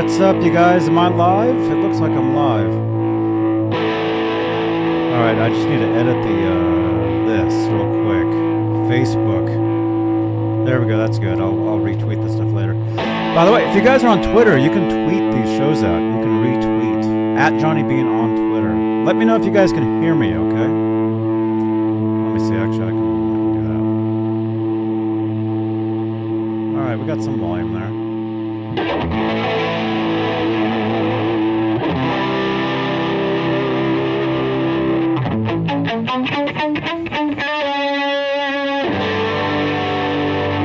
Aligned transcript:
what's 0.00 0.20
up, 0.20 0.40
you 0.44 0.52
guys? 0.52 0.86
Am 0.86 0.96
I 0.96 1.08
live? 1.08 1.56
It 1.56 1.74
looks 1.74 1.98
like 1.98 2.12
I'm 2.12 2.32
live. 2.32 2.72
All 5.12 5.20
right, 5.24 5.36
I 5.36 5.48
just 5.48 5.66
need 5.66 5.78
to 5.78 5.88
edit 5.98 6.22
the 6.22 6.46
uh, 6.54 7.26
this 7.26 7.52
real 7.66 7.90
quick. 8.06 8.30
Facebook. 8.86 9.48
There 10.64 10.80
we 10.80 10.86
go. 10.86 10.96
That's 10.96 11.18
good. 11.18 11.40
I'll, 11.40 11.68
I'll 11.68 11.80
retweet 11.80 12.22
this 12.24 12.34
stuff 12.34 12.46
later. 12.52 12.74
By 13.34 13.44
the 13.44 13.50
way, 13.50 13.68
if 13.68 13.74
you 13.74 13.82
guys 13.82 14.04
are 14.04 14.08
on 14.08 14.22
Twitter, 14.22 14.56
you 14.56 14.70
can 14.70 14.88
tweet 14.88 15.32
these 15.34 15.58
shows 15.58 15.82
out. 15.82 15.98
You 15.98 16.22
can 16.22 16.44
retweet 16.44 17.36
at 17.36 17.58
Johnny 17.60 17.82
Bean 17.82 18.06
on 18.06 18.36
Twitter. 18.36 18.72
Let 19.04 19.16
me 19.16 19.24
know 19.24 19.34
if 19.34 19.44
you 19.44 19.50
guys 19.50 19.72
can 19.72 20.00
hear 20.00 20.14
me. 20.14 20.32
Okay. 20.32 20.68
Let 22.24 22.34
me 22.34 22.38
see. 22.38 22.54
Actually, 22.54 22.86
I 22.86 22.90
can, 22.90 23.02
I 23.02 23.34
can 23.34 23.52
do 23.58 23.62
that. 26.76 26.80
All 26.80 26.86
right, 26.86 26.96
we 26.96 27.04
got 27.04 27.20
some 27.20 27.40
volume 27.40 27.74
there. 27.74 27.97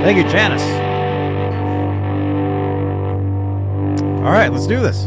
Thank 0.04 0.18
you, 0.18 0.30
Janice. 0.30 0.62
All 4.22 4.34
right, 4.34 4.52
let's 4.52 4.68
do 4.68 4.82
this. 4.82 5.06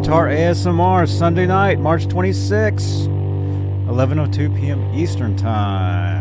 Guitar 0.00 0.28
ASMR 0.28 1.08
Sunday 1.08 1.44
night, 1.44 1.80
March 1.80 2.06
26, 2.06 2.84
11:02 2.84 4.56
p.m. 4.60 4.94
Eastern 4.94 5.36
Time. 5.36 6.15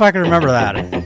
If 0.00 0.02
I 0.02 0.12
can 0.12 0.22
remember 0.22 0.50
that. 0.50 0.76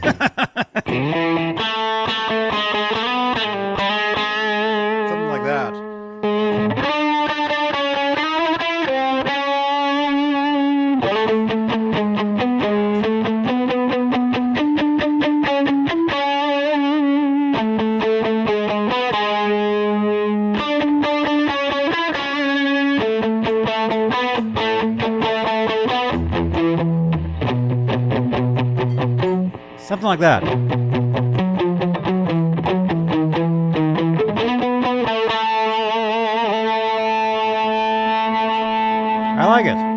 like 39.55 39.67
it. 39.67 39.94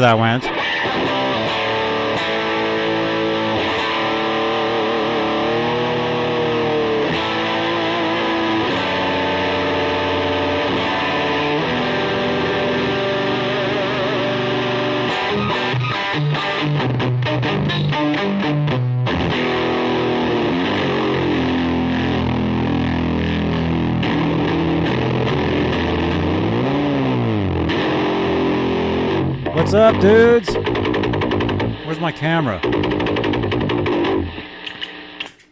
That 0.00 0.16
went. 0.16 0.57
Up, 29.98 30.02
dudes? 30.02 30.54
Where's 31.86 32.00
my 32.00 32.12
camera? 32.12 32.60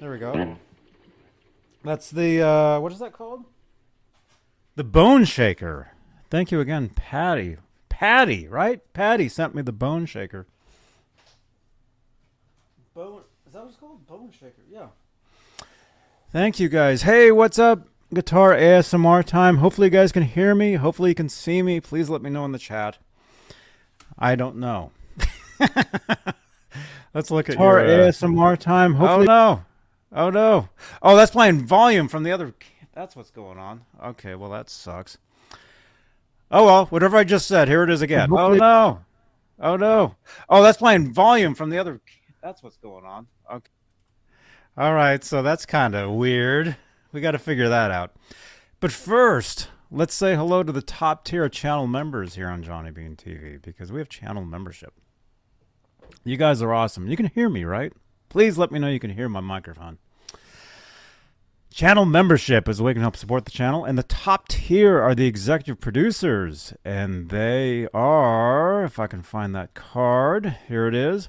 There 0.01 0.11
we 0.11 0.19
go. 0.19 0.57
That's 1.85 2.11
the 2.11 2.43
uh, 2.43 2.81
what 2.81 2.93
is 2.93 2.99
that 2.99 3.13
called? 3.13 3.45
The 4.75 4.85
Bone 4.85 5.25
Shaker. 5.25 5.93
Thank 6.31 6.51
you 6.51 6.61
again, 6.61 6.91
Patty. 6.91 7.57
Patty, 7.89 8.49
right? 8.49 8.81
Patty 8.93 9.29
sent 9.29 9.55
me 9.55 9.63
the 9.63 9.73
Bone 9.73 10.07
Shaker. 10.07 10.47
Bone 12.95 13.23
is 13.47 13.53
that 13.53 13.61
what 13.61 13.69
it's 13.69 13.77
called? 13.77 14.07
Bone 14.07 14.31
Shaker. 14.33 14.63
Yeah. 14.69 14.89
Thank 16.33 16.61
you 16.61 16.69
guys. 16.69 17.03
Hey, 17.03 17.31
what's 17.31 17.59
up? 17.59 17.89
Guitar 18.13 18.53
ASMR 18.53 19.25
time. 19.25 19.59
Hopefully 19.59 19.87
you 19.87 19.91
guys 19.93 20.13
can 20.13 20.23
hear 20.23 20.55
me. 20.55 20.75
Hopefully 20.75 21.11
you 21.11 21.15
can 21.15 21.29
see 21.29 21.63
me. 21.63 21.81
Please 21.81 22.09
let 22.09 22.23
me 22.23 22.31
know 22.31 22.45
in 22.45 22.53
the 22.53 22.59
chat. 22.59 22.99
I 24.19 24.35
don't 24.35 24.57
know. 24.57 24.93
Let's 27.15 27.31
look 27.31 27.49
at 27.49 27.55
Guitar 27.55 27.81
your 27.81 28.03
uh, 28.03 28.09
ASMR 28.09 28.59
time. 28.59 28.95
Oh 28.95 28.99
Hopefully, 28.99 29.27
no! 29.27 29.65
Oh 30.13 30.31
no! 30.31 30.69
Oh, 31.03 31.17
that's 31.17 31.31
playing 31.31 31.67
volume 31.67 32.09
from 32.09 32.23
the 32.23 32.33
other. 32.33 32.55
That's 32.95 33.17
what's 33.17 33.31
going 33.31 33.59
on. 33.59 33.83
Okay, 34.03 34.35
well 34.35 34.51
that 34.51 34.71
sucks. 34.71 35.19
Oh 36.51 36.65
well, 36.65 36.87
whatever 36.87 37.17
I 37.17 37.25
just 37.25 37.47
said, 37.47 37.69
here 37.69 37.83
it 37.83 37.91
is 37.91 38.03
again. 38.03 38.29
Oh 38.33 38.55
no! 38.55 39.01
Oh 39.59 39.77
no! 39.77 40.17
Oh, 40.49 40.63
that's 40.63 40.79
playing 40.79 41.13
volume 41.13 41.55
from 41.55 41.71
the 41.71 41.79
other. 41.79 42.01
That's 42.43 42.63
what's 42.63 42.77
going 42.77 43.05
on. 43.05 43.27
Okay. 43.51 43.71
All 44.79 44.93
right, 44.93 45.25
so 45.25 45.43
that's 45.43 45.65
kind 45.65 45.95
of 45.95 46.11
weird. 46.11 46.77
We 47.13 47.23
got 47.23 47.31
to 47.31 47.39
figure 47.39 47.71
that 47.71 47.91
out. 47.91 48.15
But 48.79 48.93
first, 48.93 49.69
let's 49.91 50.15
say 50.15 50.35
hello 50.35 50.63
to 50.63 50.73
the 50.73 50.83
top 50.83 51.25
tier 51.25 51.45
of 51.45 51.53
channel 51.53 51.87
members 51.87 52.35
here 52.35 52.49
on 52.49 52.63
Johnny 52.63 52.91
Bean 52.91 53.17
TV 53.17 53.61
because 53.61 53.93
we 53.93 54.01
have 54.01 54.09
channel 54.09 54.45
membership. 54.45 54.93
You 56.25 56.37
guys 56.37 56.63
are 56.63 56.75
awesome. 56.75 57.09
You 57.09 57.17
can 57.17 57.27
hear 57.27 57.49
me, 57.49 57.65
right? 57.65 57.93
Please 58.29 58.59
let 58.59 58.73
me 58.73 58.79
know 58.79 58.89
you 58.89 59.01
can 59.01 59.11
hear 59.11 59.29
my 59.29 59.41
microphone. 59.41 59.99
Channel 61.73 62.07
membership 62.07 62.69
is 62.69 62.81
a 62.81 62.83
way 62.83 62.91
you 62.91 62.95
can 62.95 63.03
help 63.03 63.17
support 63.17 63.45
the 63.45 63.51
channel. 63.51 63.85
And 63.85 63.99
the 63.99 64.03
top 64.03 64.49
tier 64.49 65.01
are 65.01 65.15
the 65.15 65.27
executive 65.27 65.79
producers. 65.79 66.73
And 66.85 67.29
they 67.29 67.87
are, 67.93 68.83
if 68.85 68.99
I 68.99 69.07
can 69.07 69.23
find 69.23 69.55
that 69.55 69.75
card, 69.75 70.57
here 70.69 70.87
it 70.87 70.95
is. 70.95 71.29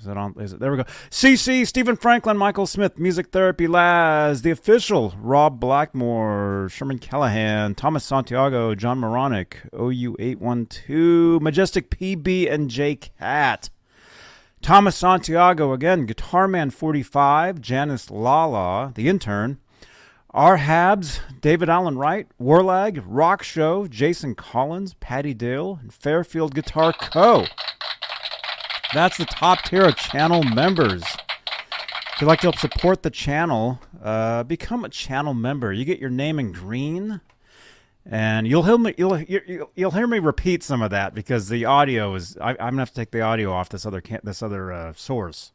Is 0.00 0.06
it 0.06 0.16
on? 0.16 0.34
Is 0.40 0.54
it 0.54 0.60
there? 0.60 0.70
We 0.70 0.78
go. 0.78 0.84
CC, 1.10 1.66
Stephen 1.66 1.94
Franklin, 1.94 2.38
Michael 2.38 2.66
Smith, 2.66 2.98
Music 2.98 3.32
Therapy 3.32 3.66
Laz, 3.66 4.40
the 4.40 4.50
official, 4.50 5.12
Rob 5.20 5.60
Blackmore, 5.60 6.68
Sherman 6.70 6.98
Callahan, 6.98 7.74
Thomas 7.74 8.02
Santiago, 8.02 8.74
John 8.74 8.98
Moronic, 8.98 9.58
OU812, 9.74 11.42
Majestic 11.42 11.90
PB, 11.90 12.50
and 12.50 12.70
J 12.70 12.96
Cat. 12.96 13.68
Thomas 14.62 14.96
Santiago 14.96 15.74
again, 15.74 16.06
Guitar 16.06 16.48
Man 16.48 16.70
45, 16.70 17.60
Janice 17.60 18.10
Lala, 18.10 18.92
the 18.94 19.06
intern, 19.06 19.58
R. 20.30 20.56
Habs, 20.56 21.20
David 21.42 21.68
Allen 21.68 21.98
Wright, 21.98 22.26
Warlag, 22.40 23.02
Rock 23.04 23.42
Show, 23.42 23.86
Jason 23.86 24.34
Collins, 24.34 24.94
Patty 24.94 25.34
Dale, 25.34 25.78
and 25.82 25.92
Fairfield 25.92 26.54
Guitar 26.54 26.94
Co. 26.94 27.44
That's 28.92 29.16
the 29.16 29.24
top 29.24 29.62
tier 29.62 29.84
of 29.86 29.96
channel 29.96 30.42
members. 30.42 31.04
If 32.14 32.20
you'd 32.20 32.26
like 32.26 32.40
to 32.40 32.48
help 32.48 32.56
support 32.56 33.04
the 33.04 33.10
channel, 33.10 33.80
uh, 34.02 34.42
become 34.42 34.84
a 34.84 34.88
channel 34.88 35.32
member. 35.32 35.72
You 35.72 35.84
get 35.84 36.00
your 36.00 36.10
name 36.10 36.40
in 36.40 36.50
green, 36.50 37.20
and 38.04 38.48
you'll 38.48 38.64
hear 38.64 38.78
me. 38.78 38.94
You'll, 38.98 39.20
you'll, 39.20 39.70
you'll 39.76 39.90
hear 39.92 40.08
me 40.08 40.18
repeat 40.18 40.64
some 40.64 40.82
of 40.82 40.90
that 40.90 41.14
because 41.14 41.48
the 41.48 41.66
audio 41.66 42.16
is. 42.16 42.36
I, 42.38 42.50
am 42.50 42.56
gonna 42.56 42.78
have 42.80 42.90
to 42.90 42.96
take 42.96 43.12
the 43.12 43.20
audio 43.20 43.52
off 43.52 43.68
this 43.68 43.86
other 43.86 44.02
this 44.24 44.42
other 44.42 44.72
uh, 44.72 44.92
source. 44.94 45.52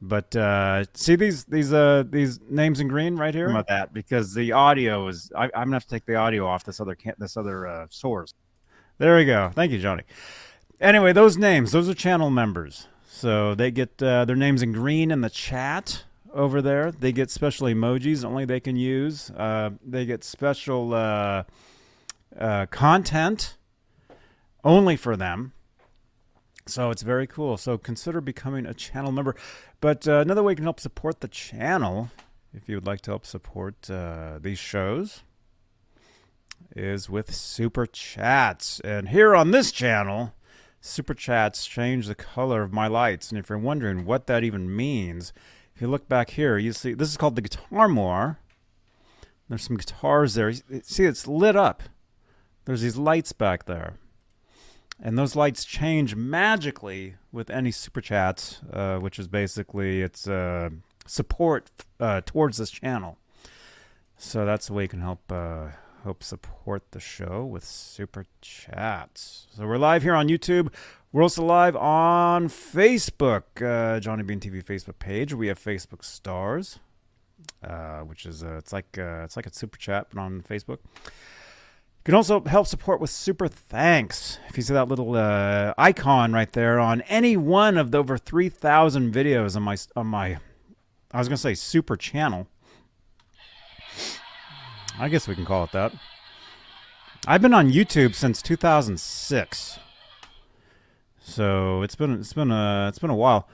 But 0.00 0.36
uh, 0.36 0.84
see 0.94 1.16
these 1.16 1.44
these 1.44 1.72
uh, 1.72 2.04
these 2.08 2.38
names 2.48 2.78
in 2.78 2.86
green 2.86 3.16
right 3.16 3.34
here 3.34 3.50
about 3.50 3.66
that 3.66 3.92
because 3.92 4.32
the 4.34 4.52
audio 4.52 5.08
is. 5.08 5.32
I, 5.36 5.46
am 5.46 5.50
gonna 5.54 5.76
have 5.76 5.84
to 5.84 5.90
take 5.90 6.06
the 6.06 6.14
audio 6.14 6.46
off 6.46 6.62
this 6.62 6.80
other 6.80 6.96
this 7.18 7.36
other 7.36 7.66
uh, 7.66 7.86
source. 7.90 8.32
There 8.98 9.16
we 9.16 9.24
go. 9.24 9.50
Thank 9.52 9.72
you, 9.72 9.80
Johnny. 9.80 10.04
Anyway, 10.80 11.12
those 11.12 11.36
names, 11.36 11.72
those 11.72 11.88
are 11.88 11.94
channel 11.94 12.30
members. 12.30 12.86
So 13.08 13.54
they 13.54 13.72
get 13.72 14.00
uh, 14.00 14.24
their 14.24 14.36
names 14.36 14.62
in 14.62 14.72
green 14.72 15.10
in 15.10 15.22
the 15.22 15.30
chat 15.30 16.04
over 16.32 16.62
there. 16.62 16.92
They 16.92 17.10
get 17.10 17.30
special 17.30 17.66
emojis 17.66 18.24
only 18.24 18.44
they 18.44 18.60
can 18.60 18.76
use. 18.76 19.30
Uh, 19.30 19.70
they 19.84 20.06
get 20.06 20.22
special 20.22 20.94
uh, 20.94 21.44
uh 22.38 22.66
content 22.66 23.56
only 24.62 24.96
for 24.96 25.16
them. 25.16 25.52
So 26.66 26.90
it's 26.90 27.02
very 27.02 27.26
cool. 27.26 27.56
So 27.56 27.76
consider 27.76 28.20
becoming 28.20 28.66
a 28.66 28.74
channel 28.74 29.10
member. 29.10 29.34
But 29.80 30.06
uh, 30.06 30.18
another 30.18 30.42
way 30.42 30.52
you 30.52 30.56
can 30.56 30.64
help 30.64 30.78
support 30.78 31.20
the 31.20 31.28
channel, 31.28 32.10
if 32.54 32.68
you 32.68 32.76
would 32.76 32.86
like 32.86 33.00
to 33.02 33.10
help 33.10 33.26
support 33.26 33.90
uh, 33.90 34.38
these 34.40 34.58
shows, 34.58 35.22
is 36.76 37.08
with 37.08 37.34
super 37.34 37.86
chats. 37.86 38.80
And 38.80 39.08
here 39.08 39.34
on 39.34 39.50
this 39.50 39.72
channel, 39.72 40.34
Super 40.80 41.14
chats 41.14 41.66
change 41.66 42.06
the 42.06 42.14
color 42.14 42.62
of 42.62 42.72
my 42.72 42.86
lights. 42.86 43.30
And 43.30 43.38
if 43.38 43.48
you're 43.48 43.58
wondering 43.58 44.04
what 44.04 44.26
that 44.26 44.44
even 44.44 44.74
means, 44.74 45.32
if 45.74 45.82
you 45.82 45.88
look 45.88 46.08
back 46.08 46.30
here, 46.30 46.58
you 46.58 46.72
see 46.72 46.94
this 46.94 47.08
is 47.08 47.16
called 47.16 47.36
the 47.36 47.42
Guitar 47.42 47.88
More. 47.88 48.38
There's 49.48 49.62
some 49.62 49.76
guitars 49.76 50.34
there. 50.34 50.52
See, 50.52 51.04
it's 51.04 51.26
lit 51.26 51.56
up. 51.56 51.82
There's 52.64 52.82
these 52.82 52.96
lights 52.96 53.32
back 53.32 53.64
there. 53.64 53.94
And 55.00 55.16
those 55.16 55.36
lights 55.36 55.64
change 55.64 56.16
magically 56.16 57.14
with 57.32 57.50
any 57.50 57.70
super 57.70 58.00
chats, 58.00 58.60
uh, 58.72 58.98
which 58.98 59.18
is 59.18 59.28
basically 59.28 60.02
its 60.02 60.26
uh, 60.26 60.70
support 61.06 61.70
uh, 62.00 62.20
towards 62.26 62.58
this 62.58 62.70
channel. 62.70 63.16
So 64.16 64.44
that's 64.44 64.66
the 64.66 64.72
way 64.72 64.82
you 64.82 64.88
can 64.88 65.00
help 65.00 65.20
uh, 65.30 65.68
Help 66.08 66.22
support 66.22 66.92
the 66.92 67.00
show 67.00 67.44
with 67.44 67.62
super 67.62 68.24
chats. 68.40 69.46
So 69.54 69.66
we're 69.66 69.76
live 69.76 70.02
here 70.02 70.14
on 70.14 70.26
YouTube. 70.26 70.72
We're 71.12 71.22
also 71.22 71.44
live 71.44 71.76
on 71.76 72.48
Facebook, 72.48 73.42
uh, 73.60 74.00
Johnny 74.00 74.22
Bean 74.22 74.40
TV 74.40 74.64
Facebook 74.64 74.98
page. 74.98 75.34
We 75.34 75.48
have 75.48 75.58
Facebook 75.58 76.02
stars, 76.02 76.78
uh, 77.62 77.98
which 77.98 78.24
is 78.24 78.42
uh, 78.42 78.56
it's 78.56 78.72
like 78.72 78.96
uh, 78.96 79.20
it's 79.24 79.36
like 79.36 79.44
a 79.44 79.52
super 79.52 79.76
chat, 79.76 80.06
but 80.10 80.18
on 80.18 80.40
Facebook. 80.40 80.78
You 81.04 82.04
can 82.04 82.14
also 82.14 82.42
help 82.42 82.66
support 82.66 83.02
with 83.02 83.10
super 83.10 83.46
thanks. 83.46 84.38
If 84.48 84.56
you 84.56 84.62
see 84.62 84.72
that 84.72 84.88
little 84.88 85.14
uh, 85.14 85.74
icon 85.76 86.32
right 86.32 86.50
there 86.50 86.80
on 86.80 87.02
any 87.02 87.36
one 87.36 87.76
of 87.76 87.90
the 87.90 87.98
over 87.98 88.16
three 88.16 88.48
thousand 88.48 89.12
videos 89.12 89.56
on 89.56 89.62
my 89.62 89.76
on 89.94 90.06
my, 90.06 90.38
I 91.12 91.18
was 91.18 91.28
gonna 91.28 91.36
say 91.36 91.52
super 91.52 91.98
channel 91.98 92.46
I 95.00 95.08
guess 95.08 95.28
we 95.28 95.34
can 95.34 95.44
call 95.44 95.64
it 95.64 95.72
that. 95.72 95.92
I've 97.26 97.42
been 97.42 97.54
on 97.54 97.70
YouTube 97.70 98.14
since 98.14 98.42
2006, 98.42 99.78
so 101.20 101.82
it's 101.82 101.94
been 101.94 102.20
it's 102.20 102.32
been 102.32 102.50
a 102.50 102.86
it's 102.88 102.98
been 102.98 103.10
a 103.10 103.14
while. 103.14 103.48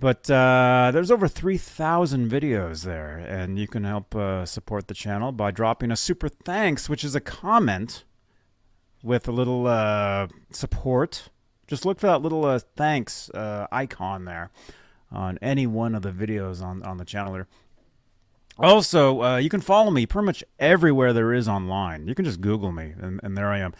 But 0.00 0.30
uh, 0.30 0.90
there's 0.92 1.10
over 1.10 1.26
3,000 1.26 2.30
videos 2.30 2.84
there, 2.84 3.16
and 3.18 3.58
you 3.58 3.66
can 3.66 3.82
help 3.82 4.14
uh, 4.14 4.46
support 4.46 4.86
the 4.86 4.94
channel 4.94 5.32
by 5.32 5.50
dropping 5.50 5.90
a 5.90 5.96
super 5.96 6.28
thanks, 6.28 6.88
which 6.88 7.02
is 7.02 7.16
a 7.16 7.20
comment 7.20 8.04
with 9.02 9.26
a 9.26 9.32
little 9.32 9.66
uh, 9.66 10.28
support. 10.52 11.30
Just 11.66 11.84
look 11.84 11.98
for 11.98 12.06
that 12.06 12.22
little 12.22 12.44
uh, 12.44 12.60
thanks 12.76 13.28
uh, 13.30 13.66
icon 13.72 14.24
there 14.24 14.52
on 15.10 15.36
any 15.42 15.66
one 15.66 15.96
of 15.96 16.02
the 16.02 16.12
videos 16.12 16.62
on, 16.62 16.84
on 16.84 16.98
the 16.98 17.04
channel 17.04 17.32
there. 17.32 17.48
Also, 18.60 19.22
uh, 19.22 19.36
you 19.36 19.48
can 19.48 19.60
follow 19.60 19.92
me 19.92 20.04
pretty 20.04 20.26
much 20.26 20.42
everywhere 20.58 21.12
there 21.12 21.32
is 21.32 21.46
online. 21.46 22.08
You 22.08 22.14
can 22.16 22.24
just 22.24 22.40
Google 22.40 22.72
me, 22.72 22.92
and, 23.00 23.20
and 23.22 23.36
there 23.36 23.52
I 23.52 23.60
am. 23.60 23.72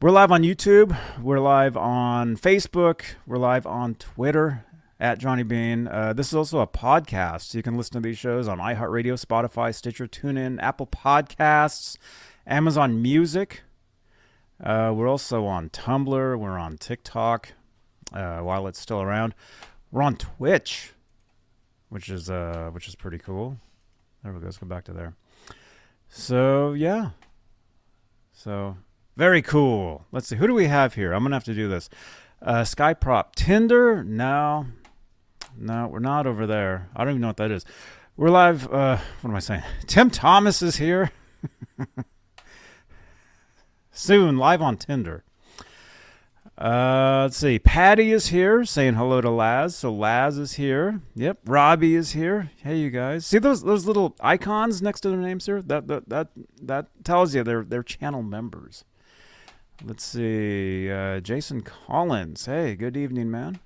We're 0.00 0.12
live 0.12 0.30
on 0.30 0.42
YouTube. 0.44 0.96
We're 1.20 1.40
live 1.40 1.76
on 1.76 2.36
Facebook. 2.36 3.02
We're 3.26 3.38
live 3.38 3.66
on 3.66 3.96
Twitter 3.96 4.64
at 5.00 5.18
Johnny 5.18 5.42
Bean. 5.42 5.88
Uh, 5.88 6.12
this 6.12 6.28
is 6.28 6.34
also 6.34 6.60
a 6.60 6.66
podcast. 6.68 7.54
You 7.54 7.62
can 7.64 7.76
listen 7.76 7.94
to 7.94 8.08
these 8.08 8.16
shows 8.16 8.46
on 8.46 8.58
iHeartRadio, 8.58 9.14
Spotify, 9.14 9.74
Stitcher, 9.74 10.06
TuneIn, 10.06 10.62
Apple 10.62 10.86
Podcasts, 10.86 11.96
Amazon 12.46 13.02
Music. 13.02 13.62
Uh, 14.62 14.92
we're 14.94 15.08
also 15.08 15.44
on 15.44 15.70
Tumblr. 15.70 16.38
We're 16.38 16.56
on 16.56 16.78
TikTok 16.78 17.52
uh, 18.12 18.38
while 18.38 18.68
it's 18.68 18.78
still 18.78 19.02
around. 19.02 19.34
We're 19.90 20.02
on 20.02 20.14
Twitch, 20.14 20.92
which 21.88 22.08
is 22.08 22.30
uh, 22.30 22.70
which 22.72 22.86
is 22.86 22.94
pretty 22.94 23.18
cool. 23.18 23.58
There 24.22 24.32
we 24.32 24.40
go. 24.40 24.46
Let's 24.46 24.58
go 24.58 24.66
back 24.66 24.84
to 24.84 24.92
there. 24.92 25.14
So 26.08 26.72
yeah. 26.72 27.10
So 28.32 28.76
very 29.16 29.42
cool. 29.42 30.06
Let's 30.12 30.28
see. 30.28 30.36
Who 30.36 30.46
do 30.46 30.54
we 30.54 30.66
have 30.66 30.94
here? 30.94 31.12
I'm 31.12 31.22
gonna 31.22 31.36
have 31.36 31.44
to 31.44 31.54
do 31.54 31.68
this. 31.68 31.88
Uh, 32.40 32.62
Skyprop 32.62 33.34
Tinder. 33.34 34.04
No, 34.04 34.66
no, 35.56 35.88
we're 35.88 35.98
not 35.98 36.26
over 36.26 36.46
there. 36.46 36.88
I 36.94 37.04
don't 37.04 37.14
even 37.14 37.22
know 37.22 37.28
what 37.28 37.36
that 37.38 37.50
is. 37.50 37.64
We're 38.16 38.30
live. 38.30 38.72
Uh, 38.72 38.98
what 39.20 39.30
am 39.30 39.36
I 39.36 39.40
saying? 39.40 39.62
Tim 39.86 40.10
Thomas 40.10 40.62
is 40.62 40.76
here. 40.76 41.10
Soon, 43.90 44.36
live 44.36 44.62
on 44.62 44.76
Tinder. 44.76 45.24
Uh, 46.58 47.20
let's 47.22 47.36
see. 47.36 47.60
Patty 47.60 48.10
is 48.10 48.28
here 48.28 48.64
saying 48.64 48.94
hello 48.94 49.20
to 49.20 49.30
Laz. 49.30 49.76
So 49.76 49.92
Laz 49.92 50.38
is 50.38 50.54
here. 50.54 51.00
Yep. 51.14 51.38
Robbie 51.46 51.94
is 51.94 52.12
here. 52.12 52.50
Hey, 52.64 52.78
you 52.78 52.90
guys. 52.90 53.24
See 53.24 53.38
those 53.38 53.62
those 53.62 53.86
little 53.86 54.16
icons 54.20 54.82
next 54.82 55.02
to 55.02 55.10
their 55.10 55.18
names 55.18 55.46
here? 55.46 55.62
That 55.62 55.86
that 55.86 56.08
that 56.08 56.28
that 56.60 56.86
tells 57.04 57.32
you 57.32 57.44
they're 57.44 57.62
they're 57.62 57.84
channel 57.84 58.24
members. 58.24 58.84
Let's 59.84 60.02
see. 60.02 60.90
Uh, 60.90 61.20
Jason 61.20 61.60
Collins. 61.60 62.46
Hey, 62.46 62.74
good 62.74 62.96
evening, 62.96 63.30
man. 63.30 63.60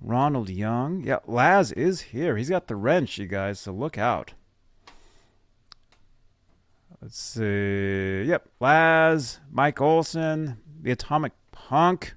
Ronald 0.00 0.48
Young. 0.48 1.02
Yeah, 1.02 1.18
Laz 1.26 1.72
is 1.72 2.00
here. 2.00 2.36
He's 2.36 2.50
got 2.50 2.68
the 2.68 2.76
wrench, 2.76 3.18
you 3.18 3.26
guys. 3.26 3.58
So 3.58 3.72
look 3.72 3.98
out. 3.98 4.34
Let's 7.02 7.18
see. 7.18 8.22
Yep. 8.22 8.50
Laz, 8.60 9.40
Mike 9.50 9.80
Olson, 9.80 10.58
the 10.80 10.92
Atomic 10.92 11.32
Hunk. 11.68 12.14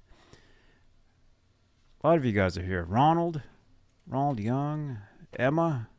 A 2.04 2.08
lot 2.08 2.18
of 2.20 2.24
you 2.26 2.34
guys 2.34 2.56
are 2.56 2.64
here. 2.64 2.84
Ronald, 2.84 3.42
Ronald 4.06 4.40
Young, 4.40 5.00
Emma, 5.38 5.90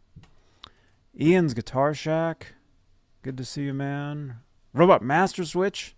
Ian's 1.21 1.53
Guitar 1.53 1.93
Shack. 1.93 2.55
Good 3.23 3.37
to 3.39 3.45
see 3.45 3.63
you, 3.63 3.75
man. 3.75 4.37
Robot 4.73 5.03
Master 5.03 5.45
Switch. 5.45 5.97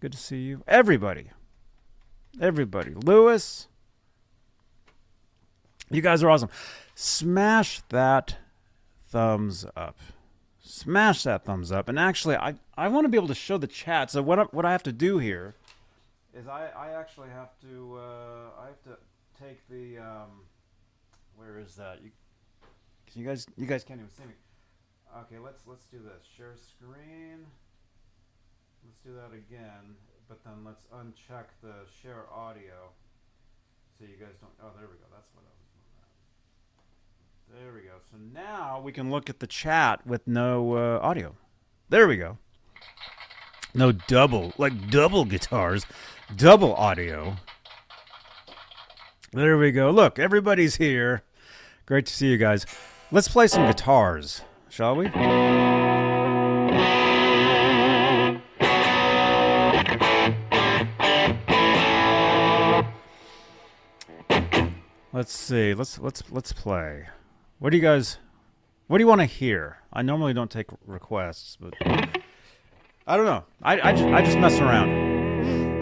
Good 0.00 0.10
to 0.10 0.18
see 0.18 0.40
you. 0.40 0.64
Everybody. 0.66 1.30
Everybody. 2.40 2.94
Lewis. 2.94 3.68
You 5.88 6.02
guys 6.02 6.24
are 6.24 6.30
awesome. 6.30 6.50
Smash 6.96 7.80
that 7.90 8.38
thumbs 9.08 9.64
up. 9.76 9.96
Smash 10.60 11.22
that 11.22 11.44
thumbs 11.44 11.70
up. 11.70 11.88
And 11.88 11.96
actually, 11.96 12.34
I, 12.34 12.56
I 12.76 12.88
want 12.88 13.04
to 13.04 13.08
be 13.08 13.16
able 13.16 13.28
to 13.28 13.36
show 13.36 13.56
the 13.56 13.68
chat. 13.68 14.10
So 14.10 14.20
what 14.20 14.52
what 14.52 14.64
I 14.64 14.72
have 14.72 14.82
to 14.82 14.92
do 14.92 15.18
here 15.18 15.54
is 16.36 16.46
I, 16.46 16.68
I 16.76 16.90
actually 17.00 17.30
have 17.30 17.58
to 17.62 17.98
uh, 17.98 18.62
I 18.62 18.66
have 18.66 18.82
to 18.84 18.98
take 19.42 19.66
the 19.68 19.98
um, 19.98 20.44
where 21.36 21.58
is 21.58 21.74
that? 21.76 22.00
You, 22.02 22.10
you 23.14 23.24
guys 23.26 23.46
you 23.56 23.66
guys 23.66 23.84
can't 23.84 24.00
even 24.00 24.10
see 24.10 24.24
me. 24.24 24.34
Okay, 25.20 25.38
let's 25.42 25.62
let's 25.66 25.86
do 25.86 25.98
this. 25.98 26.26
Share 26.36 26.54
screen. 26.56 27.46
Let's 28.84 28.98
do 29.00 29.14
that 29.14 29.34
again, 29.34 29.96
but 30.28 30.44
then 30.44 30.64
let's 30.64 30.84
uncheck 30.94 31.46
the 31.62 31.74
share 32.02 32.26
audio 32.32 32.92
so 33.98 34.04
you 34.04 34.16
guys 34.20 34.36
don't. 34.40 34.52
Oh, 34.62 34.70
there 34.78 34.88
we 34.88 34.96
go. 34.96 35.06
That's 35.10 35.30
what 35.34 35.42
I 35.42 35.50
was 35.56 35.66
doing. 37.48 37.64
There 37.64 37.72
we 37.72 37.80
go. 37.88 37.96
So 38.10 38.18
now 38.32 38.80
we 38.80 38.92
can 38.92 39.10
look 39.10 39.30
at 39.30 39.40
the 39.40 39.46
chat 39.46 40.06
with 40.06 40.26
no 40.28 40.76
uh, 40.76 41.00
audio. 41.02 41.34
There 41.88 42.06
we 42.06 42.16
go. 42.16 42.38
No 43.74 43.92
double, 43.92 44.52
like 44.56 44.90
double 44.90 45.24
guitars, 45.24 45.84
double 46.34 46.74
audio. 46.74 47.36
There 49.32 49.56
we 49.58 49.70
go. 49.70 49.90
Look, 49.90 50.18
everybody's 50.18 50.76
here. 50.76 51.22
Great 51.84 52.06
to 52.06 52.12
see 52.12 52.28
you 52.28 52.38
guys. 52.38 52.66
Let's 53.12 53.28
play 53.28 53.46
some 53.46 53.66
guitars, 53.66 54.42
shall 54.68 54.96
we? 54.96 55.08
Let's 65.12 65.32
see. 65.32 65.74
Let's 65.74 65.98
let's 65.98 66.22
let's 66.30 66.52
play. 66.52 67.06
What 67.58 67.70
do 67.70 67.76
you 67.76 67.82
guys 67.82 68.18
what 68.88 68.98
do 68.98 69.02
you 69.02 69.08
want 69.08 69.20
to 69.20 69.26
hear? 69.26 69.78
I 69.92 70.02
normally 70.02 70.32
don't 70.32 70.50
take 70.50 70.66
requests, 70.86 71.56
but 71.60 71.74
I 73.04 73.16
don't 73.16 73.26
know. 73.26 73.44
I, 73.60 73.80
I, 73.80 73.92
just, 73.92 74.04
I 74.04 74.22
just 74.22 74.38
mess 74.38 74.60
around. 74.60 75.15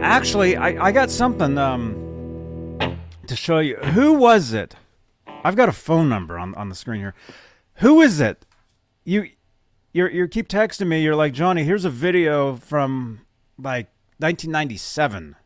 Actually, 0.04 0.54
I, 0.58 0.88
I 0.88 0.92
got 0.92 1.10
something 1.10 1.56
um, 1.56 2.78
to 3.26 3.34
show 3.34 3.60
you. 3.60 3.76
Who 3.76 4.12
was 4.12 4.52
it? 4.52 4.76
I've 5.42 5.56
got 5.56 5.70
a 5.70 5.72
phone 5.72 6.10
number 6.10 6.38
on, 6.38 6.54
on 6.56 6.68
the 6.68 6.74
screen 6.74 7.00
here. 7.00 7.14
Who 7.76 8.02
is 8.02 8.20
it? 8.20 8.44
You 9.04 9.30
you 9.94 10.06
you 10.08 10.28
keep 10.28 10.46
texting 10.48 10.88
me. 10.88 11.02
You're 11.02 11.16
like 11.16 11.32
Johnny. 11.32 11.64
Here's 11.64 11.86
a 11.86 11.90
video 11.90 12.54
from 12.54 13.22
like 13.58 13.86
1997, 14.18 15.36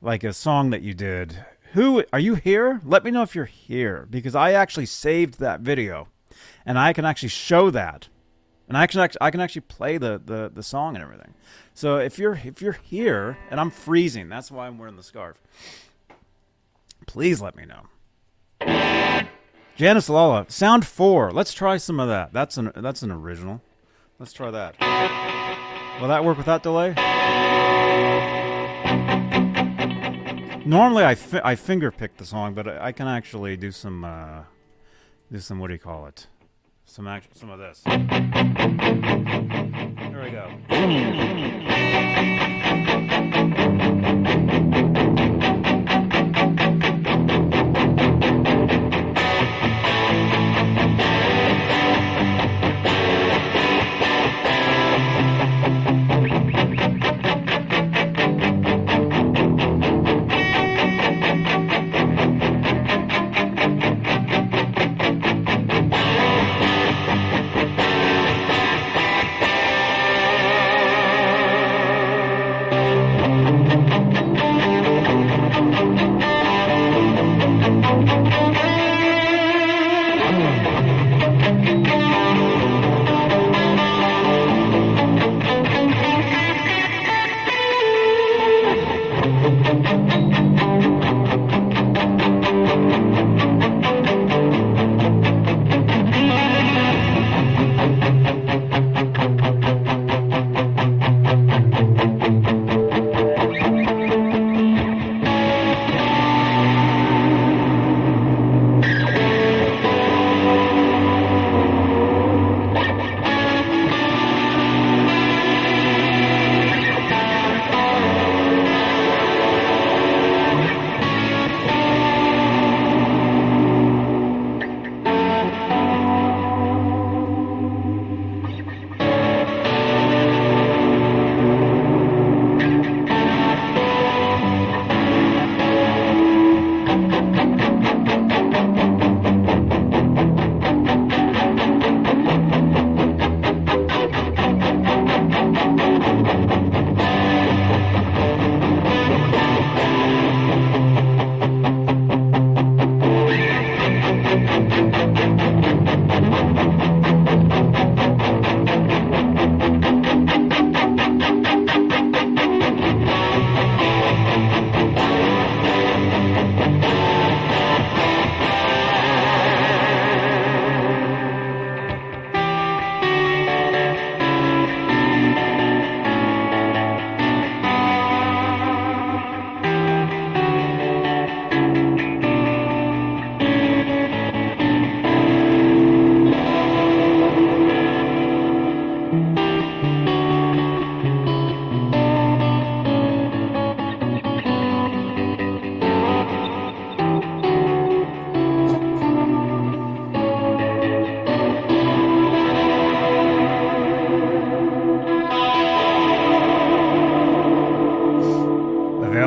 like 0.00 0.24
a 0.24 0.32
song 0.32 0.70
that 0.70 0.80
you 0.80 0.94
did. 0.94 1.44
Who 1.74 2.04
are 2.10 2.18
you 2.18 2.36
here? 2.36 2.80
Let 2.82 3.04
me 3.04 3.10
know 3.10 3.22
if 3.22 3.34
you're 3.34 3.44
here 3.44 4.08
because 4.08 4.34
I 4.34 4.52
actually 4.52 4.86
saved 4.86 5.40
that 5.40 5.60
video, 5.60 6.08
and 6.64 6.78
I 6.78 6.94
can 6.94 7.04
actually 7.04 7.28
show 7.28 7.68
that, 7.70 8.08
and 8.72 8.78
I 8.78 8.86
can 8.86 9.00
actually 9.00 9.18
I 9.20 9.30
can 9.30 9.40
actually 9.42 9.60
play 9.60 9.98
the 9.98 10.18
the 10.24 10.50
the 10.50 10.62
song 10.62 10.94
and 10.94 11.04
everything. 11.04 11.34
So 11.74 11.98
if 11.98 12.18
you're 12.18 12.40
if 12.42 12.62
you're 12.62 12.72
here 12.82 13.36
and 13.50 13.60
I'm 13.60 13.68
freezing, 13.68 14.30
that's 14.30 14.50
why 14.50 14.66
I'm 14.66 14.78
wearing 14.78 14.96
the 14.96 15.02
scarf. 15.02 15.36
Please 17.06 17.42
let 17.42 17.54
me 17.54 17.66
know. 17.66 19.26
Janice 19.76 20.08
Lala, 20.08 20.46
Sound 20.48 20.86
Four. 20.86 21.32
Let's 21.32 21.52
try 21.52 21.76
some 21.76 22.00
of 22.00 22.08
that. 22.08 22.32
That's 22.32 22.56
an 22.56 22.72
that's 22.76 23.02
an 23.02 23.10
original. 23.10 23.60
Let's 24.18 24.32
try 24.32 24.50
that. 24.50 24.80
Will 26.00 26.08
that 26.08 26.24
work 26.24 26.38
without 26.38 26.62
delay? 26.62 26.94
Normally, 30.64 31.04
I, 31.04 31.14
fi- 31.14 31.42
I 31.44 31.56
finger 31.56 31.90
pick 31.90 32.16
the 32.16 32.24
song, 32.24 32.54
but 32.54 32.66
I, 32.66 32.86
I 32.86 32.92
can 32.92 33.06
actually 33.06 33.58
do 33.58 33.70
some 33.70 34.02
uh, 34.02 34.44
do 35.30 35.40
some 35.40 35.58
what 35.58 35.66
do 35.66 35.74
you 35.74 35.78
call 35.78 36.06
it? 36.06 36.26
Some 36.86 37.06
act- 37.08 37.36
some 37.36 37.50
of 37.50 37.58
this. 37.58 37.82
Here 37.86 37.96
we 40.22 40.30
go. 40.30 40.50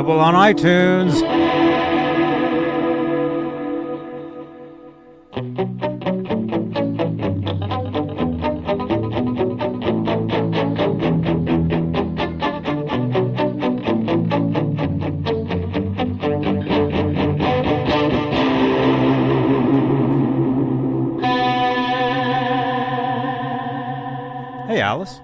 available 0.05 0.19
on 0.19 0.35
iTunes. 0.35 1.21
Hey, 24.67 24.81
Alice. 24.81 25.21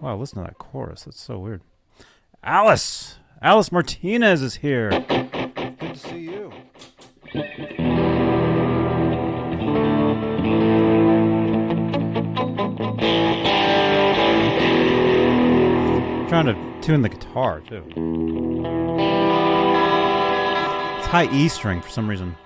Wow, 0.00 0.16
listen 0.18 0.38
to 0.38 0.44
that 0.44 0.58
chorus. 0.58 1.04
That's 1.04 1.20
so 1.20 1.38
weird. 1.38 1.62
Alice! 2.46 3.18
Alice 3.40 3.72
Martinez 3.72 4.42
is 4.42 4.56
here. 4.56 4.90
Good 4.90 5.78
to 5.80 5.96
see 5.96 6.18
you. 6.18 6.52
trying 16.28 16.44
to 16.44 16.80
tune 16.82 17.00
the 17.00 17.08
guitar, 17.08 17.60
too. 17.60 17.82
It's 20.98 21.06
high 21.06 21.30
E 21.32 21.48
string 21.48 21.80
for 21.80 21.88
some 21.88 22.10
reason. 22.10 22.36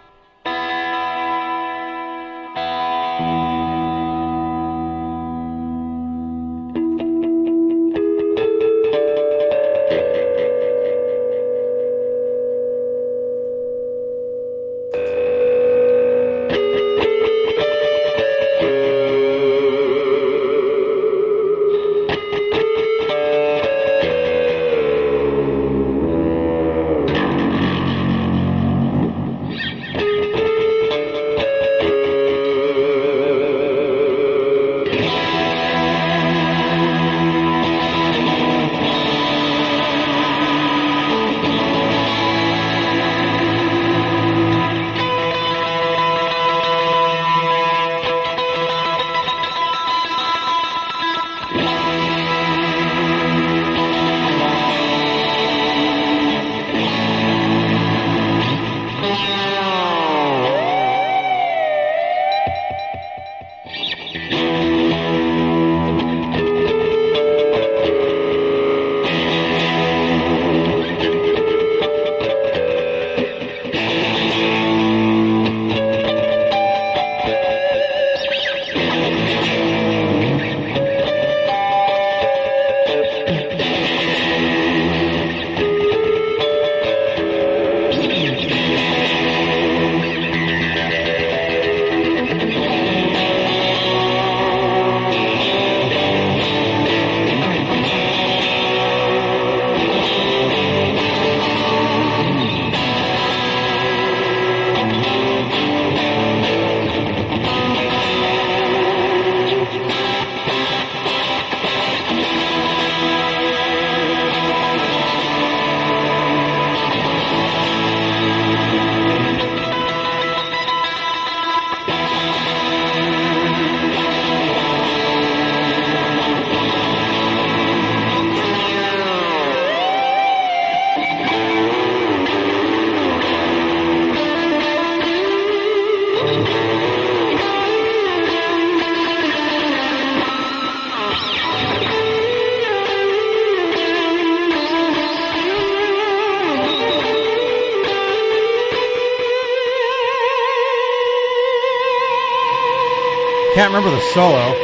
Can't 153.68 153.84
remember 153.84 153.94
the 153.94 154.02
solo. 154.14 154.54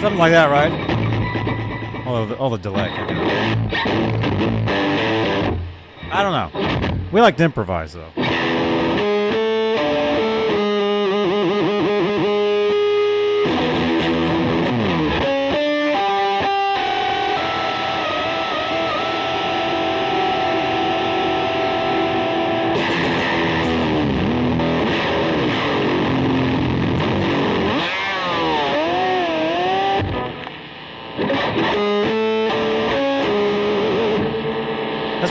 Something 0.00 0.18
like 0.18 0.32
that, 0.32 0.48
right? 0.50 0.72
All 2.06 2.24
the, 2.24 2.34
all 2.38 2.48
the 2.48 2.56
delay. 2.56 2.88
I 6.10 6.22
don't 6.22 6.32
know. 6.32 7.08
We 7.12 7.20
like 7.20 7.36
to 7.36 7.44
improvise, 7.44 7.92
though. 7.92 8.21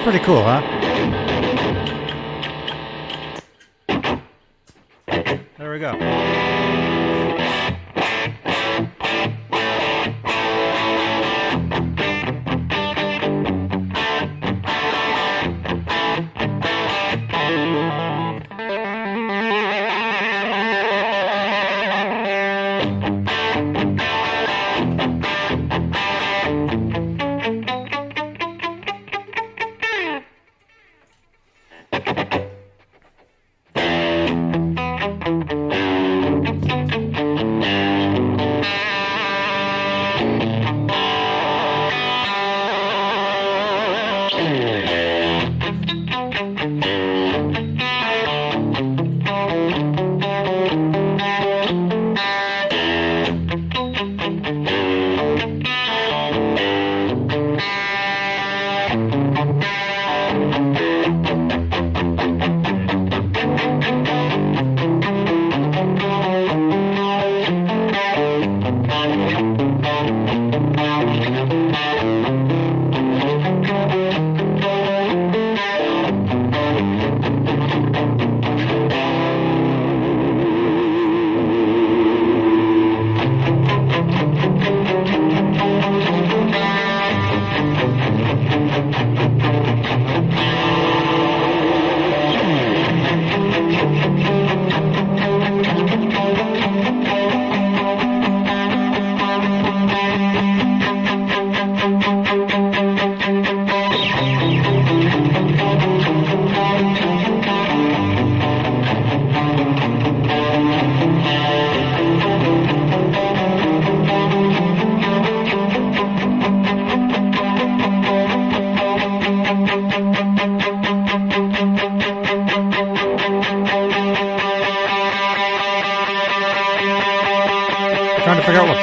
That's 0.04 0.18
pretty 0.18 0.26
cool, 0.26 0.42
huh? 0.42 0.62
There 5.60 5.72
we 5.72 5.78
go. 5.78 6.11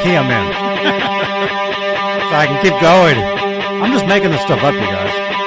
Key 0.03 0.17
I'm 0.17 0.31
in. 0.31 0.53
so 2.29 2.35
I 2.35 2.47
can 2.47 2.63
keep 2.63 2.75
going. 2.81 3.19
I'm 3.83 3.93
just 3.93 4.07
making 4.07 4.31
this 4.31 4.43
stuff 4.43 4.63
up, 4.63 4.75
you 4.75 4.81
guys. 4.81 5.38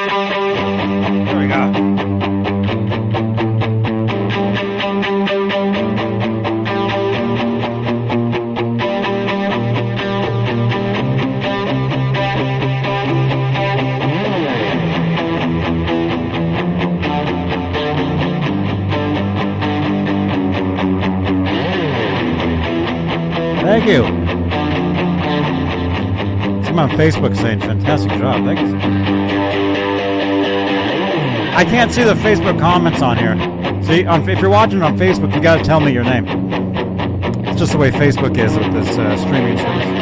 Facebook 27.02 27.36
saying 27.36 27.60
fantastic 27.62 28.12
job. 28.20 28.46
Thank 28.46 28.60
you. 28.60 28.78
I 31.56 31.66
can't 31.66 31.92
see 31.92 32.04
the 32.04 32.14
Facebook 32.14 32.60
comments 32.60 33.02
on 33.02 33.18
here. 33.18 33.34
See, 33.82 34.06
on, 34.06 34.30
if 34.30 34.40
you're 34.40 34.52
watching 34.52 34.84
on 34.84 35.00
Facebook, 35.00 35.34
you 35.34 35.42
got 35.42 35.58
to 35.58 35.64
tell 35.64 35.80
me 35.80 35.92
your 35.94 36.04
name. 36.04 36.28
It's 37.48 37.58
just 37.58 37.72
the 37.72 37.80
way 37.80 37.90
Facebook 37.90 38.38
is 38.38 38.56
with 38.56 38.72
this 38.74 39.00
uh, 39.00 39.18
streaming 39.18 39.58
service. 39.58 40.01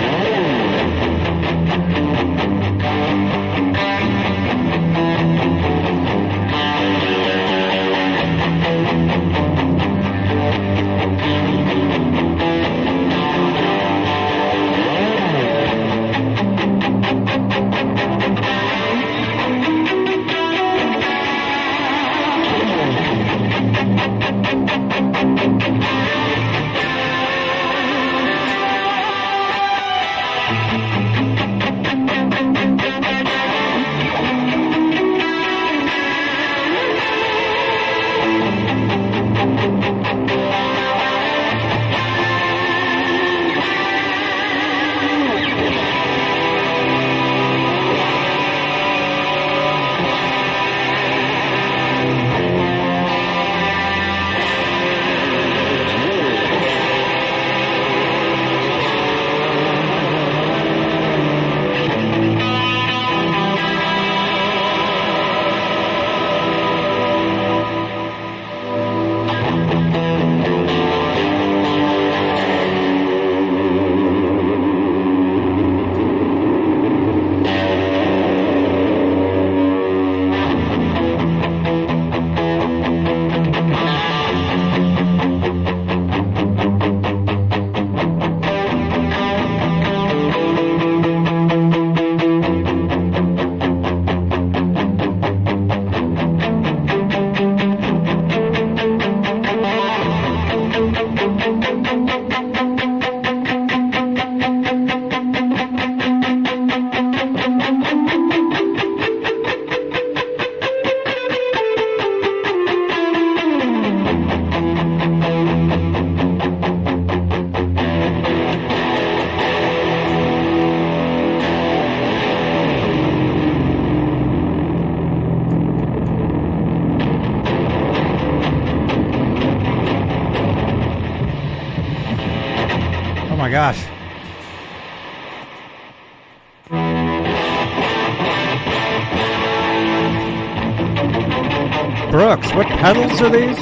Pedals 142.93 143.21
are 143.21 143.29
these? 143.29 143.59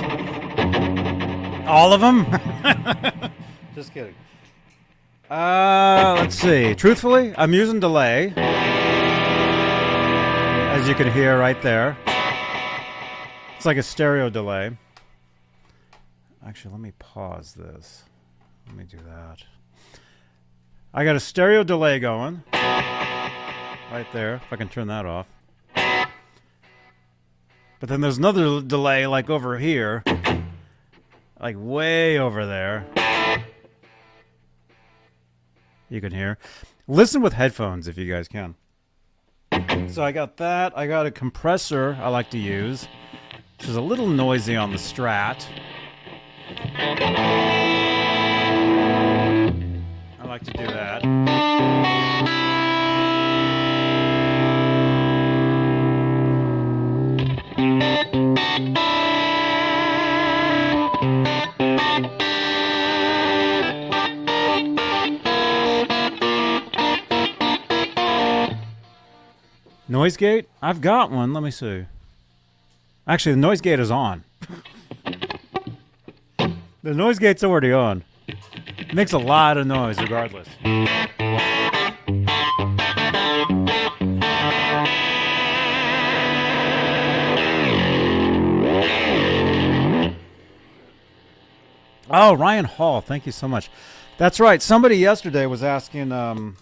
All 1.67 1.91
of 1.91 1.99
them? 1.99 2.25
Just 3.75 3.93
kidding. 3.93 4.15
Uh, 5.29 6.15
let's 6.17 6.35
see. 6.35 6.73
Truthfully, 6.73 7.33
I'm 7.37 7.51
using 7.53 7.81
delay. 7.81 8.31
As 10.77 10.87
you 10.87 10.95
can 10.95 11.11
hear 11.11 11.37
right 11.37 11.61
there. 11.61 11.97
It's 13.57 13.65
like 13.65 13.75
a 13.75 13.83
stereo 13.83 14.29
delay. 14.29 14.77
Actually, 16.45 16.71
let 16.71 16.79
me 16.79 16.93
pause 16.97 17.53
this. 17.53 18.03
Let 18.67 18.77
me 18.77 18.85
do 18.85 18.99
that. 19.07 19.43
I 20.93 21.03
got 21.03 21.17
a 21.17 21.19
stereo 21.19 21.65
delay 21.65 21.99
going. 21.99 22.43
Right 22.53 24.07
there. 24.13 24.35
If 24.35 24.53
I 24.53 24.55
can 24.55 24.69
turn 24.69 24.87
that 24.87 25.05
off. 25.05 25.27
But 27.79 27.89
then 27.89 28.01
there's 28.01 28.17
another 28.17 28.61
delay 28.61 29.05
like 29.05 29.29
over 29.29 29.59
here. 29.59 30.03
Like 31.39 31.55
way 31.59 32.17
over 32.17 32.45
there. 32.45 32.85
You 35.89 36.01
can 36.01 36.11
hear. 36.11 36.37
Listen 36.87 37.21
with 37.21 37.33
headphones 37.33 37.87
if 37.87 37.97
you 37.97 38.11
guys 38.11 38.27
can. 38.27 38.55
So 39.89 40.03
I 40.03 40.11
got 40.11 40.37
that. 40.37 40.77
I 40.77 40.87
got 40.87 41.05
a 41.05 41.11
compressor 41.11 41.97
I 42.01 42.09
like 42.09 42.29
to 42.31 42.37
use. 42.37 42.87
Which 43.57 43.69
is 43.69 43.75
a 43.75 43.81
little 43.81 44.07
noisy 44.07 44.55
on 44.55 44.71
the 44.71 44.77
strat. 44.77 45.45
I 50.19 50.25
like 50.25 50.43
to 50.43 50.51
do 50.51 50.65
that. 50.67 52.06
Noise 69.89 70.17
gate? 70.17 70.47
I've 70.61 70.81
got 70.81 71.09
one. 71.09 71.33
Let 71.33 71.41
me 71.41 71.49
see. 71.49 71.85
Actually, 73.07 73.31
the 73.31 73.39
noise 73.39 73.61
gate 73.61 73.79
is 73.79 73.89
on. 73.89 74.23
the 76.83 76.93
noise 76.93 77.17
gate's 77.17 77.43
already 77.43 77.71
on. 77.71 78.03
It 78.27 78.93
makes 78.93 79.13
a 79.13 79.17
lot 79.17 79.57
of 79.57 79.65
noise 79.65 79.97
regardless. 79.99 80.47
Oh, 92.09 92.33
Ryan 92.33 92.65
Hall, 92.65 93.01
thank 93.01 93.25
you 93.25 93.31
so 93.31 93.47
much. 93.47 93.69
That's 94.17 94.39
right. 94.39 94.61
Somebody 94.61 94.97
yesterday 94.97 95.45
was 95.45 95.61
asking 95.61 96.11
um, 96.11 96.57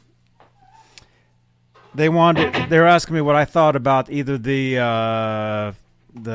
they 1.93 2.10
wanted 2.10 2.69
they 2.69 2.79
were 2.79 2.88
asking 2.88 3.15
me 3.15 3.21
what 3.21 3.36
I 3.36 3.45
thought 3.45 3.75
about 3.75 4.10
either 4.10 4.38
the 4.38 4.77
uh, 4.77 5.71
the 6.13 6.31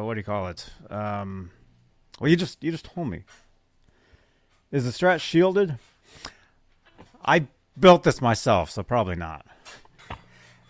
uh, 0.00 0.04
what 0.04 0.14
do 0.14 0.20
you 0.20 0.24
call 0.24 0.48
it? 0.48 0.68
Um, 0.90 1.50
well, 2.20 2.30
you 2.30 2.36
just 2.36 2.62
you 2.62 2.70
just 2.70 2.84
told 2.84 3.08
me. 3.08 3.22
Is 4.70 4.84
the 4.84 4.90
Strat 4.90 5.20
shielded? 5.20 5.78
I 7.24 7.46
built 7.78 8.02
this 8.02 8.20
myself, 8.20 8.70
so 8.70 8.82
probably 8.82 9.16
not. 9.16 9.46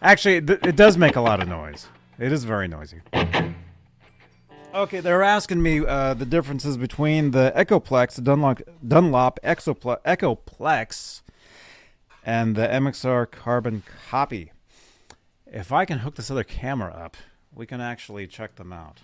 Actually, 0.02 0.36
it 0.36 0.76
does 0.76 0.98
make 0.98 1.16
a 1.16 1.20
lot 1.20 1.42
of 1.42 1.48
noise. 1.48 1.88
It 2.18 2.30
is 2.30 2.44
very 2.44 2.68
noisy. 2.68 3.00
Okay, 4.74 4.98
they're 4.98 5.22
asking 5.22 5.62
me 5.62 5.86
uh, 5.86 6.14
the 6.14 6.26
differences 6.26 6.76
between 6.76 7.30
the 7.30 7.52
Echoplex, 7.54 8.16
the 8.16 8.22
Dunlop, 8.22 8.60
Dunlop 8.86 9.38
Exoplex, 9.44 10.02
Echoplex, 10.02 11.22
and 12.26 12.56
the 12.56 12.66
MXR 12.66 13.30
Carbon 13.30 13.84
Copy. 14.10 14.50
If 15.46 15.70
I 15.70 15.84
can 15.84 16.00
hook 16.00 16.16
this 16.16 16.28
other 16.28 16.42
camera 16.42 16.92
up, 16.92 17.16
we 17.54 17.66
can 17.66 17.80
actually 17.80 18.26
check 18.26 18.56
them 18.56 18.72
out. 18.72 18.98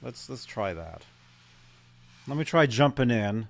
Let's 0.00 0.30
let's 0.30 0.46
try 0.46 0.72
that. 0.72 1.02
Let 2.26 2.38
me 2.38 2.44
try 2.44 2.64
jumping 2.64 3.10
in. 3.10 3.48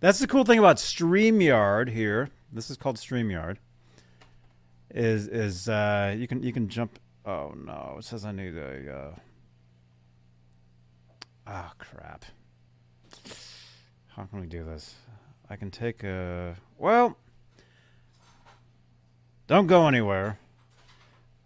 That's 0.00 0.18
the 0.18 0.26
cool 0.26 0.44
thing 0.44 0.58
about 0.58 0.76
StreamYard 0.76 1.90
here. 1.90 2.30
This 2.50 2.70
is 2.70 2.78
called 2.78 2.96
StreamYard. 2.96 3.58
Is 4.94 5.28
is 5.28 5.68
uh, 5.68 6.14
you 6.16 6.26
can 6.26 6.42
you 6.42 6.54
can 6.54 6.70
jump. 6.70 6.98
Oh 7.26 7.52
no! 7.54 7.96
It 7.98 8.04
says 8.04 8.24
I 8.24 8.32
need 8.32 8.56
a. 8.56 8.96
Uh, 8.96 9.20
oh 11.46 11.70
crap! 11.78 12.24
How 14.08 14.24
can 14.24 14.40
we 14.40 14.46
do 14.46 14.64
this? 14.64 14.94
I 15.48 15.56
can 15.56 15.70
take 15.70 16.02
a. 16.02 16.56
Well, 16.78 17.16
don't 19.46 19.66
go 19.66 19.86
anywhere. 19.86 20.38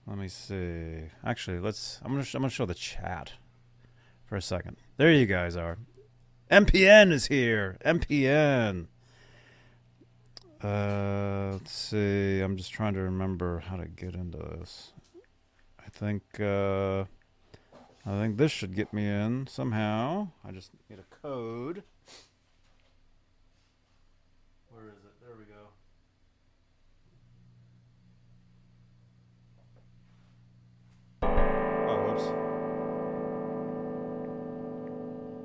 Let 0.07 0.19
me 0.19 0.29
see. 0.29 1.03
Actually, 1.25 1.59
let's. 1.59 2.01
I'm 2.05 2.13
gonna. 2.13 2.27
I'm 2.35 2.41
gonna 2.43 2.51
show 2.51 2.67
the 2.67 2.75
chat 2.75 3.33
for 4.25 4.37
a 4.37 4.43
second. 4.43 4.77
There 4.97 5.13
you 5.13 5.27
guys 5.27 5.57
are. 5.57 5.79
MPN 6.51 7.13
is 7.13 7.27
here. 7.27 7.77
MPN. 7.85 8.87
Uh, 10.63 11.51
let's 11.53 11.73
see. 11.73 12.41
I'm 12.41 12.57
just 12.57 12.73
trying 12.73 12.95
to 12.95 13.01
remember 13.01 13.61
how 13.61 13.77
to 13.77 13.87
get 13.87 14.15
into 14.15 14.39
this. 14.39 14.93
I 15.79 15.89
think. 15.91 16.23
Uh, 16.41 17.05
I 18.07 18.19
think 18.19 18.39
this 18.39 18.51
should 18.51 18.75
get 18.75 18.93
me 18.93 19.07
in 19.07 19.47
somehow. 19.47 20.29
I 20.45 20.53
just 20.53 20.73
need 20.89 20.99
a 20.99 21.05
code. 21.23 21.83
Where 24.71 24.89
is 24.89 25.05
it? 25.05 25.13
There 25.21 25.37
we 25.39 25.45
go. 25.45 25.69
Oh, 31.89 31.99
whoops. 32.09 32.25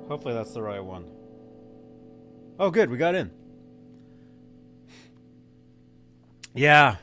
Hopefully 0.08 0.34
that's 0.34 0.52
the 0.52 0.62
right 0.62 0.82
one. 0.82 1.10
Oh, 2.58 2.70
good. 2.70 2.88
We 2.90 2.96
got 2.96 3.14
in. 3.14 3.30
Yeah. 6.54 6.96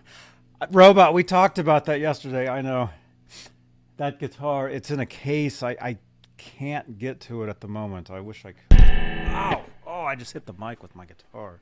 Robot, 0.72 1.14
we 1.14 1.24
talked 1.24 1.60
about 1.60 1.86
that 1.86 2.00
yesterday. 2.00 2.50
I 2.50 2.62
know. 2.62 2.90
That 4.04 4.20
guitar, 4.20 4.70
it's 4.70 4.92
in 4.92 5.00
a 5.00 5.06
case. 5.06 5.64
I, 5.64 5.78
I 5.82 5.98
can't 6.36 7.00
get 7.00 7.22
to 7.22 7.42
it 7.44 7.48
at 7.48 7.62
the 7.62 7.70
moment. 7.70 8.12
I 8.12 8.20
wish 8.20 8.44
I 8.44 8.52
could. 8.52 8.82
Ow! 8.82 9.64
Oh, 9.88 10.02
I 10.02 10.14
just 10.16 10.34
hit 10.34 10.46
the 10.46 10.52
mic 10.52 10.84
with 10.84 10.94
my 10.94 11.06
guitar. 11.06 11.62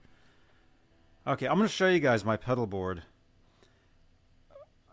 Okay, 1.28 1.46
I'm 1.46 1.58
going 1.58 1.68
to 1.68 1.72
show 1.72 1.88
you 1.88 2.00
guys 2.00 2.26
my 2.26 2.38
pedal 2.38 2.66
board. 2.66 3.04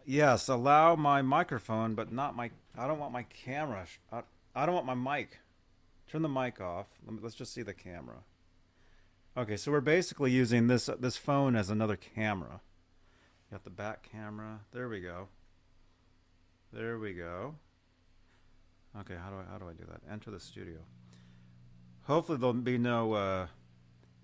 Yes, 0.04 0.46
allow 0.48 0.94
my 0.94 1.22
microphone, 1.22 1.94
but 1.94 2.12
not 2.12 2.36
my. 2.36 2.50
I 2.76 2.86
don't 2.86 2.98
want 2.98 3.14
my 3.14 3.22
camera. 3.22 3.86
I, 4.12 4.24
I 4.54 4.66
don't 4.66 4.74
want 4.74 4.84
my 4.84 5.16
mic. 5.16 5.38
Turn 6.06 6.20
the 6.20 6.28
mic 6.28 6.60
off. 6.60 6.88
Let's 7.22 7.34
just 7.34 7.54
see 7.54 7.62
the 7.62 7.72
camera. 7.72 8.24
Okay, 9.38 9.56
so 9.56 9.72
we're 9.72 9.80
basically 9.80 10.32
using 10.32 10.66
this 10.66 10.90
this 11.00 11.16
phone 11.16 11.56
as 11.56 11.70
another 11.70 11.96
camera. 11.96 12.60
Got 13.50 13.64
the 13.64 13.70
back 13.70 14.06
camera. 14.12 14.60
There 14.70 14.90
we 14.90 15.00
go. 15.00 15.28
There 16.72 16.98
we 16.98 17.14
go. 17.14 17.54
Okay, 19.00 19.14
how 19.14 19.30
do 19.30 19.36
I 19.36 19.50
how 19.50 19.58
do 19.58 19.68
I 19.68 19.72
do 19.72 19.84
that? 19.90 20.00
Enter 20.10 20.30
the 20.30 20.40
studio. 20.40 20.78
Hopefully 22.02 22.38
there'll 22.38 22.54
be 22.54 22.78
no 22.78 23.12
uh, 23.12 23.46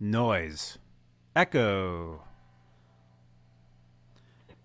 noise, 0.01 0.79
echo. 1.37 2.23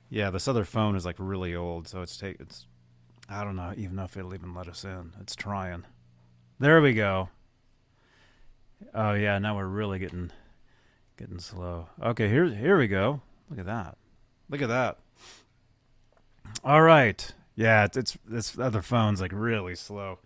Yeah, 0.09 0.29
this 0.29 0.47
other 0.47 0.65
phone 0.65 0.95
is 0.95 1.05
like 1.05 1.17
really 1.19 1.55
old, 1.55 1.87
so 1.87 2.01
it's 2.01 2.17
take 2.17 2.39
it's. 2.39 2.67
I 3.29 3.43
don't 3.43 3.55
know 3.55 3.73
even 3.77 3.99
if 3.99 4.17
it'll 4.17 4.33
even 4.33 4.53
let 4.53 4.67
us 4.67 4.83
in. 4.83 5.13
It's 5.21 5.35
trying. 5.35 5.85
There 6.59 6.81
we 6.81 6.93
go. 6.93 7.29
Oh 8.93 9.13
yeah, 9.13 9.37
now 9.37 9.55
we're 9.55 9.67
really 9.67 9.99
getting 9.99 10.31
getting 11.17 11.39
slow. 11.39 11.87
Okay, 12.01 12.27
here 12.27 12.45
here 12.45 12.77
we 12.77 12.87
go. 12.87 13.21
Look 13.49 13.59
at 13.59 13.65
that. 13.67 13.97
Look 14.49 14.61
at 14.61 14.69
that. 14.69 14.97
All 16.63 16.81
right. 16.81 17.31
Yeah, 17.59 17.83
it's, 17.83 17.97
it's 17.97 18.17
this 18.25 18.57
other 18.57 18.81
phone's 18.81 19.19
like 19.19 19.33
really 19.33 19.75
slow. 19.75 20.19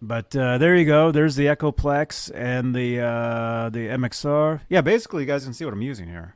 But 0.00 0.34
uh, 0.34 0.58
there 0.58 0.74
you 0.74 0.84
go. 0.84 1.12
There's 1.12 1.36
the 1.36 1.46
Echoplex 1.46 2.32
and 2.34 2.74
the 2.74 2.98
uh, 2.98 3.68
the 3.68 3.86
MXR. 3.86 4.62
Yeah, 4.68 4.80
basically, 4.80 5.22
you 5.22 5.28
guys 5.28 5.44
can 5.44 5.54
see 5.54 5.64
what 5.64 5.72
I'm 5.72 5.80
using 5.80 6.08
here. 6.08 6.34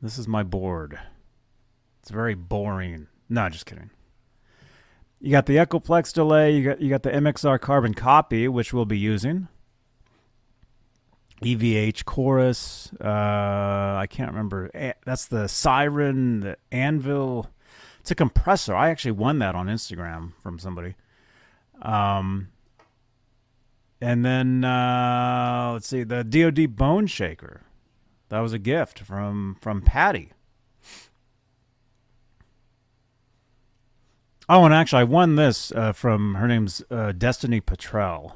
This 0.00 0.16
is 0.16 0.26
my 0.26 0.42
board. 0.42 0.98
It's 2.00 2.10
very 2.10 2.34
boring. 2.34 3.08
No, 3.28 3.50
just 3.50 3.66
kidding. 3.66 3.90
You 5.20 5.30
got 5.30 5.44
the 5.44 5.56
Echoplex 5.56 6.14
delay. 6.14 6.56
You 6.56 6.64
got 6.64 6.80
you 6.80 6.88
got 6.88 7.02
the 7.02 7.10
MXR 7.10 7.60
carbon 7.60 7.92
copy, 7.92 8.48
which 8.48 8.72
we'll 8.72 8.86
be 8.86 8.98
using. 8.98 9.48
EVH 11.42 12.06
chorus. 12.06 12.90
Uh, 12.98 13.04
I 13.98 14.06
can't 14.08 14.30
remember. 14.30 14.70
That's 15.04 15.26
the 15.26 15.48
Siren, 15.48 16.40
the 16.40 16.56
Anvil. 16.72 17.50
It's 18.04 18.10
a 18.10 18.14
compressor. 18.14 18.74
I 18.74 18.90
actually 18.90 19.12
won 19.12 19.38
that 19.38 19.54
on 19.54 19.66
Instagram 19.66 20.34
from 20.42 20.58
somebody. 20.58 20.94
Um, 21.80 22.48
and 23.98 24.22
then 24.22 24.62
uh, 24.62 25.70
let's 25.72 25.88
see 25.88 26.02
the 26.02 26.22
DoD 26.22 26.76
Bone 26.76 27.06
Shaker. 27.06 27.62
That 28.28 28.40
was 28.40 28.52
a 28.52 28.58
gift 28.58 28.98
from 28.98 29.56
from 29.58 29.80
Patty. 29.80 30.32
Oh, 34.50 34.66
and 34.66 34.74
actually, 34.74 35.00
I 35.00 35.04
won 35.04 35.36
this 35.36 35.72
uh, 35.72 35.92
from 35.92 36.34
her 36.34 36.46
name's 36.46 36.82
uh, 36.90 37.12
Destiny 37.12 37.62
Petrell. 37.62 38.32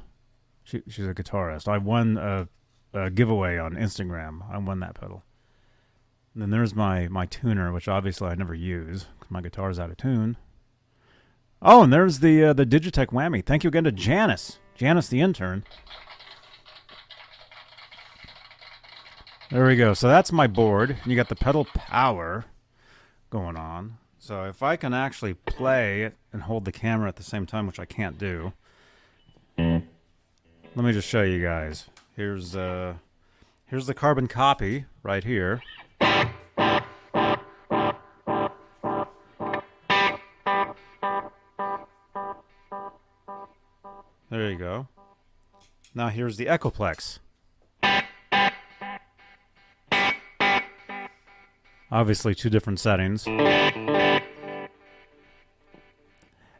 She, 0.65 0.81
she's 0.89 1.07
a 1.07 1.13
guitarist. 1.13 1.69
I 1.69 1.77
won 1.77 2.17
a, 2.17 2.49
a, 2.95 3.11
giveaway 3.11 3.59
on 3.59 3.75
Instagram. 3.75 4.51
I 4.51 4.57
won 4.57 4.81
that 4.81 4.95
pedal. 4.95 5.25
And 6.39 6.45
then 6.45 6.51
there's 6.51 6.73
my 6.73 7.09
my 7.09 7.27
tuner, 7.27 7.73
which 7.73 7.89
obviously 7.89 8.29
I 8.29 8.37
never 8.37 8.55
use 8.55 9.07
because 9.19 9.29
my 9.29 9.41
guitar's 9.41 9.81
out 9.81 9.91
of 9.91 9.97
tune. 9.97 10.37
Oh, 11.61 11.83
and 11.83 11.93
there's 11.93 12.21
the 12.21 12.45
uh, 12.45 12.53
the 12.53 12.65
Digitech 12.65 13.09
whammy. 13.09 13.45
Thank 13.45 13.65
you 13.65 13.69
again 13.69 13.83
to 13.83 13.91
Janice, 13.91 14.61
Janice 14.77 15.09
the 15.09 15.21
intern. 15.21 15.65
There 19.51 19.67
we 19.67 19.75
go. 19.75 19.95
So 19.95 20.07
that's 20.07 20.31
my 20.31 20.47
board. 20.47 20.99
You 21.05 21.17
got 21.17 21.29
the 21.29 21.35
pedal 21.35 21.65
power 21.65 22.45
going 23.31 23.57
on. 23.57 23.99
So 24.21 24.45
if 24.45 24.63
I 24.63 24.77
can 24.77 24.95
actually 24.95 25.35
play 25.35 26.13
and 26.33 26.43
hold 26.43 26.67
the 26.67 26.71
camera 26.71 27.09
at 27.09 27.17
the 27.17 27.25
same 27.25 27.47
time, 27.47 27.67
which 27.67 27.81
I 27.81 27.85
can't 27.85 28.17
do, 28.17 28.53
let 29.57 29.83
me 30.77 30.93
just 30.93 31.09
show 31.09 31.25
you 31.25 31.43
guys. 31.43 31.89
Here's 32.15 32.55
uh, 32.55 32.95
here's 33.67 33.89
the 33.89 33.95
carbon 33.95 34.29
copy 34.29 34.85
right 35.03 35.25
here. 35.25 35.63
Now 45.95 46.09
here's 46.09 46.37
the 46.37 46.47
Echoplex. 46.47 47.19
Obviously, 51.91 52.35
two 52.35 52.51
different 52.51 52.79
settings. 52.81 53.27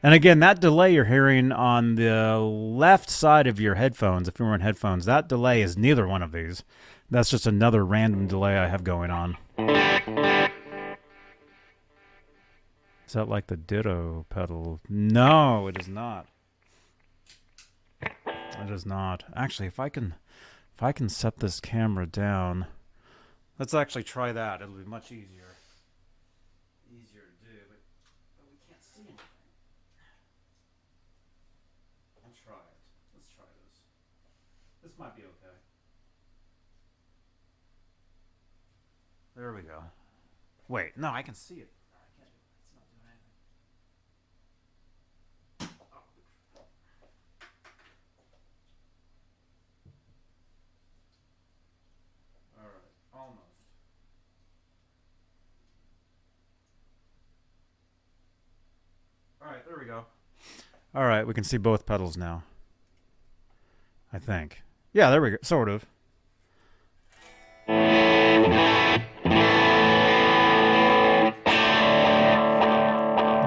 And 0.01 0.15
again, 0.15 0.39
that 0.41 0.61
delay 0.61 0.95
you're 0.95 1.05
hearing 1.05 1.53
on 1.53 1.97
the 1.97 2.39
left 2.39 3.11
side 3.11 3.47
of 3.47 3.61
your 3.61 3.75
headphones, 3.75 4.29
if 4.29 4.39
you're 4.39 4.49
wearing 4.49 4.63
headphones, 4.63 5.05
that 5.05 5.29
delay 5.29 5.61
is 5.61 5.77
neither 5.77 6.07
one 6.07 6.23
of 6.23 6.33
these. 6.33 6.63
That's 7.11 7.29
just 7.31 7.47
another 7.47 7.85
random 7.85 8.27
delay 8.27 8.57
I 8.57 8.69
have 8.69 8.85
going 8.85 9.11
on. 9.11 9.37
Is 13.07 13.15
that 13.15 13.29
like 13.29 13.49
the 13.49 13.57
Ditto 13.57 14.25
pedal? 14.31 14.81
No, 14.89 15.67
it 15.67 15.81
is 15.81 15.89
not. 15.89 16.27
It 18.61 18.71
is 18.71 18.85
not. 18.85 19.25
Actually, 19.35 19.69
if 19.69 19.81
I 19.81 19.89
can, 19.89 20.15
if 20.75 20.83
I 20.83 20.93
can 20.93 21.09
set 21.09 21.39
this 21.39 21.61
camera 21.61 22.07
down, 22.07 22.67
let's 23.59 23.73
actually 23.73 24.05
try 24.05 24.33
that. 24.33 24.61
It'll 24.61 24.75
be 24.75 24.85
much 24.85 25.11
easier. 25.11 25.57
Easier 26.91 27.23
to 27.23 27.49
do, 27.49 27.57
but, 27.69 27.81
we 28.51 28.59
can't 28.69 28.83
see 28.83 29.01
anything. 29.01 29.19
I'll 32.25 32.33
try 32.45 32.55
it. 32.55 32.77
Let's 33.15 33.29
try 33.35 33.47
this. 33.65 33.81
This 34.83 34.99
might 34.99 35.17
be 35.17 35.23
okay. 35.23 35.57
There 39.37 39.53
we 39.55 39.63
go. 39.63 39.83
Wait, 40.69 40.97
no, 40.97 41.11
I 41.11 41.23
can 41.23 41.35
see 41.35 41.55
it. 41.55 41.71
All 52.59 52.65
right, 52.65 52.91
almost. 53.15 53.39
All 59.49 59.55
right, 59.55 59.67
there 59.67 59.79
we 59.81 59.87
go. 59.87 60.05
All 60.95 61.07
right, 61.07 61.27
we 61.27 61.33
can 61.33 61.43
see 61.43 61.57
both 61.57 61.87
pedals 61.87 62.19
now. 62.19 62.43
I 64.13 64.19
think. 64.19 64.61
Yeah, 64.93 65.09
there 65.09 65.23
we 65.23 65.31
go. 65.31 65.39
Sort 65.43 65.71
of. 65.71 65.87
You 67.67 67.75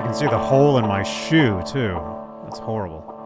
can 0.02 0.14
see 0.16 0.26
the 0.26 0.40
hole 0.40 0.80
in 0.80 0.88
my 0.88 1.04
shoe, 1.04 1.62
too. 1.68 2.02
That's 2.46 2.58
horrible. 2.58 3.21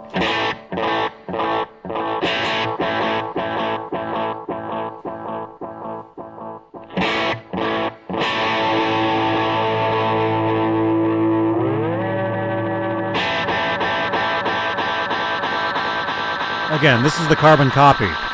Again, 16.85 17.01
this 17.01 17.19
is 17.19 17.27
the 17.27 17.35
carbon 17.35 17.71
copy. 17.71 18.24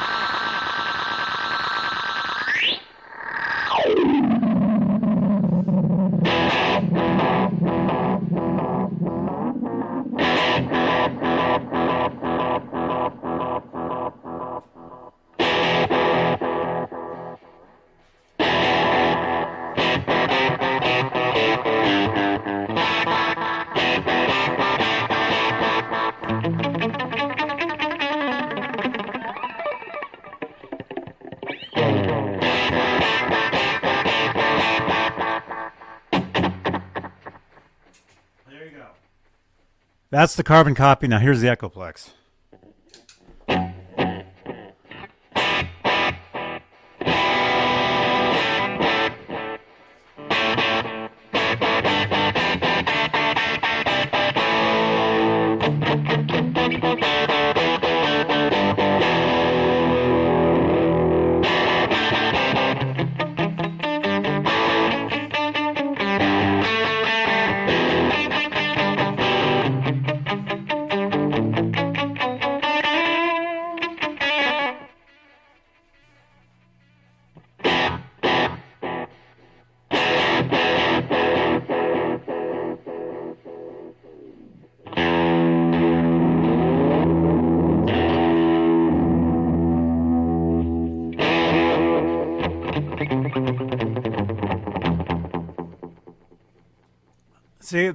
The 40.41 40.47
carbon 40.47 40.73
copy. 40.73 41.07
Now 41.07 41.19
here's 41.19 41.41
the 41.41 41.47
Echoplex. 41.49 42.09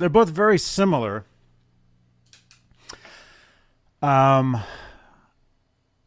They're 0.06 0.10
both 0.10 0.28
very 0.28 0.56
similar. 0.56 1.24
Um, 4.00 4.62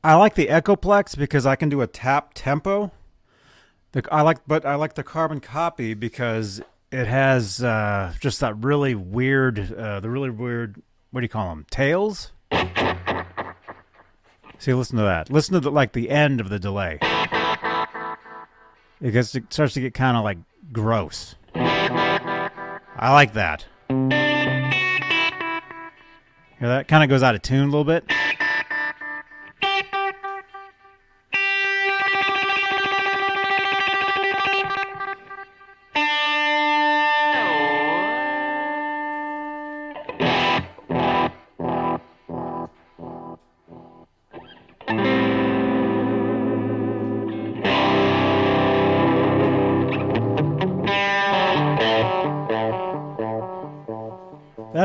I 0.02 0.16
like 0.16 0.36
the 0.36 0.48
Echoplex 0.48 1.18
because 1.18 1.46
I 1.46 1.58
can 1.58 1.68
do 1.68 1.82
a 1.82 1.88
tap 1.88 2.32
tempo. 2.34 2.94
The, 3.92 4.08
I 4.10 4.22
like, 4.22 4.38
but 4.48 4.66
I 4.66 4.76
like 4.76 4.94
the 4.94 5.04
carbon 5.04 5.42
copy 5.42 5.96
because 5.96 6.62
it 6.94 7.08
has 7.08 7.62
uh, 7.62 8.14
just 8.22 8.40
that 8.40 8.56
really 8.64 8.96
weird, 8.96 9.74
uh, 9.74 10.00
the 10.00 10.10
really 10.10 10.30
weird. 10.30 10.82
What 11.12 11.20
do 11.20 11.26
you 11.26 11.30
call 11.30 11.50
them? 11.50 11.66
Tails. 11.70 12.32
See, 14.60 14.74
listen 14.74 14.96
to 14.96 15.04
that. 15.04 15.30
Listen 15.30 15.56
to 15.56 15.60
the, 15.60 15.72
like 15.72 15.92
the 15.92 16.10
end 16.10 16.40
of 16.40 16.48
the 16.48 16.58
delay. 16.58 17.00
It 19.02 19.12
gets 19.12 19.36
it 19.36 19.52
starts 19.52 19.74
to 19.74 19.82
get 19.82 19.94
kind 19.94 20.16
of 20.16 20.24
like 20.24 20.38
gross. 20.72 21.36
I 21.54 23.12
like 23.12 23.34
that. 23.34 23.66
Hear 23.90 23.98
that? 26.62 26.88
Kind 26.88 27.04
of 27.04 27.10
goes 27.10 27.24
out 27.24 27.34
of 27.36 27.42
tune 27.42 27.62
a 27.62 27.66
little 27.66 27.84
bit. 27.84 28.06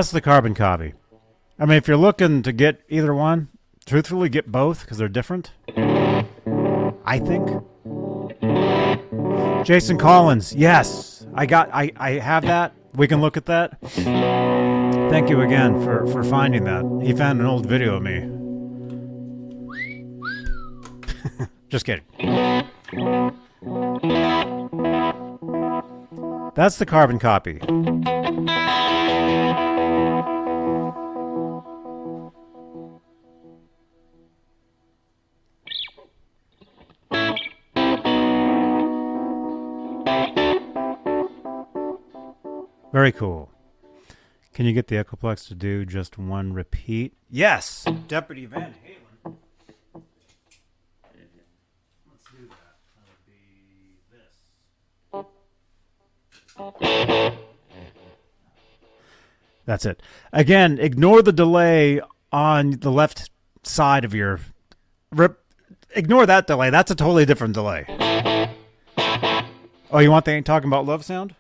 That's 0.05 0.13
the 0.13 0.21
carbon 0.21 0.53
copy. 0.53 0.93
I 1.59 1.65
mean, 1.65 1.79
if 1.79 1.89
you're 1.89 1.97
looking 1.97 2.43
to 2.43 2.53
get 2.53 2.83
either 2.91 3.15
one, 3.15 3.49
truthfully, 3.87 4.29
get 4.29 4.53
both 4.53 4.83
because 4.83 4.99
they're 4.99 5.09
different. 5.09 5.53
I 7.07 7.19
think. 7.19 7.49
Jason 9.65 9.97
Collins, 9.97 10.55
yes, 10.55 11.27
I 11.33 11.47
got, 11.47 11.71
I, 11.73 11.91
I 11.97 12.11
have 12.19 12.43
that. 12.43 12.75
We 12.93 13.09
can 13.09 13.23
look 13.23 13.39
at 13.39 13.47
that. 13.47 13.81
Thank 13.81 15.31
you 15.31 15.41
again 15.41 15.83
for 15.83 16.07
for 16.09 16.23
finding 16.23 16.65
that. 16.65 16.85
He 17.03 17.15
found 17.15 17.41
an 17.41 17.47
old 17.47 17.65
video 17.65 17.97
of 17.97 18.03
me. 18.03 18.29
Just 21.71 21.87
kidding. 21.87 22.05
That's 26.55 26.77
the 26.77 26.85
carbon 26.87 27.19
copy. 27.19 27.59
Very 42.95 43.11
cool. 43.11 43.51
Can 44.53 44.67
you 44.67 44.73
get 44.73 44.87
the 44.87 44.95
Echoplex 44.95 45.49
to 45.49 45.57
do 45.57 45.85
just 45.85 46.17
one 46.17 46.53
repeat? 46.53 47.13
Yes, 47.29 47.85
Deputy 48.07 48.47
Van 48.47 48.73
Halen. 48.73 49.35
Let's 52.09 52.25
do 52.31 52.47
that. 52.47 52.77
That 52.95 53.05
would 56.63 56.79
be 56.79 57.03
this. 57.03 57.99
That's 59.67 59.85
it. 59.87 60.01
Again, 60.33 60.79
ignore 60.79 61.21
the 61.21 61.33
delay 61.33 62.01
on 62.31 62.79
the 62.79 62.93
left 62.93 63.29
side 63.65 64.05
of 64.05 64.15
your. 64.15 64.39
Rip, 65.11 65.41
ignore 65.97 66.27
that 66.27 66.47
delay. 66.47 66.71
That's 66.71 66.93
a 66.93 66.95
totally 66.95 67.25
different 67.27 67.55
delay. 67.55 67.87
Oh, 69.91 69.99
you 69.99 70.13
want 70.13 70.27
the 70.27 70.31
ain't 70.31 70.47
talking 70.47 70.69
about 70.69 70.87
love 70.87 71.05
sound? 71.05 71.35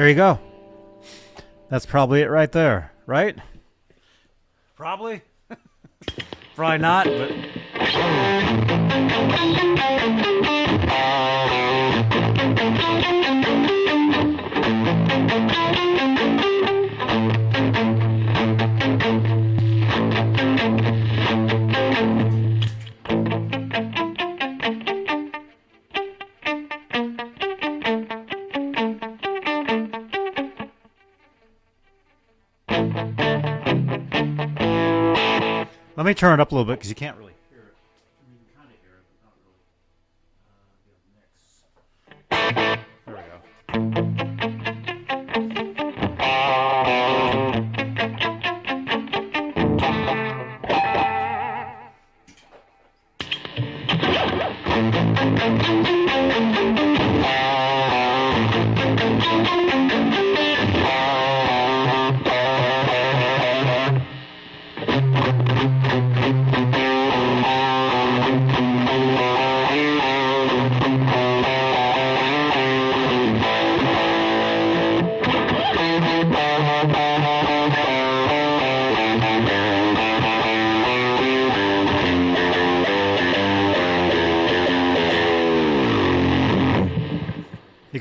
There 0.00 0.08
you 0.08 0.14
go. 0.14 0.38
That's 1.68 1.84
probably 1.84 2.22
it 2.22 2.30
right 2.30 2.50
there, 2.50 2.90
right? 3.04 3.36
Probably. 4.74 5.20
probably 6.56 6.78
not, 6.78 7.04
but. 7.04 7.30
Me 36.10 36.14
turn 36.14 36.38
it 36.38 36.42
up 36.42 36.50
a 36.50 36.54
little 36.54 36.66
bit 36.66 36.78
because 36.78 36.88
you 36.88 36.96
can't 36.96 37.16
really 37.16 37.34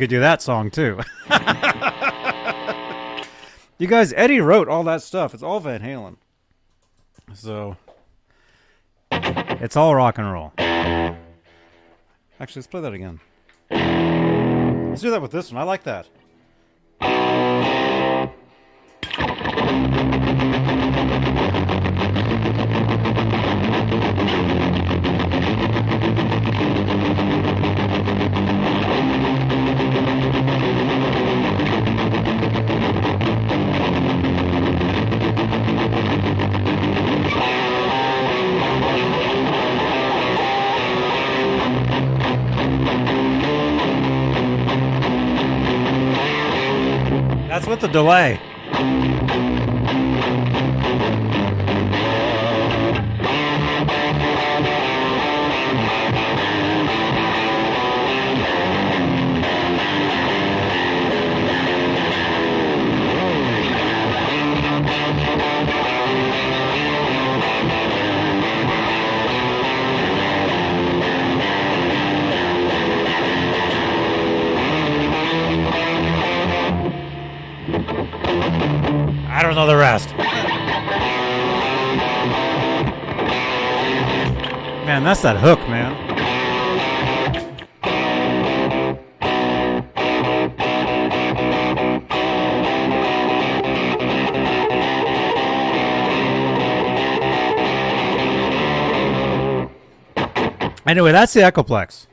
do 0.10 0.20
that 0.20 0.42
song 0.42 0.72
too. 0.72 1.00
you 3.78 3.88
guys, 3.88 4.12
Eddie 4.14 4.42
wrote 4.42 4.68
all 4.68 4.84
that 4.84 5.02
stuff. 5.02 5.34
It's 5.34 5.44
all 5.44 5.60
Van 5.60 5.82
Halen. 5.82 6.18
So 7.34 7.78
it's 9.12 9.78
all 9.78 9.96
rock 9.96 10.18
and 10.18 10.32
roll. 10.32 10.54
Actually, 10.58 12.60
let's 12.60 12.68
play 12.68 12.82
that 12.82 12.94
again. 12.94 13.20
Let's 13.70 15.02
do 15.02 15.12
that 15.12 15.22
with 15.22 15.32
this 15.32 15.52
one. 15.52 15.62
I 15.62 15.64
like 15.64 15.84
that. 15.84 16.08
With 47.70 47.82
the 47.82 47.88
delay. 47.88 48.49
Know 79.60 79.68
the 79.68 79.76
rest. 79.76 80.16
Man, 84.86 85.04
that's 85.04 85.22
that 85.24 85.36
hook, 85.36 85.60
man. 85.68 85.92
Anyway, 100.88 101.12
that's 101.12 101.34
the 101.34 101.42
Echoplex. 101.42 102.09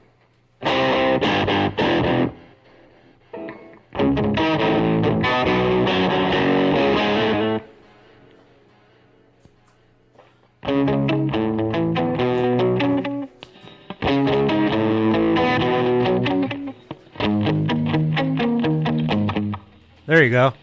There 20.16 20.24
you 20.24 20.30
go. 20.30 20.54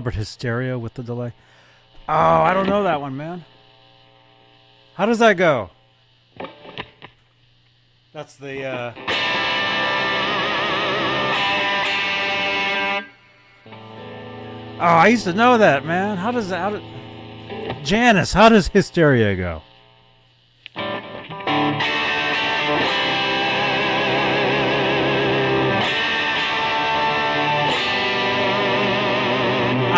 Leppard 0.00 0.14
Hysteria 0.14 0.78
with 0.78 0.94
the 0.94 1.02
delay. 1.02 1.34
Oh, 2.08 2.14
I 2.14 2.54
don't 2.54 2.66
know 2.66 2.84
that 2.84 3.02
one, 3.02 3.18
man. 3.18 3.44
How 4.94 5.04
does 5.04 5.18
that 5.18 5.34
go? 5.34 5.68
That's 8.14 8.34
the. 8.36 8.64
Uh... 8.64 8.92
Oh, 14.78 14.86
I 14.86 15.08
used 15.08 15.24
to 15.24 15.34
know 15.34 15.58
that, 15.58 15.84
man. 15.84 16.16
How 16.16 16.30
does 16.30 16.48
that? 16.48 16.60
How 16.60 16.70
did... 16.70 17.84
Janice, 17.84 18.32
how 18.32 18.48
does 18.48 18.68
Hysteria 18.68 19.36
go? 19.36 19.60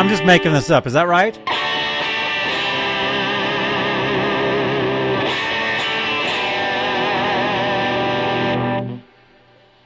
I'm 0.03 0.09
just 0.09 0.25
making 0.25 0.53
this 0.53 0.69
up. 0.69 0.89
Is 0.89 0.95
that 0.95 1.07
right? 1.07 1.39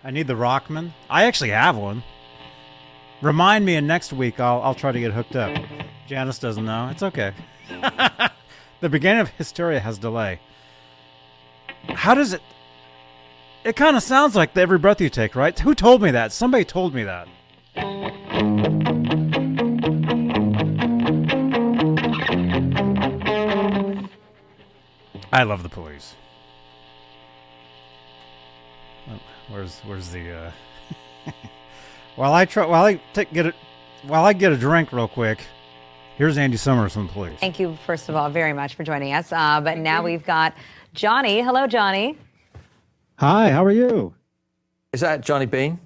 I 0.03 0.11
need 0.11 0.27
the 0.27 0.33
Rockman. 0.33 0.95
I 1.11 1.25
actually 1.25 1.51
have 1.51 1.77
one. 1.77 2.03
Remind 3.21 3.67
me, 3.67 3.75
and 3.75 3.87
next 3.87 4.15
week 4.15 4.41
I'll 4.41 4.63
I'll 4.63 4.75
try 4.75 4.91
to 4.91 4.99
get 4.99 5.13
hooked 5.13 5.37
up. 5.37 5.55
Janice 6.07 6.39
doesn't 6.39 6.65
know. 6.65 6.89
It's 6.91 7.03
okay. 7.03 7.35
the 8.81 8.89
beginning 8.89 9.21
of 9.21 9.29
Hysteria 9.29 9.81
has 9.81 9.99
delay. 9.99 10.41
How 11.91 12.15
does 12.15 12.33
it? 12.33 12.41
It 13.65 13.77
kind 13.77 13.99
of 13.99 14.03
sounds 14.03 14.35
like 14.35 14.57
every 14.57 14.79
breath 14.79 15.03
you 15.03 15.11
take, 15.11 15.37
right? 15.37 15.59
Who 15.59 15.75
told 15.75 16.01
me 16.01 16.11
that? 16.13 16.33
Somebody 16.33 16.65
told 16.65 16.95
me 16.95 17.05
that. 17.05 17.29
I 25.37 25.43
love 25.43 25.63
the 25.63 25.69
police. 25.69 26.15
Oh, 29.07 29.21
Where's 29.51 29.81
where's 29.81 30.09
the 30.09 30.33
uh 30.33 30.51
While 32.17 32.33
I 32.33 32.47
try 32.47 32.65
while 32.65 32.87
I 32.87 32.99
take, 33.13 33.35
get 33.35 33.45
it 33.45 33.55
while 34.07 34.25
I 34.25 34.33
get 34.33 34.53
a 34.53 34.57
drink 34.57 34.95
real 34.95 35.09
quick, 35.09 35.41
here's 36.17 36.39
Andy 36.39 36.57
Summers 36.57 36.95
from 36.95 37.09
the 37.09 37.13
police. 37.13 37.39
Thank 37.39 37.61
you, 37.61 37.77
first 37.85 38.09
of 38.09 38.17
all, 38.17 38.31
very 38.31 38.55
much 38.55 38.77
for 38.77 38.83
joining 38.83 39.13
us. 39.13 39.31
Uh, 39.31 39.61
but 39.61 39.77
now 39.77 40.03
we've 40.03 40.25
got 40.25 40.55
Johnny. 40.95 41.43
Hello, 41.43 41.67
Johnny. 41.67 42.17
Hi, 43.19 43.51
how 43.51 43.63
are 43.63 43.71
you? 43.71 44.15
Is 44.95 45.03
that 45.03 45.21
Johnny 45.21 45.45
Bean? 45.45 45.79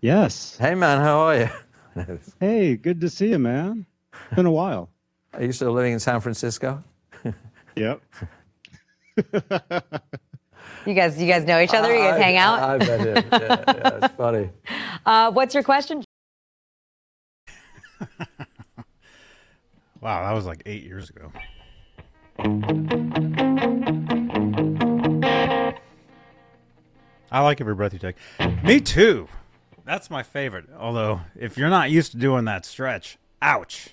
Yes. 0.00 0.56
Hey 0.58 0.74
man, 0.74 0.98
how 0.98 1.18
are 1.20 1.38
you? 1.38 1.48
Hey, 2.40 2.76
good 2.76 3.00
to 3.02 3.08
see 3.08 3.28
you, 3.28 3.38
man. 3.38 3.86
It's 4.12 4.34
Been 4.34 4.44
a 4.46 4.50
while. 4.50 4.90
Are 5.34 5.44
you 5.44 5.52
still 5.52 5.70
living 5.70 5.92
in 5.92 6.00
San 6.00 6.20
Francisco? 6.20 6.82
Yep. 7.76 8.00
You 10.86 10.94
guys, 10.94 11.20
you 11.20 11.26
guys 11.26 11.44
know 11.44 11.60
each 11.60 11.74
other. 11.74 11.92
You 11.92 12.00
guys 12.00 12.14
I- 12.14 12.22
hang 12.22 12.36
out. 12.36 12.60
I, 12.60 12.74
I 12.74 12.78
bet 12.78 13.00
it. 13.00 13.26
Yeah, 13.32 13.64
yeah, 13.66 13.98
it's 14.04 14.14
funny. 14.16 14.50
Uh, 15.06 15.30
what's 15.30 15.54
your 15.54 15.62
question? 15.62 16.02
Wow, 20.00 20.24
that 20.24 20.32
was 20.32 20.46
like 20.46 20.62
eight 20.66 20.82
years 20.82 21.10
ago. 21.10 21.30
I 27.30 27.40
like 27.42 27.60
every 27.60 27.74
breath 27.74 27.92
you 27.92 27.98
take. 27.98 28.16
Me 28.64 28.80
too. 28.80 29.28
That's 29.84 30.10
my 30.10 30.22
favorite. 30.22 30.66
Although, 30.78 31.20
if 31.38 31.56
you're 31.58 31.70
not 31.70 31.90
used 31.90 32.12
to 32.12 32.18
doing 32.18 32.44
that 32.46 32.64
stretch, 32.64 33.18
ouch. 33.42 33.90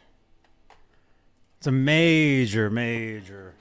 It's 1.58 1.68
a 1.68 1.72
major, 1.72 2.70
major, 2.70 3.54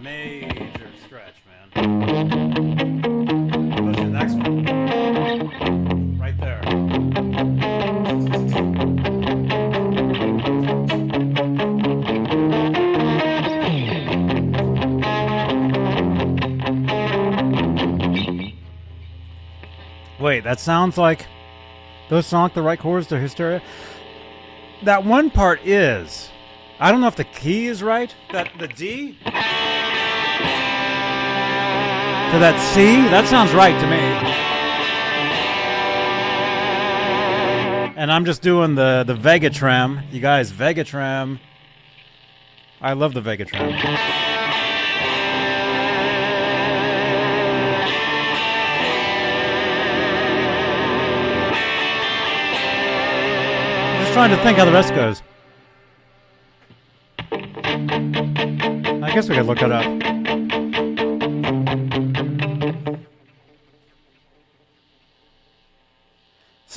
major 0.00 0.90
stretch, 1.04 1.34
man. 1.46 1.70
The 3.92 4.04
next 4.04 4.34
one. 4.34 4.64
Right 6.18 6.38
there. 6.40 6.60
Wait, 20.20 20.44
that 20.44 20.58
sounds 20.60 20.98
like 20.98 21.26
those 22.10 22.26
like 22.26 22.54
the 22.54 22.62
right 22.62 22.78
chords 22.78 23.06
to 23.08 23.18
Hysteria. 23.18 23.62
That 24.84 25.04
one 25.04 25.30
part 25.30 25.60
is. 25.66 26.30
I 26.80 26.90
don't 26.90 27.00
know 27.00 27.08
if 27.08 27.16
the 27.16 27.24
key 27.24 27.66
is 27.66 27.82
right. 27.82 28.14
That 28.32 28.50
the 28.58 28.68
D 28.68 29.18
to 32.32 32.38
that 32.40 32.60
C. 32.74 32.84
That 33.08 33.26
sounds 33.26 33.54
right 33.54 33.72
to 33.80 33.86
me. 33.86 33.96
And 37.96 38.12
I'm 38.12 38.26
just 38.26 38.42
doing 38.42 38.74
the 38.74 39.02
the 39.06 39.14
Vega 39.14 39.48
Trem. 39.48 40.02
You 40.12 40.20
guys, 40.20 40.50
Vega 40.50 40.84
Trem. 40.84 41.40
I 42.82 42.92
love 42.92 43.14
the 43.14 43.22
Vega 43.22 43.46
Trem. 43.46 43.70
Just 54.00 54.12
trying 54.12 54.30
to 54.30 54.36
think 54.44 54.58
how 54.58 54.66
the 54.66 54.72
rest 54.72 54.94
goes. 54.94 55.22
I 59.02 59.10
guess 59.14 59.28
we 59.30 59.34
could 59.34 59.46
look 59.46 59.62
it 59.62 59.72
up. 59.72 59.97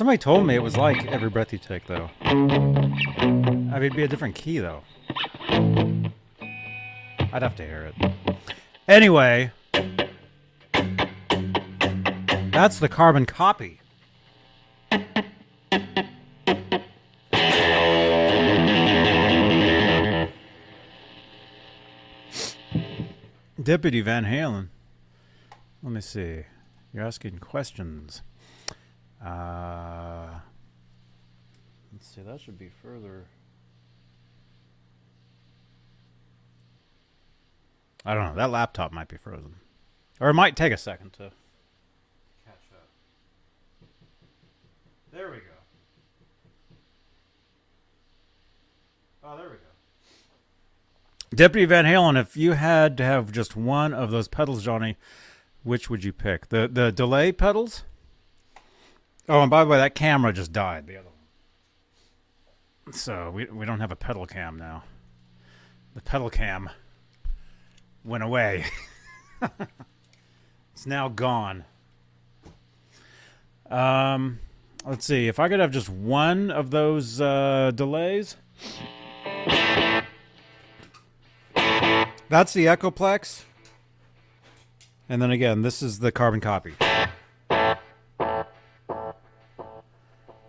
Somebody 0.02 0.18
told 0.18 0.44
me 0.48 0.56
it 0.56 0.62
was 0.64 0.76
like 0.76 1.06
every 1.06 1.30
breath 1.30 1.52
you 1.52 1.60
take, 1.60 1.86
though. 1.86 2.10
I 2.22 2.34
mean, 2.34 3.72
it'd 3.72 3.94
be 3.94 4.02
a 4.02 4.08
different 4.08 4.34
key, 4.34 4.58
though. 4.58 4.82
I'd 5.48 7.40
have 7.40 7.54
to 7.54 7.64
hear 7.64 7.92
it. 7.94 7.94
Anyway, 8.88 9.52
that's 12.50 12.80
the 12.80 12.88
carbon 12.88 13.26
copy. 13.26 13.80
Deputy 23.62 24.00
Van 24.00 24.24
Halen. 24.24 24.66
Let 25.80 25.92
me 25.92 26.00
see. 26.00 26.46
You're 26.92 27.04
asking 27.04 27.38
questions. 27.38 28.22
Uh, 29.24 30.26
let's 31.92 32.06
see. 32.12 32.22
That 32.22 32.40
should 32.40 32.58
be 32.58 32.70
further. 32.82 33.26
I 38.04 38.14
don't 38.14 38.24
know. 38.24 38.34
That 38.34 38.50
laptop 38.50 38.92
might 38.92 39.08
be 39.08 39.16
frozen, 39.16 39.54
or 40.20 40.30
it 40.30 40.34
might 40.34 40.56
take 40.56 40.72
a 40.72 40.76
second 40.76 41.12
to 41.14 41.30
catch 42.44 42.66
up. 42.72 42.88
There 45.12 45.30
we 45.30 45.36
go. 45.36 45.42
Oh, 49.22 49.36
there 49.36 49.50
we 49.50 49.52
go. 49.52 49.58
Deputy 51.36 51.64
Van 51.64 51.84
Halen, 51.84 52.20
if 52.20 52.36
you 52.36 52.52
had 52.52 52.96
to 52.96 53.04
have 53.04 53.30
just 53.30 53.54
one 53.54 53.94
of 53.94 54.10
those 54.10 54.26
pedals, 54.26 54.64
Johnny, 54.64 54.96
which 55.62 55.88
would 55.88 56.02
you 56.02 56.12
pick? 56.12 56.48
The 56.48 56.66
the 56.66 56.90
delay 56.90 57.30
pedals? 57.30 57.84
Oh, 59.32 59.40
and 59.40 59.50
by 59.50 59.64
the 59.64 59.70
way, 59.70 59.78
that 59.78 59.94
camera 59.94 60.30
just 60.30 60.52
died. 60.52 60.86
The 60.86 60.98
other 60.98 61.08
one. 62.84 62.92
So 62.92 63.30
we 63.30 63.46
we 63.46 63.64
don't 63.64 63.80
have 63.80 63.90
a 63.90 63.96
pedal 63.96 64.26
cam 64.26 64.58
now. 64.58 64.84
The 65.94 66.02
pedal 66.02 66.28
cam 66.28 66.68
went 68.04 68.22
away. 68.22 68.66
it's 70.74 70.84
now 70.84 71.08
gone. 71.08 71.64
Um, 73.70 74.40
let's 74.84 75.06
see. 75.06 75.28
If 75.28 75.40
I 75.40 75.48
could 75.48 75.60
have 75.60 75.70
just 75.70 75.88
one 75.88 76.50
of 76.50 76.70
those 76.70 77.18
uh, 77.18 77.72
delays. 77.74 78.36
That's 82.28 82.52
the 82.52 82.66
Echoplex. 82.66 83.44
And 85.08 85.22
then 85.22 85.30
again, 85.30 85.62
this 85.62 85.80
is 85.80 86.00
the 86.00 86.12
carbon 86.12 86.40
copy. 86.40 86.74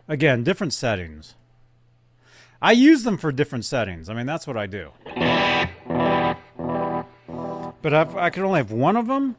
Again, 0.08 0.44
different 0.44 0.74
settings. 0.74 1.36
I 2.62 2.72
use 2.72 3.04
them 3.04 3.18
for 3.18 3.32
different 3.32 3.66
settings. 3.66 4.10
I 4.10 4.14
mean, 4.14 4.26
that's 4.26 4.48
what 4.48 4.58
I 4.58 4.68
do. 4.68 4.92
But 7.82 7.92
if 7.92 8.16
I 8.16 8.30
could 8.30 8.44
only 8.44 8.60
have 8.60 8.72
one 8.72 8.96
of 8.96 9.08
them, 9.08 9.36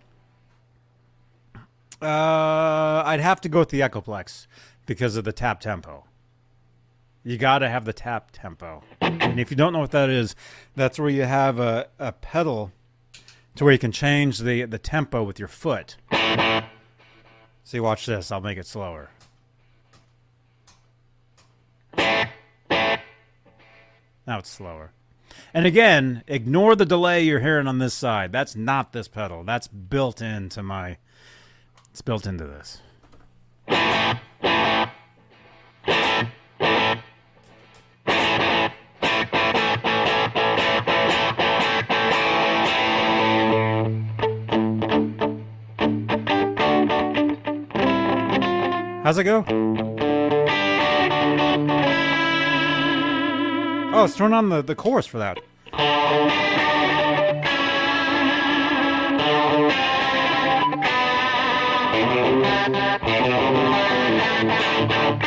uh, 2.02 3.02
I'd 3.06 3.20
have 3.20 3.40
to 3.42 3.48
go 3.48 3.60
with 3.60 3.70
the 3.70 3.80
Echoplex 3.80 4.46
because 4.84 5.16
of 5.16 5.24
the 5.24 5.32
tap 5.32 5.60
tempo. 5.60 6.04
You 7.22 7.38
got 7.38 7.60
to 7.60 7.70
have 7.70 7.86
the 7.86 7.94
tap 7.94 8.30
tempo. 8.32 8.82
And 9.00 9.40
if 9.40 9.50
you 9.50 9.56
don't 9.56 9.72
know 9.72 9.78
what 9.78 9.92
that 9.92 10.10
is, 10.10 10.36
that's 10.76 10.98
where 10.98 11.08
you 11.08 11.22
have 11.22 11.58
a, 11.58 11.88
a 11.98 12.12
pedal 12.12 12.72
to 13.56 13.64
where 13.64 13.72
you 13.72 13.78
can 13.78 13.92
change 13.92 14.40
the, 14.40 14.66
the 14.66 14.78
tempo 14.78 15.22
with 15.22 15.38
your 15.38 15.48
foot. 15.48 15.96
See, 17.64 17.80
watch 17.80 18.04
this. 18.04 18.30
I'll 18.30 18.42
make 18.42 18.58
it 18.58 18.66
slower. 18.66 19.08
Now 24.26 24.38
it's 24.38 24.50
slower. 24.50 24.92
And 25.52 25.66
again, 25.66 26.22
ignore 26.26 26.76
the 26.76 26.86
delay 26.86 27.22
you're 27.22 27.40
hearing 27.40 27.66
on 27.66 27.78
this 27.78 27.94
side. 27.94 28.32
That's 28.32 28.56
not 28.56 28.92
this 28.92 29.08
pedal. 29.08 29.44
That's 29.44 29.68
built 29.68 30.22
into 30.22 30.62
my. 30.62 30.96
It's 31.90 32.02
built 32.02 32.26
into 32.26 32.44
this. 32.44 32.80
How's 49.04 49.18
it 49.18 49.24
go? 49.24 49.93
Oh, 53.96 54.04
it's 54.04 54.16
turn 54.16 54.32
on 54.32 54.48
the, 54.48 54.60
the 54.60 54.74
chorus 54.74 55.06
for 55.06 55.18
that. 55.18 55.38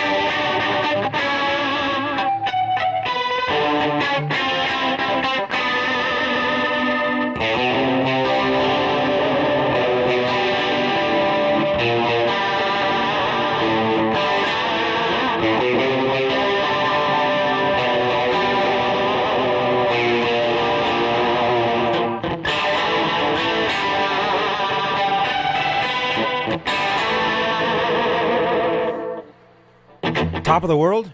Top 30.58 30.64
of 30.64 30.70
the 30.70 30.76
world? 30.76 31.12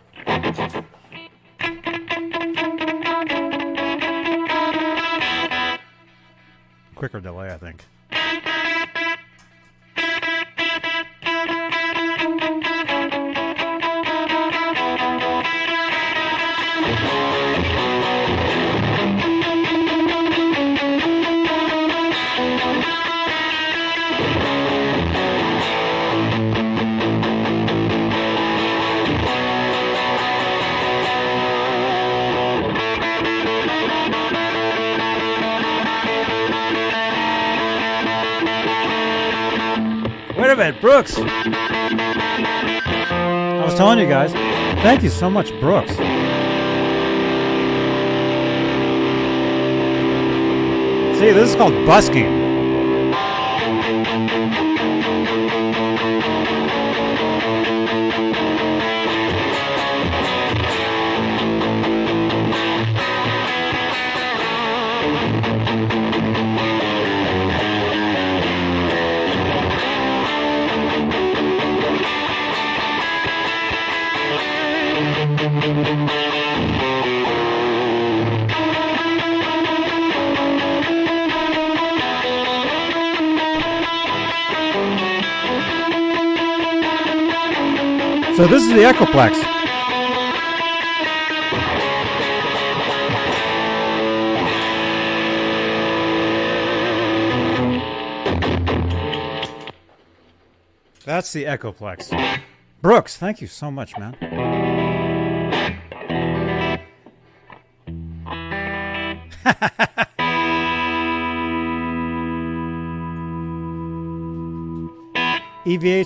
You 44.00 44.08
guys. 44.08 44.34
Thank 44.82 45.04
you 45.04 45.10
so 45.10 45.30
much, 45.30 45.52
Brooks. 45.60 45.92
See, 51.20 51.32
this 51.32 51.50
is 51.50 51.56
called 51.56 51.74
busking. 51.86 52.43
So 88.44 88.50
this 88.50 88.64
is 88.64 88.74
the 88.74 88.80
Echoplex. 88.80 89.42
That's 101.06 101.32
the 101.32 101.46
Echoplex. 101.46 102.42
Brooks, 102.82 103.16
thank 103.16 103.40
you 103.40 103.48
so 103.48 103.72
much, 103.72 103.98
man. 103.98 104.63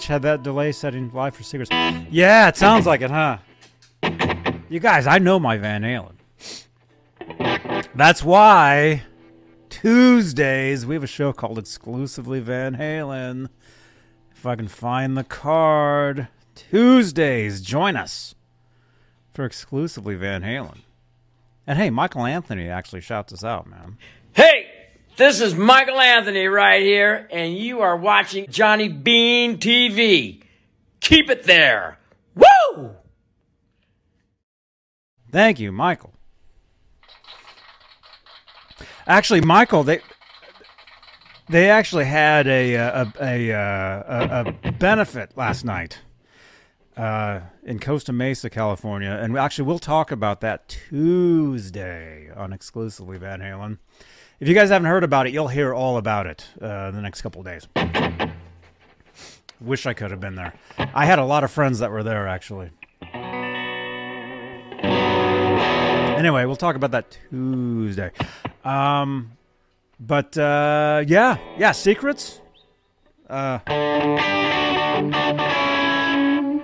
Had 0.08 0.22
that 0.22 0.42
delay 0.42 0.72
setting 0.72 1.12
live 1.14 1.36
for 1.36 1.44
secrets. 1.44 1.70
Yeah, 2.10 2.48
it 2.48 2.56
sounds 2.56 2.86
like 2.86 3.02
it, 3.02 3.12
huh? 3.12 3.40
You 4.70 4.80
guys, 4.80 5.06
I 5.06 5.20
know 5.20 5.38
my 5.38 5.58
Van 5.58 5.82
Halen. 5.82 6.14
That's 7.94 8.24
why 8.24 9.04
Tuesdays 9.70 10.86
we 10.86 10.96
have 10.96 11.04
a 11.04 11.08
show 11.08 11.34
called 11.34 11.60
Exclusively 11.60 12.40
Van 12.40 12.78
Halen. 12.78 13.50
If 14.34 14.46
I 14.46 14.56
can 14.56 14.70
find 14.70 15.18
the 15.18 15.26
card, 15.26 16.30
Tuesdays, 16.56 17.60
join 17.60 17.98
us 17.98 18.34
for 19.34 19.44
Exclusively 19.44 20.16
Van 20.16 20.42
Halen. 20.42 20.84
And 21.68 21.78
hey, 21.78 21.90
Michael 21.90 22.26
Anthony 22.26 22.70
actually 22.70 23.02
shouts 23.02 23.34
us 23.34 23.44
out, 23.44 23.68
man. 23.68 23.98
Hey, 24.32 24.67
this 25.18 25.42
is 25.42 25.56
Michael 25.56 26.00
Anthony 26.00 26.46
right 26.46 26.82
here, 26.82 27.28
and 27.32 27.58
you 27.58 27.82
are 27.82 27.98
watching 27.98 28.46
Johnny 28.50 28.88
Bean 28.88 29.58
TV. 29.58 30.44
Keep 31.00 31.30
it 31.30 31.44
there. 31.44 31.98
Woo! 32.36 32.92
Thank 35.32 35.60
you, 35.60 35.72
Michael. 35.72 36.14
Actually, 39.08 39.42
Michael, 39.42 39.84
they 39.84 40.02
they 41.50 41.70
actually 41.70 42.06
had 42.06 42.48
a 42.48 42.76
a 42.76 43.12
a, 43.20 43.52
a, 43.52 44.56
a 44.64 44.72
benefit 44.74 45.36
last 45.36 45.66
night 45.66 46.00
uh, 46.96 47.40
in 47.64 47.80
Costa 47.80 48.14
Mesa, 48.14 48.50
California, 48.50 49.12
and 49.12 49.38
actually 49.38 49.66
we'll 49.66 49.80
talk 49.80 50.12
about 50.12 50.42
that 50.42 50.68
Tuesday 50.68 52.30
on 52.36 52.54
exclusively 52.54 53.18
Van 53.18 53.40
Halen. 53.40 53.80
If 54.40 54.48
you 54.48 54.54
guys 54.54 54.70
haven't 54.70 54.88
heard 54.88 55.04
about 55.04 55.26
it, 55.26 55.34
you'll 55.34 55.48
hear 55.48 55.74
all 55.74 55.98
about 55.98 56.28
it 56.28 56.48
uh, 56.62 56.92
the 56.92 57.02
next 57.02 57.24
couple 57.24 57.42
days. 57.42 57.68
Wish 59.60 59.88
I 59.88 59.94
could 59.94 60.12
have 60.12 60.20
been 60.20 60.36
there. 60.36 60.54
I 60.78 61.06
had 61.06 61.18
a 61.18 61.26
lot 61.26 61.44
of 61.44 61.50
friends 61.50 61.80
that 61.80 61.90
were 61.90 62.04
there 62.04 62.28
actually. 62.28 62.70
Anyway, 66.20 66.46
we'll 66.46 66.56
talk 66.56 66.76
about 66.76 66.92
that 66.92 67.18
Tuesday. 67.32 68.12
Um, 68.64 69.32
but 70.00 70.38
uh, 70.38 71.04
yeah, 71.08 71.38
yeah, 71.58 71.72
secrets. 71.72 72.40
Uh, 73.28 73.58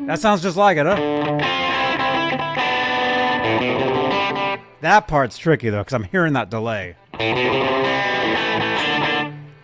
that 0.06 0.20
sounds 0.20 0.44
just 0.44 0.58
like 0.58 0.78
it, 0.78 0.86
huh? 0.86 0.96
That 4.82 5.08
part's 5.08 5.40
tricky 5.40 5.70
though, 5.72 5.80
because 5.80 5.94
I'm 5.94 6.04
hearing 6.04 6.34
that 6.34 6.52
delay. 6.52 6.98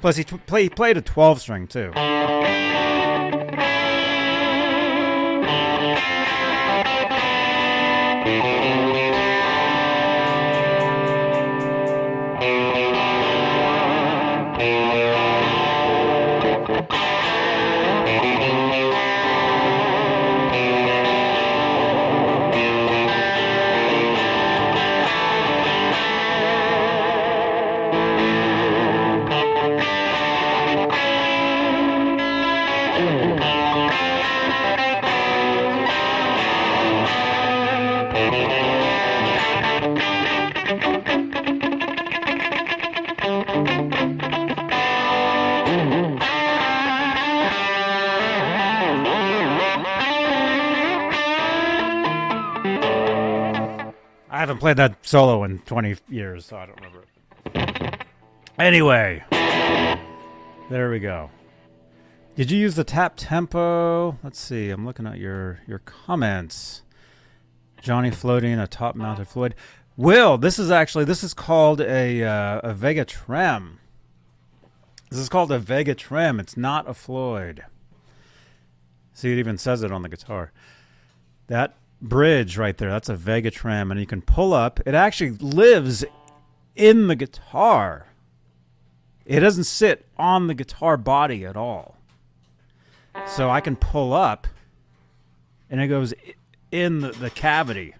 Plus, 0.01 0.15
he, 0.15 0.23
play, 0.23 0.63
he 0.63 0.69
played 0.69 0.97
a 0.97 1.01
12 1.01 1.41
string 1.41 1.67
too. 1.67 1.91
Played 54.73 54.91
that 54.91 55.03
solo 55.03 55.43
in 55.45 55.57
20 55.59 55.95
years, 56.09 56.45
so 56.45 56.57
I 56.57 56.67
don't 56.67 56.79
remember. 56.79 57.97
Anyway, 58.59 59.23
there 60.69 60.91
we 60.91 60.99
go. 60.99 61.31
Did 62.35 62.51
you 62.51 62.59
use 62.59 62.75
the 62.75 62.83
tap 62.83 63.13
tempo? 63.15 64.19
Let's 64.23 64.39
see. 64.39 64.69
I'm 64.69 64.85
looking 64.85 65.07
at 65.07 65.17
your 65.17 65.61
your 65.65 65.79
comments. 65.79 66.83
Johnny 67.81 68.11
floating 68.11 68.59
a 68.59 68.67
top 68.67 68.95
mounted 68.95 69.27
Floyd. 69.27 69.55
Will, 69.97 70.37
this 70.37 70.59
is 70.59 70.69
actually 70.69 71.05
this 71.05 71.23
is 71.23 71.33
called 71.33 71.81
a 71.81 72.23
uh, 72.23 72.59
a 72.59 72.73
Vega 72.75 73.05
Trem. 73.05 73.79
This 75.09 75.19
is 75.19 75.29
called 75.29 75.51
a 75.51 75.57
Vega 75.57 75.95
Trem. 75.95 76.39
It's 76.39 76.55
not 76.55 76.87
a 76.87 76.93
Floyd. 76.93 77.65
See, 79.13 79.31
it 79.31 79.39
even 79.39 79.57
says 79.57 79.81
it 79.81 79.91
on 79.91 80.03
the 80.03 80.09
guitar. 80.09 80.51
That 81.47 81.78
bridge 82.01 82.57
right 82.57 82.77
there, 82.77 82.89
that's 82.89 83.09
a 83.09 83.15
Vega 83.15 83.51
Trem, 83.51 83.91
and 83.91 83.99
you 83.99 84.05
can 84.05 84.21
pull 84.21 84.53
up. 84.53 84.79
It 84.85 84.95
actually 84.95 85.31
lives 85.31 86.05
in 86.75 87.07
the 87.07 87.15
guitar. 87.15 88.07
It 89.25 89.41
doesn't 89.41 89.65
sit 89.65 90.07
on 90.17 90.47
the 90.47 90.53
guitar 90.53 90.97
body 90.97 91.45
at 91.45 91.55
all. 91.55 91.97
So 93.27 93.49
I 93.49 93.61
can 93.61 93.75
pull 93.75 94.13
up, 94.13 94.47
and 95.69 95.81
it 95.81 95.87
goes 95.87 96.13
in 96.71 97.01
the, 97.01 97.11
the 97.11 97.29
cavity. 97.29 97.95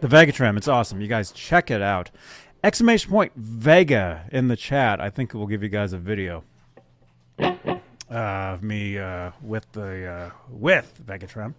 The 0.00 0.08
Vega 0.08 0.30
Trem, 0.30 0.56
it's 0.56 0.68
awesome. 0.68 1.00
You 1.00 1.08
guys 1.08 1.32
check 1.32 1.70
it 1.70 1.82
out. 1.82 2.10
Exclamation 2.64 3.10
point 3.10 3.32
Vega 3.36 4.28
in 4.32 4.48
the 4.48 4.56
chat. 4.56 5.00
I 5.00 5.10
think 5.10 5.34
it 5.34 5.36
will 5.36 5.46
give 5.46 5.62
you 5.62 5.68
guys 5.68 5.92
a 5.92 5.98
video 5.98 6.42
uh, 7.38 7.78
of 8.10 8.62
me 8.62 8.98
uh, 8.98 9.30
with 9.42 9.70
the 9.72 10.06
uh, 10.06 10.30
with 10.48 11.00
Vega 11.04 11.26
Trem. 11.26 11.54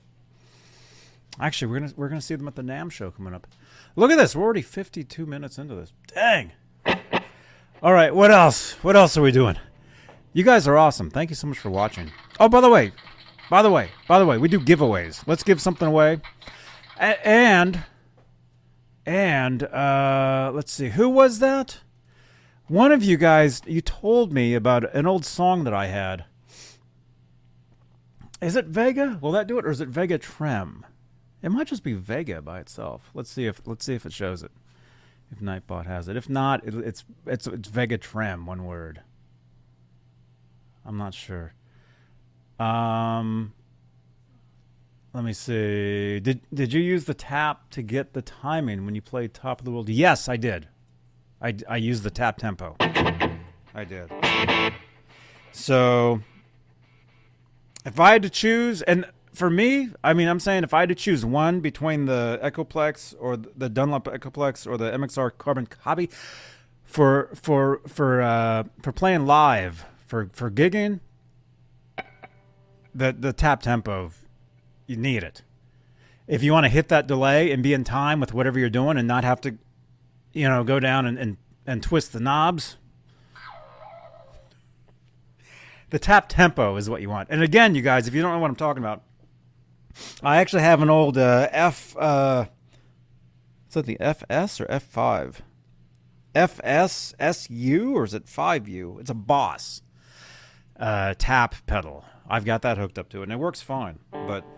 Actually, 1.40 1.72
we're 1.72 1.80
gonna 1.80 1.94
we're 1.96 2.10
gonna 2.10 2.22
see 2.22 2.36
them 2.36 2.48
at 2.48 2.56
the 2.56 2.62
NAMM 2.62 2.92
show 2.92 3.12
coming 3.12 3.34
up. 3.34 3.48
Look 3.96 4.12
at 4.12 4.18
this. 4.18 4.36
We're 4.36 4.44
already 4.44 4.62
52 4.62 5.26
minutes 5.26 5.58
into 5.58 5.76
this. 5.76 5.94
Dang. 6.14 6.52
All 7.82 7.94
right. 7.94 8.14
What 8.14 8.32
else? 8.32 8.74
What 8.84 8.96
else 8.96 9.18
are 9.18 9.22
we 9.22 9.32
doing? 9.32 9.56
You 10.34 10.44
guys 10.44 10.68
are 10.68 10.78
awesome. 10.78 11.10
Thank 11.10 11.30
you 11.30 11.36
so 11.36 11.48
much 11.48 11.58
for 11.60 11.70
watching. 11.70 12.12
Oh, 12.40 12.50
by 12.50 12.62
the 12.62 12.70
way, 12.70 12.92
by 13.50 13.62
the 13.62 13.70
way, 13.72 13.90
by 14.08 14.20
the 14.20 14.26
way, 14.26 14.38
we 14.38 14.48
do 14.48 14.60
giveaways. 14.60 15.24
Let's 15.26 15.44
give 15.44 15.62
something 15.62 15.88
away. 15.88 16.22
A- 17.00 17.28
and 17.28 17.84
and 19.08 19.64
uh, 19.64 20.52
let's 20.54 20.74
see, 20.74 20.90
who 20.90 21.08
was 21.08 21.40
that? 21.40 21.80
One 22.68 22.92
of 22.92 23.02
you 23.02 23.16
guys, 23.16 23.62
you 23.66 23.80
told 23.80 24.34
me 24.34 24.54
about 24.54 24.94
an 24.94 25.08
old 25.08 25.26
song 25.26 25.64
that 25.64 25.74
I 25.74 25.88
had. 25.88 26.26
Is 28.42 28.58
it 28.58 28.66
Vega? 28.66 29.18
Will 29.22 29.32
that 29.32 29.48
do 29.48 29.58
it, 29.58 29.66
or 29.66 29.72
is 29.72 29.80
it 29.80 29.88
Vega 29.88 30.18
Trem? 30.18 30.86
It 31.42 31.50
might 31.50 31.68
just 31.68 31.84
be 31.84 31.94
Vega 31.94 32.42
by 32.42 32.60
itself. 32.60 33.10
Let's 33.14 33.32
see 33.32 33.46
if 33.46 33.62
let's 33.66 33.86
see 33.86 33.96
if 33.96 34.06
it 34.06 34.12
shows 34.12 34.44
it. 34.44 34.52
If 35.32 35.40
Nightbot 35.40 35.86
has 35.86 36.10
it. 36.10 36.18
If 36.18 36.30
not, 36.30 36.68
it, 36.68 36.76
it's 36.76 37.06
it's 37.26 37.48
it's 37.48 37.70
Vega 37.70 37.98
Trem, 37.98 38.46
one 38.46 38.66
word. 38.66 39.02
I'm 40.86 40.98
not 40.98 41.14
sure. 41.14 41.54
Um, 42.60 43.54
let 45.18 45.26
me 45.26 45.34
see. 45.34 46.20
Did 46.20 46.42
did 46.54 46.72
you 46.72 46.80
use 46.80 47.06
the 47.06 47.16
tap 47.16 47.72
to 47.72 47.82
get 47.82 48.14
the 48.14 48.22
timing 48.22 48.86
when 48.86 48.94
you 48.94 49.02
played 49.02 49.34
Top 49.34 49.60
of 49.60 49.66
the 49.66 49.72
World? 49.72 49.90
Yes, 49.90 50.30
I 50.30 50.38
did. 50.38 50.68
I, 51.42 51.56
I 51.68 51.78
used 51.78 52.04
the 52.04 52.12
tap 52.12 52.38
tempo. 52.38 52.76
I 52.80 53.84
did. 53.84 54.12
So 55.52 56.22
if 57.84 58.00
I 58.00 58.12
had 58.12 58.22
to 58.22 58.30
choose, 58.30 58.84
and 58.84 59.06
for 59.34 59.50
me, 59.50 59.90
I 60.04 60.14
mean, 60.14 60.28
I'm 60.28 60.40
saying 60.40 60.64
if 60.64 60.72
I 60.72 60.82
had 60.82 60.90
to 60.90 60.96
choose 60.96 61.26
one 61.26 61.62
between 61.62 62.06
the 62.06 62.40
Echoplex 62.44 63.16
or 63.20 63.38
the 63.38 63.70
Dunlop 63.70 64.06
Echoplex 64.06 64.68
or 64.68 64.78
the 64.78 64.92
MXR 64.92 65.32
Carbon 65.40 65.66
Copy 65.66 66.12
for 66.84 67.32
for 67.34 67.82
for 67.88 68.22
uh, 68.22 68.66
for 68.84 68.92
playing 68.92 69.26
live 69.26 69.84
for 70.06 70.30
for 70.32 70.52
gigging, 70.52 71.00
the 72.94 73.16
the 73.18 73.34
tap 73.34 73.64
tempo, 73.64 74.12
you 74.88 74.98
need 74.98 75.24
it. 75.24 75.44
If 76.28 76.44
you 76.44 76.52
want 76.52 76.66
to 76.66 76.70
hit 76.70 76.88
that 76.90 77.08
delay 77.08 77.52
and 77.52 77.62
be 77.62 77.74
in 77.74 77.84
time 77.84 78.20
with 78.20 78.34
whatever 78.34 78.60
you're 78.60 78.70
doing 78.70 78.98
and 78.98 79.08
not 79.08 79.24
have 79.24 79.40
to, 79.42 79.58
you 80.34 80.48
know, 80.48 80.64
go 80.64 80.80
down 80.80 81.06
and, 81.06 81.18
and, 81.18 81.38
and 81.66 81.84
twist 81.84 82.14
the 82.14 82.20
knobs, 82.20 82.78
the 85.90 86.00
tap 86.00 86.28
tempo 86.28 86.76
is 86.76 86.90
what 86.90 87.02
you 87.02 87.10
want. 87.10 87.30
And 87.30 87.42
again, 87.42 87.76
you 87.76 87.82
guys, 87.82 88.08
if 88.08 88.14
you 88.14 88.22
don't 88.22 88.34
know 88.34 88.40
what 88.40 88.50
I'm 88.50 88.56
talking 88.56 88.84
about, 88.84 89.04
I 90.22 90.38
actually 90.38 90.64
have 90.64 90.82
an 90.82 90.90
old 90.90 91.18
uh, 91.18 91.48
F. 91.52 91.96
Uh, 91.98 92.46
is 93.68 93.74
that 93.74 93.86
the 93.86 94.00
FS 94.00 94.62
or 94.62 94.66
F5? 94.66 95.36
FS 96.36 97.16
SU 97.20 97.94
or 97.96 98.04
is 98.04 98.14
it 98.14 98.26
5U? 98.26 99.00
It's 99.00 99.10
a 99.10 99.16
Boss 99.16 99.82
uh, 100.80 101.14
tap 101.18 101.56
pedal. 101.66 102.06
I've 102.30 102.46
got 102.46 102.62
that 102.62 102.78
hooked 102.78 103.00
up 103.00 103.10
to 103.10 103.20
it, 103.20 103.24
and 103.24 103.32
it 103.32 103.40
works 103.40 103.62
fine. 103.62 104.00
But 104.12 104.57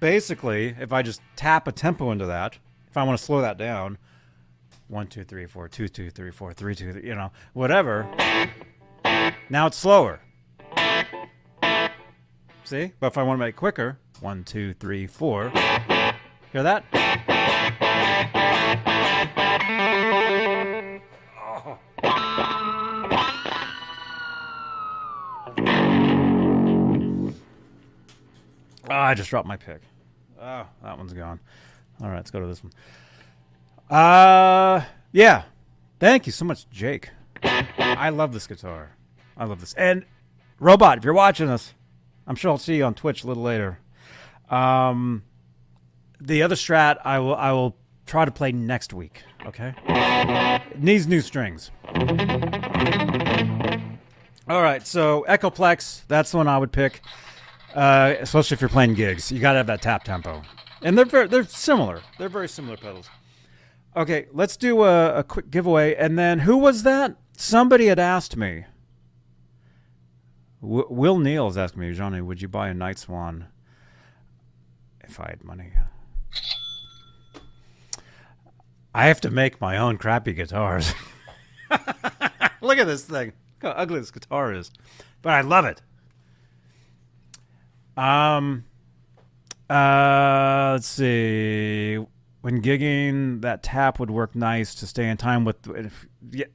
basically, 0.00 0.74
if 0.78 0.92
I 0.92 1.02
just 1.02 1.20
tap 1.36 1.68
a 1.68 1.72
tempo 1.72 2.10
into 2.10 2.26
that, 2.26 2.58
if 2.88 2.96
I 2.96 3.02
want 3.04 3.18
to 3.18 3.24
slow 3.24 3.40
that 3.40 3.56
down, 3.56 3.98
one, 4.88 5.06
two, 5.06 5.24
three, 5.24 5.46
four, 5.46 5.68
two, 5.68 5.88
two, 5.88 6.10
three, 6.10 6.30
four, 6.30 6.52
three, 6.52 6.74
two, 6.74 7.00
you 7.02 7.14
know, 7.14 7.30
whatever. 7.54 8.06
Now 9.48 9.66
it's 9.66 9.76
slower. 9.78 10.20
See? 12.64 12.92
But 13.00 13.06
if 13.06 13.18
I 13.18 13.22
want 13.22 13.38
to 13.38 13.40
make 13.40 13.54
it 13.54 13.56
quicker, 13.56 13.98
one, 14.20 14.44
two, 14.44 14.74
three, 14.74 15.06
four. 15.06 15.50
Hear 16.52 16.62
that? 16.62 16.84
Oh, 28.92 28.98
I 28.98 29.14
just 29.14 29.30
dropped 29.30 29.48
my 29.48 29.56
pick. 29.56 29.80
Oh, 30.38 30.66
that 30.82 30.98
one's 30.98 31.14
gone. 31.14 31.40
All 32.02 32.08
right, 32.08 32.16
let's 32.16 32.30
go 32.30 32.40
to 32.40 32.46
this 32.46 32.62
one. 32.62 32.72
Uh, 33.88 34.84
yeah. 35.12 35.44
Thank 35.98 36.26
you 36.26 36.32
so 36.32 36.44
much, 36.44 36.68
Jake. 36.68 37.08
I 37.42 38.10
love 38.10 38.34
this 38.34 38.46
guitar. 38.46 38.94
I 39.34 39.46
love 39.46 39.60
this. 39.60 39.72
And 39.74 40.04
Robot, 40.60 40.98
if 40.98 41.04
you're 41.04 41.14
watching 41.14 41.46
this, 41.46 41.72
I'm 42.26 42.36
sure 42.36 42.50
I'll 42.50 42.58
see 42.58 42.76
you 42.76 42.84
on 42.84 42.92
Twitch 42.92 43.24
a 43.24 43.26
little 43.26 43.42
later. 43.42 43.78
Um, 44.50 45.22
the 46.20 46.42
other 46.42 46.54
strat 46.54 46.98
I 47.02 47.18
will 47.18 47.34
I 47.34 47.52
will 47.52 47.74
try 48.04 48.26
to 48.26 48.30
play 48.30 48.52
next 48.52 48.92
week. 48.92 49.22
Okay. 49.46 49.72
Needs 50.76 51.06
new 51.06 51.22
strings. 51.22 51.70
All 54.48 54.60
right, 54.60 54.86
so 54.86 55.24
Echoplex, 55.28 56.02
that's 56.08 56.32
the 56.32 56.36
one 56.36 56.46
I 56.48 56.58
would 56.58 56.72
pick, 56.72 57.00
uh, 57.74 58.14
especially 58.20 58.54
if 58.54 58.60
you're 58.60 58.70
playing 58.70 58.94
gigs. 58.94 59.30
You 59.32 59.40
got 59.40 59.52
to 59.52 59.58
have 59.58 59.66
that 59.66 59.82
tap 59.82 60.04
tempo, 60.04 60.42
and 60.82 60.96
they're 60.96 61.04
very, 61.04 61.28
they're 61.28 61.44
similar. 61.44 62.00
They're 62.18 62.28
very 62.28 62.48
similar 62.48 62.76
pedals. 62.76 63.08
Okay, 63.94 64.26
let's 64.32 64.56
do 64.56 64.84
a, 64.84 65.18
a 65.18 65.24
quick 65.24 65.50
giveaway, 65.50 65.94
and 65.94 66.18
then 66.18 66.40
who 66.40 66.56
was 66.56 66.82
that? 66.82 67.16
Somebody 67.36 67.86
had 67.86 67.98
asked 67.98 68.36
me. 68.36 68.64
W- 70.62 70.86
Will 70.88 71.18
Neal 71.18 71.48
is 71.48 71.58
asking 71.58 71.80
me, 71.82 71.92
Johnny, 71.92 72.20
would 72.20 72.40
you 72.40 72.48
buy 72.48 72.68
a 72.68 72.74
Night 72.74 72.98
Swan 72.98 73.46
if 75.04 75.20
I 75.20 75.28
had 75.30 75.44
money? 75.44 75.72
I 78.94 79.06
have 79.06 79.20
to 79.22 79.30
make 79.30 79.60
my 79.60 79.76
own 79.76 79.96
crappy 79.96 80.32
guitars. 80.34 80.94
Look 82.60 82.78
at 82.78 82.86
this 82.86 83.04
thing. 83.04 83.32
Look 83.62 83.74
how 83.74 83.80
ugly 83.82 84.00
this 84.00 84.10
guitar 84.10 84.52
is. 84.52 84.70
But 85.22 85.32
I 85.32 85.40
love 85.40 85.64
it. 85.64 85.80
Um 87.96 88.64
uh 89.68 90.70
let's 90.72 90.86
see. 90.86 91.98
When 92.40 92.60
gigging, 92.60 93.40
that 93.42 93.62
tap 93.62 94.00
would 94.00 94.10
work 94.10 94.34
nice 94.34 94.74
to 94.76 94.86
stay 94.86 95.08
in 95.08 95.16
time 95.16 95.44
with 95.44 95.68
if, 95.68 96.06
yeah, 96.30 96.46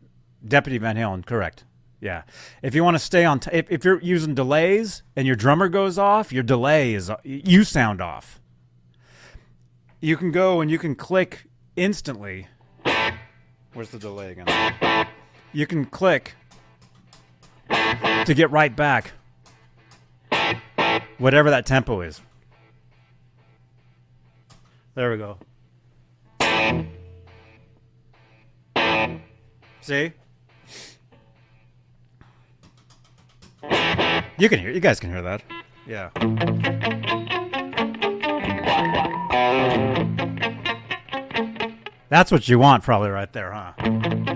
Deputy 0.46 0.78
Van 0.78 0.98
Halen, 0.98 1.26
correct. 1.26 1.64
Yeah. 2.02 2.24
If 2.62 2.76
you 2.76 2.84
want 2.84 2.96
to 2.96 3.00
stay 3.00 3.26
on 3.26 3.40
t- 3.40 3.50
if, 3.54 3.72
if 3.72 3.86
you're 3.86 4.02
using 4.02 4.36
delays 4.36 5.02
and 5.16 5.26
your 5.26 5.36
drummer 5.36 5.70
goes 5.70 5.98
off, 5.98 6.32
your 6.32 6.44
delay 6.44 6.94
is 6.94 7.12
you 7.24 7.64
sound 7.64 8.02
off. 8.02 8.40
You 10.00 10.16
can 10.18 10.32
go 10.32 10.62
and 10.62 10.70
you 10.70 10.78
can 10.78 10.94
click 10.94 11.46
instantly. 11.76 12.48
Where's 13.74 13.90
the 13.90 14.00
delay 14.00 14.32
again? 14.32 15.08
You 15.54 15.66
can 15.66 15.86
click 15.86 16.36
to 17.70 18.34
get 18.36 18.52
right 18.52 18.76
back. 18.76 19.14
Whatever 21.18 21.50
that 21.50 21.66
tempo 21.66 22.02
is. 22.02 22.22
There 24.94 25.12
we 25.12 25.18
go. 25.18 25.38
See? 29.82 30.12
You 34.40 34.50
can 34.50 34.60
hear 34.60 34.70
you 34.70 34.80
guys 34.80 35.00
can 35.00 35.10
hear 35.10 35.22
that. 35.24 35.42
Yeah. 35.88 36.10
That's 42.10 42.32
what 42.32 42.48
you 42.48 42.60
want, 42.60 42.84
probably 42.84 43.10
right 43.10 43.32
there, 43.34 43.52
huh? 43.52 44.27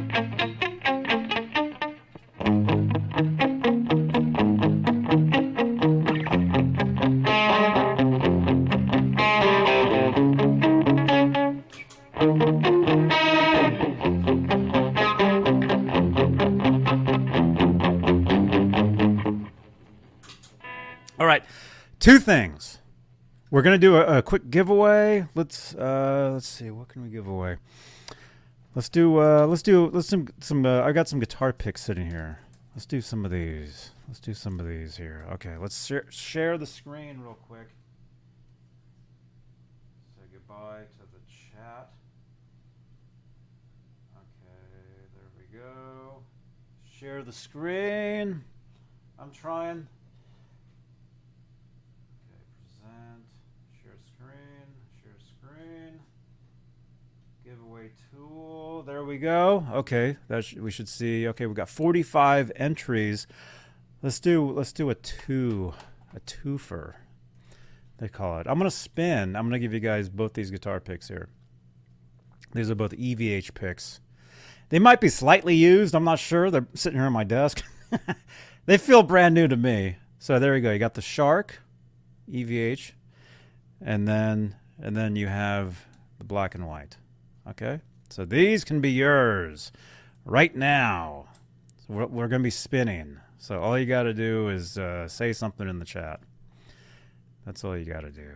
We're 23.52 23.62
gonna 23.62 23.78
do 23.78 23.97
a, 23.97 24.20
a 24.20 24.22
quick 24.22 24.49
giveaway. 24.49 25.28
Let's 25.36 25.76
uh, 25.76 26.32
let's 26.34 26.47
see, 26.47 26.72
what 26.72 26.88
can 26.88 27.04
we 27.04 27.10
give 27.10 27.28
away? 27.28 27.58
Let's 28.74 28.88
do 28.88 29.18
uh, 29.18 29.45
let's 29.45 29.62
do 29.62 29.89
let's 29.89 30.08
do 30.08 30.26
some. 30.39 30.66
Uh, 30.66 30.82
I 30.82 30.93
got 30.93 31.10
some 31.10 31.20
guitar 31.20 31.52
picks 31.52 31.82
sitting 31.82 32.10
here. 32.10 32.39
Let's 32.74 32.86
do 32.86 33.02
some 33.02 33.26
of 33.26 33.32
these. 33.32 33.91
Let's 34.08 34.22
do 34.22 34.34
some 34.34 34.62
of 34.62 34.68
these 34.68 34.95
here. 34.95 35.26
Okay, 35.34 35.58
let's 35.58 35.86
share, 35.86 36.06
share 36.10 36.58
the 36.58 36.66
screen 36.66 37.20
real 37.20 37.38
quick. 37.49 37.68
Say 40.16 40.24
goodbye 40.32 40.84
to 40.99 41.04
the 41.12 41.20
chat. 41.28 41.91
Okay, 44.16 45.10
there 45.14 45.30
we 45.38 45.60
go. 45.60 46.24
Share 46.89 47.24
the 47.24 47.34
screen. 47.34 48.41
I'm 49.20 49.32
trying. 49.32 49.86
Okay, 52.30 52.43
present, 52.56 53.26
share 53.84 53.97
screen, 54.08 54.68
share 55.04 55.20
screen. 55.20 55.99
Giveaway 57.52 57.91
tool. 58.10 58.82
There 58.84 59.04
we 59.04 59.18
go. 59.18 59.68
Okay, 59.74 60.16
that 60.30 60.45
sh- 60.45 60.54
we 60.54 60.72
should 60.72 60.88
see. 60.88 61.28
Okay, 61.28 61.47
we 61.47 61.54
got 61.54 61.68
45 61.68 62.49
entries. 62.56 63.28
Let's 64.02 64.22
do 64.22 64.49
let's 64.52 64.72
do 64.72 64.89
a 64.89 64.95
two, 64.95 65.74
a 66.16 66.22
twofer. 66.22 66.93
They 67.97 68.08
call 68.08 68.39
it. 68.39 68.47
I'm 68.47 68.58
gonna 68.58 68.72
spin. 68.72 69.36
I'm 69.36 69.47
gonna 69.47 69.60
give 69.60 69.74
you 69.74 69.82
guys 69.82 70.08
both 70.08 70.32
these 70.32 70.49
guitar 70.49 70.80
picks 70.80 71.10
here. 71.10 71.28
These 72.54 72.72
are 72.72 72.76
both 72.76 72.93
EVH 72.93 73.54
picks. 73.54 73.99
They 74.70 74.80
might 74.80 75.02
be 75.02 75.10
slightly 75.10 75.56
used. 75.56 75.93
I'm 75.93 76.06
not 76.06 76.20
sure. 76.20 76.49
They're 76.49 76.68
sitting 76.74 76.99
here 76.99 77.08
on 77.08 77.12
my 77.12 77.26
desk. 77.26 77.66
they 78.66 78.78
feel 78.78 79.04
brand 79.04 79.36
new 79.36 79.49
to 79.49 79.58
me. 79.58 79.97
So 80.20 80.39
there 80.39 80.56
you 80.56 80.62
go. 80.62 80.72
You 80.72 80.80
got 80.80 80.93
the 80.93 81.02
Shark, 81.02 81.60
EVH, 82.32 82.93
and 83.82 84.08
then 84.08 84.56
and 84.82 84.95
then 84.95 85.18
you 85.18 85.28
have 85.28 85.86
the 86.18 86.24
black 86.24 86.56
and 86.56 86.66
white. 86.66 86.95
Okay, 87.52 87.82
so 88.10 88.24
these 88.24 88.64
can 88.64 88.80
be 88.80 88.91
yours 88.91 89.74
right 90.24 90.56
now. 90.56 91.26
So 91.80 91.93
we're, 91.93 92.06
we're 92.06 92.28
going 92.30 92.41
to 92.41 92.45
be 92.45 92.49
spinning. 92.49 93.18
So 93.39 93.60
all 93.60 93.78
you 93.78 93.86
got 93.86 94.04
to 94.04 94.14
do 94.14 94.47
is 94.47 94.78
uh, 94.78 95.10
say 95.10 95.34
something 95.34 95.68
in 95.68 95.78
the 95.78 95.84
chat. 95.84 96.22
That's 97.45 97.66
all 97.66 97.78
you 97.78 97.84
got 97.84 98.02
to 98.02 98.10
do. 98.10 98.30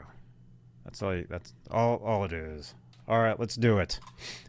That's 0.83 1.01
all. 1.01 1.15
You, 1.15 1.25
that's 1.29 1.53
all. 1.71 2.01
All 2.03 2.25
it 2.25 2.33
is. 2.33 2.75
All 3.07 3.19
right, 3.19 3.39
let's 3.39 3.55
do 3.55 3.77
it. 3.77 4.01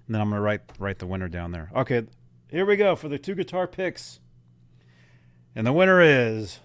And 0.06 0.14
then 0.14 0.20
I'm 0.20 0.30
gonna 0.30 0.40
write 0.40 0.62
write 0.80 0.98
the 0.98 1.06
winner 1.06 1.28
down 1.28 1.52
there. 1.52 1.70
Okay, 1.74 2.02
here 2.50 2.66
we 2.66 2.76
go 2.76 2.96
for 2.96 3.08
the 3.08 3.18
two 3.18 3.36
guitar 3.36 3.68
picks. 3.68 4.18
And 5.54 5.64
the 5.64 5.72
winner 5.72 6.00
is 6.00 6.58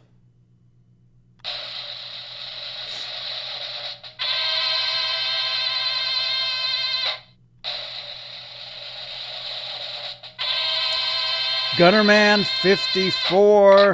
Gunnerman 11.82 12.46
54. 12.46 13.94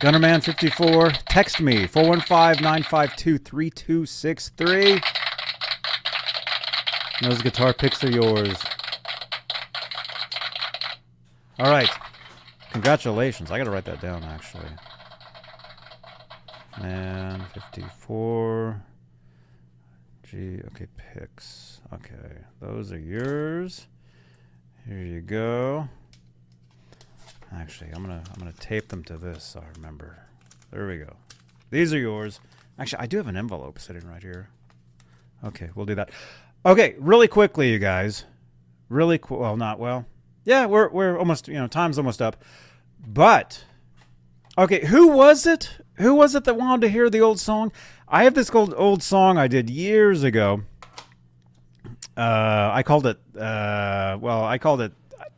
Gunnerman 0.00 0.44
54. 0.44 1.12
Text 1.30 1.62
me 1.62 1.86
415 1.86 2.62
952 2.62 3.38
3263. 3.38 5.00
Those 7.22 7.40
guitar 7.40 7.72
picks 7.72 8.04
are 8.04 8.10
yours. 8.10 8.54
All 11.58 11.70
right. 11.70 11.88
Congratulations. 12.72 13.50
I 13.50 13.56
got 13.56 13.64
to 13.64 13.70
write 13.70 13.86
that 13.86 14.02
down, 14.02 14.22
actually. 14.24 14.68
Man 16.82 17.46
54. 17.54 18.82
G. 20.24 20.60
Okay, 20.66 20.86
picks. 20.98 21.80
Okay. 21.94 22.42
Those 22.60 22.92
are 22.92 22.98
yours. 22.98 23.86
Here 24.86 24.98
you 24.98 25.20
go. 25.20 25.88
Actually, 27.54 27.90
I'm 27.94 28.02
gonna 28.02 28.22
I'm 28.32 28.38
gonna 28.38 28.52
tape 28.58 28.88
them 28.88 29.04
to 29.04 29.16
this 29.16 29.44
so 29.44 29.60
I 29.60 29.64
remember. 29.76 30.18
There 30.70 30.86
we 30.86 30.98
go. 30.98 31.16
These 31.70 31.92
are 31.94 31.98
yours. 31.98 32.40
Actually, 32.78 33.00
I 33.00 33.06
do 33.06 33.18
have 33.18 33.28
an 33.28 33.36
envelope 33.36 33.78
sitting 33.78 34.06
right 34.08 34.22
here. 34.22 34.48
Okay, 35.44 35.70
we'll 35.74 35.86
do 35.86 35.94
that. 35.94 36.10
Okay, 36.64 36.94
really 36.98 37.28
quickly, 37.28 37.70
you 37.70 37.78
guys. 37.78 38.24
Really 38.88 39.18
qu- 39.18 39.36
well, 39.36 39.56
not 39.56 39.78
well. 39.78 40.06
Yeah, 40.44 40.66
we're 40.66 40.88
we're 40.88 41.18
almost 41.18 41.48
you 41.48 41.54
know 41.54 41.66
time's 41.66 41.98
almost 41.98 42.22
up. 42.22 42.42
But 43.06 43.64
okay, 44.56 44.86
who 44.86 45.08
was 45.08 45.46
it? 45.46 45.78
Who 45.94 46.14
was 46.14 46.34
it 46.34 46.44
that 46.44 46.56
wanted 46.56 46.86
to 46.86 46.92
hear 46.92 47.10
the 47.10 47.20
old 47.20 47.38
song? 47.38 47.70
I 48.08 48.24
have 48.24 48.34
this 48.34 48.50
old 48.50 48.74
old 48.76 49.02
song 49.02 49.38
I 49.38 49.46
did 49.46 49.70
years 49.70 50.22
ago. 50.22 50.62
Uh, 52.16 52.70
I 52.72 52.82
called 52.82 53.06
it. 53.06 53.18
Uh, 53.36 54.18
well, 54.20 54.44
I 54.44 54.58
called 54.58 54.80
it. 54.80 54.92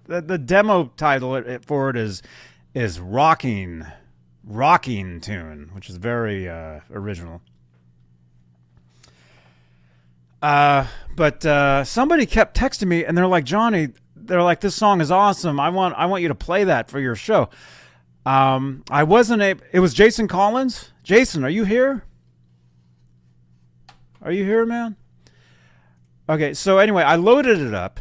The, 0.07 0.21
the 0.21 0.39
demo 0.39 0.93
title 0.97 1.59
for 1.63 1.91
it 1.91 1.97
is 1.97 2.23
is 2.75 2.99
rocking, 2.99 3.87
rocking 4.45 5.21
tune, 5.21 5.71
which 5.73 5.89
is 5.89 5.97
very 5.97 6.49
uh, 6.49 6.81
original. 6.91 7.41
Uh, 10.43 10.87
but 11.17 11.47
uh, 11.47 11.85
somebody 11.85 12.27
kept 12.27 12.57
texting 12.57 12.89
me, 12.89 13.05
and 13.05 13.17
they're 13.17 13.27
like, 13.27 13.45
Johnny, 13.45 13.89
they're 14.15 14.43
like, 14.43 14.61
this 14.61 14.75
song 14.75 15.01
is 15.01 15.11
awesome. 15.11 15.59
I 15.59 15.71
want, 15.71 15.95
I 15.97 16.07
want 16.07 16.23
you 16.23 16.29
to 16.29 16.35
play 16.35 16.65
that 16.65 16.91
for 16.91 17.01
your 17.01 17.15
show. 17.15 17.49
Um, 18.27 18.85
I 18.91 19.05
wasn't 19.05 19.41
able. 19.41 19.65
It 19.73 19.81
was 19.81 19.95
Jason 19.95 20.29
Collins. 20.29 20.91
Jason, 21.03 21.45
are 21.45 21.51
you 21.51 21.65
here? 21.65 22.05
Are 24.21 24.33
you 24.33 24.45
here, 24.45 24.67
man? 24.67 24.97
Okay, 26.29 26.55
so 26.55 26.79
anyway, 26.79 27.03
I 27.03 27.17
loaded 27.17 27.61
it 27.61 27.75
up. 27.75 28.01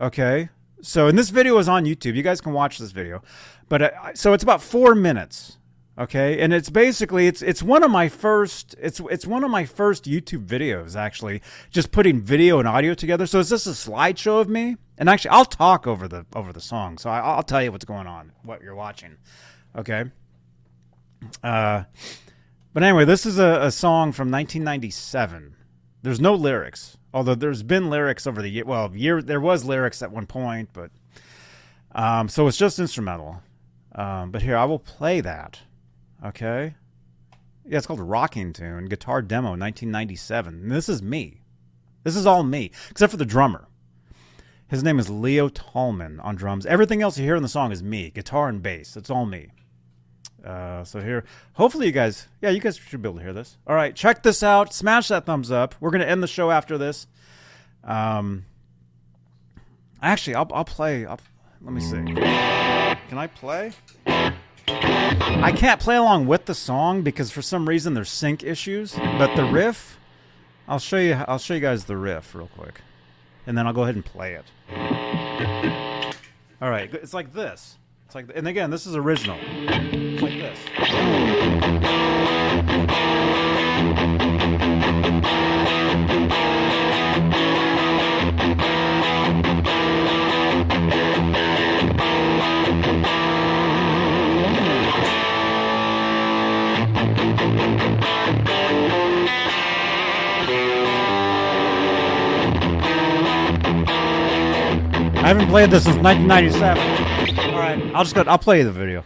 Okay, 0.00 0.48
so 0.80 1.08
and 1.08 1.18
this 1.18 1.30
video 1.30 1.58
is 1.58 1.68
on 1.68 1.84
YouTube. 1.84 2.14
You 2.14 2.22
guys 2.22 2.40
can 2.40 2.52
watch 2.52 2.78
this 2.78 2.92
video, 2.92 3.22
but 3.68 3.82
uh, 3.82 4.14
so 4.14 4.32
it's 4.32 4.42
about 4.42 4.62
four 4.62 4.94
minutes. 4.94 5.58
Okay, 5.98 6.40
and 6.40 6.54
it's 6.54 6.70
basically 6.70 7.26
it's 7.26 7.42
it's 7.42 7.62
one 7.62 7.82
of 7.82 7.90
my 7.90 8.08
first 8.08 8.76
it's 8.80 9.00
it's 9.10 9.26
one 9.26 9.42
of 9.42 9.50
my 9.50 9.66
first 9.66 10.04
YouTube 10.04 10.46
videos 10.46 10.94
actually, 10.94 11.42
just 11.70 11.90
putting 11.90 12.20
video 12.20 12.58
and 12.58 12.68
audio 12.68 12.94
together. 12.94 13.26
So 13.26 13.40
is 13.40 13.48
this 13.48 13.66
a 13.66 13.70
slideshow 13.70 14.40
of 14.40 14.48
me, 14.48 14.76
and 14.96 15.08
actually 15.08 15.30
I'll 15.30 15.44
talk 15.44 15.86
over 15.86 16.06
the 16.06 16.24
over 16.34 16.52
the 16.52 16.60
song, 16.60 16.96
so 16.98 17.10
I, 17.10 17.18
I'll 17.18 17.42
tell 17.42 17.62
you 17.62 17.72
what's 17.72 17.84
going 17.84 18.06
on, 18.06 18.32
what 18.44 18.62
you're 18.62 18.76
watching. 18.76 19.16
Okay. 19.76 20.04
Uh, 21.42 21.82
but 22.72 22.82
anyway, 22.84 23.04
this 23.04 23.26
is 23.26 23.40
a, 23.40 23.58
a 23.62 23.70
song 23.72 24.12
from 24.12 24.30
1997. 24.30 25.56
There's 26.02 26.20
no 26.20 26.34
lyrics, 26.34 26.97
although 27.12 27.34
there's 27.34 27.62
been 27.62 27.90
lyrics 27.90 28.26
over 28.26 28.42
the 28.42 28.48
year. 28.48 28.64
Well, 28.64 28.94
year 28.94 29.22
there 29.22 29.40
was 29.40 29.64
lyrics 29.64 30.02
at 30.02 30.12
one 30.12 30.26
point, 30.26 30.70
but 30.72 30.90
um, 31.92 32.28
so 32.28 32.46
it's 32.46 32.56
just 32.56 32.78
instrumental. 32.78 33.42
Um, 33.94 34.30
but 34.30 34.42
here 34.42 34.56
I 34.56 34.64
will 34.64 34.78
play 34.78 35.20
that. 35.20 35.60
Okay. 36.24 36.74
Yeah, 37.64 37.78
it's 37.78 37.86
called 37.86 38.00
Rocking 38.00 38.52
Tune, 38.52 38.86
Guitar 38.86 39.22
Demo, 39.22 39.50
1997. 39.50 40.54
And 40.54 40.70
this 40.70 40.88
is 40.88 41.02
me. 41.02 41.42
This 42.04 42.16
is 42.16 42.26
all 42.26 42.42
me, 42.42 42.70
except 42.90 43.10
for 43.10 43.16
the 43.16 43.26
drummer. 43.26 43.68
His 44.68 44.82
name 44.82 44.98
is 44.98 45.10
Leo 45.10 45.48
Tallman 45.48 46.20
on 46.20 46.36
drums. 46.36 46.66
Everything 46.66 47.02
else 47.02 47.18
you 47.18 47.24
hear 47.24 47.36
in 47.36 47.42
the 47.42 47.48
song 47.48 47.72
is 47.72 47.82
me, 47.82 48.10
guitar 48.10 48.48
and 48.48 48.62
bass. 48.62 48.96
It's 48.96 49.10
all 49.10 49.26
me. 49.26 49.48
Uh, 50.44 50.84
so 50.84 51.00
here, 51.00 51.24
hopefully 51.54 51.86
you 51.86 51.92
guys, 51.92 52.28
yeah, 52.40 52.50
you 52.50 52.60
guys 52.60 52.76
should 52.76 53.02
be 53.02 53.08
able 53.08 53.18
to 53.18 53.24
hear 53.24 53.32
this. 53.32 53.56
All 53.66 53.74
right, 53.74 53.94
check 53.94 54.22
this 54.22 54.42
out. 54.42 54.72
Smash 54.72 55.08
that 55.08 55.26
thumbs 55.26 55.50
up. 55.50 55.74
We're 55.80 55.90
gonna 55.90 56.04
end 56.04 56.22
the 56.22 56.28
show 56.28 56.50
after 56.50 56.78
this. 56.78 57.06
Um, 57.82 58.44
actually, 60.00 60.36
I'll 60.36 60.48
I'll 60.52 60.64
play. 60.64 61.06
I'll, 61.06 61.20
let 61.60 61.72
me 61.72 61.80
see. 61.80 61.96
Can 61.96 63.18
I 63.18 63.26
play? 63.26 63.72
I 64.06 65.52
can't 65.56 65.80
play 65.80 65.96
along 65.96 66.26
with 66.26 66.44
the 66.44 66.54
song 66.54 67.02
because 67.02 67.30
for 67.30 67.42
some 67.42 67.68
reason 67.68 67.94
there's 67.94 68.10
sync 68.10 68.44
issues. 68.44 68.94
But 68.94 69.34
the 69.34 69.44
riff, 69.44 69.98
I'll 70.68 70.78
show 70.78 70.98
you. 70.98 71.14
I'll 71.26 71.38
show 71.38 71.54
you 71.54 71.60
guys 71.60 71.86
the 71.86 71.96
riff 71.96 72.34
real 72.34 72.50
quick, 72.56 72.80
and 73.46 73.58
then 73.58 73.66
I'll 73.66 73.72
go 73.72 73.82
ahead 73.82 73.96
and 73.96 74.04
play 74.04 74.34
it. 74.34 74.44
All 76.60 76.70
right, 76.70 76.92
it's 76.94 77.14
like 77.14 77.32
this. 77.32 77.76
It's 78.06 78.14
like, 78.14 78.30
and 78.34 78.48
again, 78.48 78.70
this 78.70 78.86
is 78.86 78.96
original 78.96 79.38
like 80.22 80.32
this. 80.32 80.58
I 105.20 105.32
haven't 105.32 105.48
played 105.48 105.70
this 105.70 105.84
since 105.84 105.96
1997. 105.96 107.48
All 107.52 107.58
right, 107.58 107.94
I'll 107.94 108.02
just 108.02 108.14
go. 108.14 108.22
I'll 108.22 108.38
play 108.38 108.58
you 108.58 108.64
the 108.64 108.72
video. 108.72 109.04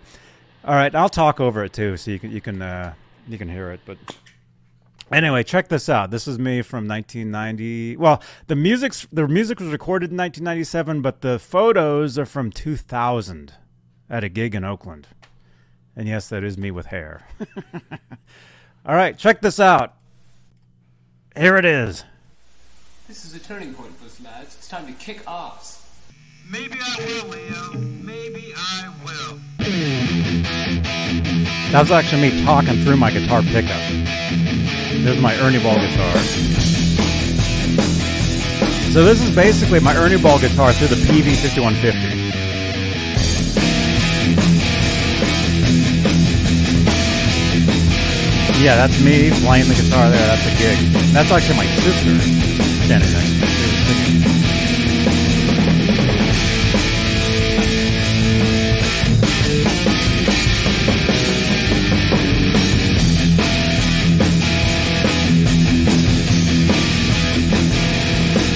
All 0.65 0.75
right, 0.75 0.95
I'll 0.95 1.09
talk 1.09 1.41
over 1.41 1.65
it 1.65 1.73
too, 1.73 1.97
so 1.97 2.13
you 2.13 2.21
can 2.21 2.31
you 2.31 2.41
can 2.41 2.63
uh, 2.63 2.95
you 3.27 3.37
can 3.37 3.49
hear 3.49 3.73
it. 3.73 3.81
But 3.85 3.99
anyway, 5.11 5.43
check 5.43 5.69
this 5.69 5.89
out. 5.89 6.11
This 6.13 6.29
is 6.29 6.39
me 6.39 6.63
from 6.63 6.87
1990. 6.87 7.97
Well, 7.97 8.23
the 8.47 8.55
music's 8.55 9.07
the 9.13 9.27
music 9.27 9.59
was 9.59 9.71
recorded 9.71 10.13
in 10.13 10.17
1997, 10.17 11.03
but 11.03 11.21
the 11.21 11.41
photos 11.41 12.17
are 12.17 12.27
from 12.27 12.53
2000 12.53 13.55
at 14.09 14.23
a 14.23 14.29
gig 14.29 14.55
in 14.55 14.63
Oakland. 14.63 15.09
And 15.97 16.07
yes, 16.07 16.29
that 16.29 16.45
is 16.45 16.57
me 16.57 16.71
with 16.71 16.87
hair. 16.87 17.27
All 18.87 18.95
right, 18.95 19.19
check 19.19 19.41
this 19.41 19.59
out. 19.59 19.95
Here 21.37 21.57
it 21.57 21.65
is. 21.65 22.05
This 23.09 23.25
is 23.25 23.35
a 23.35 23.41
turning 23.41 23.75
point 23.75 23.97
for 23.97 24.07
us, 24.07 24.21
lads. 24.21 24.55
It's 24.55 24.69
time 24.69 24.87
to 24.87 24.93
kick 24.93 25.23
ass. 25.27 25.85
Maybe 26.49 26.79
I 26.81 26.97
will, 26.99 27.29
Leo. 27.31 27.73
Maybe 28.03 28.53
I 28.57 28.93
will. 29.05 29.41
That 31.73 31.81
was 31.81 31.91
actually 31.91 32.31
me 32.31 32.45
talking 32.45 32.83
through 32.83 32.97
my 32.97 33.11
guitar 33.11 33.43
pickup. 33.43 33.81
There's 35.05 35.21
my 35.21 35.35
Ernie 35.39 35.63
Ball 35.63 35.75
guitar. 35.75 36.17
So 38.93 39.05
this 39.05 39.23
is 39.23 39.35
basically 39.35 39.81
my 39.81 39.97
Ernie 39.97 40.21
Ball 40.21 40.39
guitar 40.39 40.73
through 40.73 40.89
the 40.89 40.97
Peavey 40.97 41.35
5150. 41.37 42.23
Yeah, 48.63 48.77
that's 48.77 49.03
me 49.03 49.31
playing 49.45 49.69
the 49.69 49.75
guitar 49.75 50.11
there. 50.11 50.27
That's 50.27 50.47
a 50.47 50.51
gig. 50.59 50.79
That's 51.13 51.31
actually 51.31 51.57
my 51.57 51.67
sister 51.67 52.21
standing 52.85 53.13
next 53.13 53.31
to 53.33 54.37
me. 54.37 54.42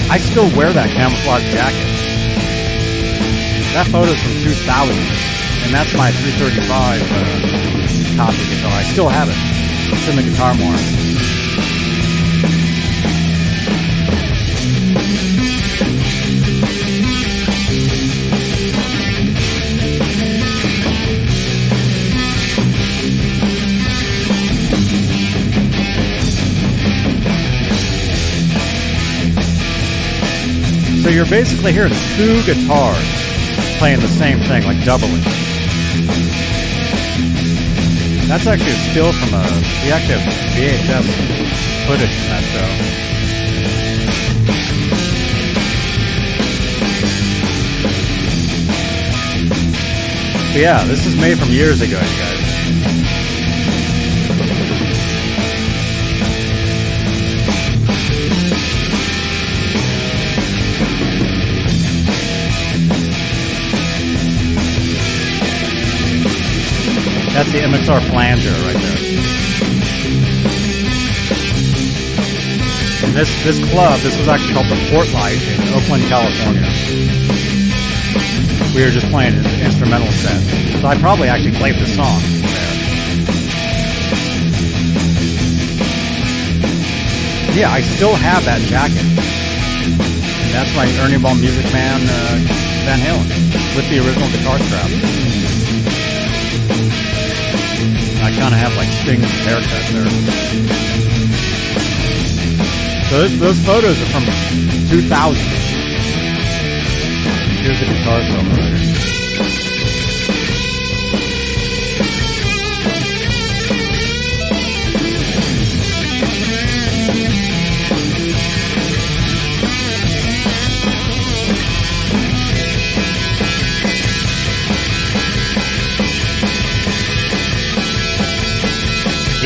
I 0.09 0.19
still 0.19 0.49
wear 0.57 0.73
that 0.73 0.91
camouflage 0.91 1.43
jacket. 1.53 1.87
That 3.75 3.87
photo's 3.91 4.21
from 4.23 4.33
2000, 4.43 4.95
and 4.95 5.75
that's 5.75 5.93
my 5.95 6.11
335 6.11 7.03
uh, 7.03 8.17
copy 8.17 8.45
guitar. 8.49 8.73
I 8.73 8.83
still 8.85 9.09
have 9.09 9.29
it. 9.29 9.37
It's 9.93 10.09
in 10.09 10.17
the 10.17 10.23
guitar 10.23 10.55
more. 10.55 11.06
So 31.07 31.13
you're 31.13 31.25
basically 31.25 31.73
hearing 31.73 31.93
two 32.17 32.43
guitars 32.43 32.99
playing 33.79 34.01
the 34.01 34.09
same 34.09 34.41
thing, 34.41 34.65
like 34.65 34.85
doubling. 34.85 35.23
That's 38.27 38.45
actually 38.49 38.73
a 38.73 38.91
still 38.91 39.13
from 39.13 39.35
a. 39.35 39.43
Actually 39.93 40.19
VHS 40.57 41.07
footage 41.87 42.11
from 42.11 42.27
that 42.27 42.43
show. 42.51 42.67
But 50.55 50.61
yeah, 50.61 50.83
this 50.87 51.07
is 51.07 51.15
made 51.21 51.39
from 51.39 51.51
years 51.51 51.81
ago, 51.83 52.01
you 52.01 52.19
guys. 52.19 52.36
That's 67.37 67.53
the 67.53 67.59
MXR 67.59 68.01
flanger 68.09 68.49
right 68.65 68.81
there. 68.81 68.97
And 73.05 73.13
this 73.13 73.29
this 73.45 73.61
club, 73.71 74.01
this 74.01 74.17
was 74.17 74.27
actually 74.27 74.55
called 74.55 74.73
the 74.73 74.89
Port 74.89 75.13
Light 75.13 75.37
in 75.37 75.69
Oakland, 75.77 76.05
California. 76.09 76.65
We 78.75 78.81
were 78.81 78.89
just 78.89 79.05
playing 79.13 79.37
an 79.37 79.45
instrumental 79.61 80.09
set. 80.09 80.41
So 80.81 80.89
I 80.89 80.97
probably 80.97 81.29
actually 81.29 81.53
played 81.59 81.75
the 81.77 81.85
song. 81.85 82.25
Yeah, 87.53 87.69
I 87.69 87.83
still 87.83 88.17
have 88.17 88.47
that 88.47 88.65
jacket. 88.65 88.97
And 88.97 90.55
that's 90.57 90.75
my 90.75 90.89
Ernie 91.05 91.21
Ball 91.21 91.35
Music 91.35 91.71
Man 91.71 92.01
uh, 92.01 92.41
Van 92.89 92.99
Halen 92.99 93.29
with 93.77 93.91
the 93.91 93.99
original 94.01 94.31
guitar 94.33 94.59
strap. 94.59 95.26
I 98.27 98.31
kind 98.33 98.53
of 98.53 98.59
have 98.59 98.75
like 98.77 98.89
Sting's 98.89 99.23
haircut 99.47 99.87
there. 99.93 100.11
So 103.09 103.15
those, 103.23 103.39
those 103.39 103.59
photos 103.65 104.03
are 104.03 104.07
from 104.07 104.25
2000. 104.91 105.37
Here's 107.63 107.79
the 107.79 107.87
guitar 107.87 108.21
solo 108.23 108.43
right 108.51 108.79
here. 108.79 109.16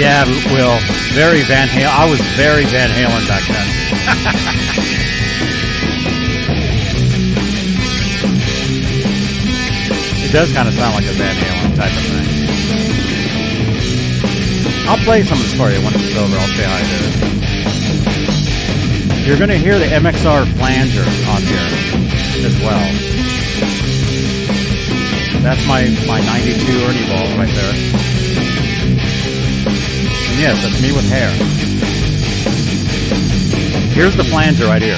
Yeah, 0.00 0.24
Will. 0.24 0.80
Very 1.12 1.42
Van 1.42 1.68
Halen. 1.68 1.84
I 1.84 2.08
was 2.08 2.18
very 2.32 2.64
Van 2.64 2.88
Halen 2.88 3.28
back 3.28 3.44
then. 3.44 3.68
it 10.24 10.32
does 10.32 10.50
kind 10.54 10.68
of 10.68 10.74
sound 10.74 10.94
like 10.94 11.04
a 11.04 11.12
Van 11.12 11.36
Halen 11.36 11.76
type 11.76 11.92
of 11.92 12.00
thing. 12.00 12.28
I'll 14.88 15.04
play 15.04 15.22
some 15.22 15.36
of 15.36 15.44
this 15.44 15.52
for 15.52 15.68
you 15.68 15.84
when 15.84 15.92
it's 15.92 16.16
over. 16.16 16.34
I'll 16.34 16.48
say 16.56 16.64
hi 16.64 16.80
to 16.80 16.96
it. 19.20 19.28
You're 19.28 19.36
going 19.36 19.50
to 19.50 19.58
hear 19.58 19.78
the 19.78 19.84
MXR 19.84 20.46
flanger 20.56 21.04
on 21.28 21.42
here 21.44 21.68
as 22.48 22.56
well. 22.64 22.88
That's 25.42 25.66
my, 25.68 25.90
my 26.08 26.20
92 26.24 26.84
Ernie 26.88 27.04
Ball 27.06 27.36
right 27.36 27.52
there. 27.52 27.74
Yes, 30.40 30.62
that's 30.62 30.80
me 30.80 30.90
with 30.90 31.06
hair. 31.06 31.28
Here's 33.92 34.16
the 34.16 34.24
flanger 34.24 34.64
right 34.64 34.80
here. 34.80 34.94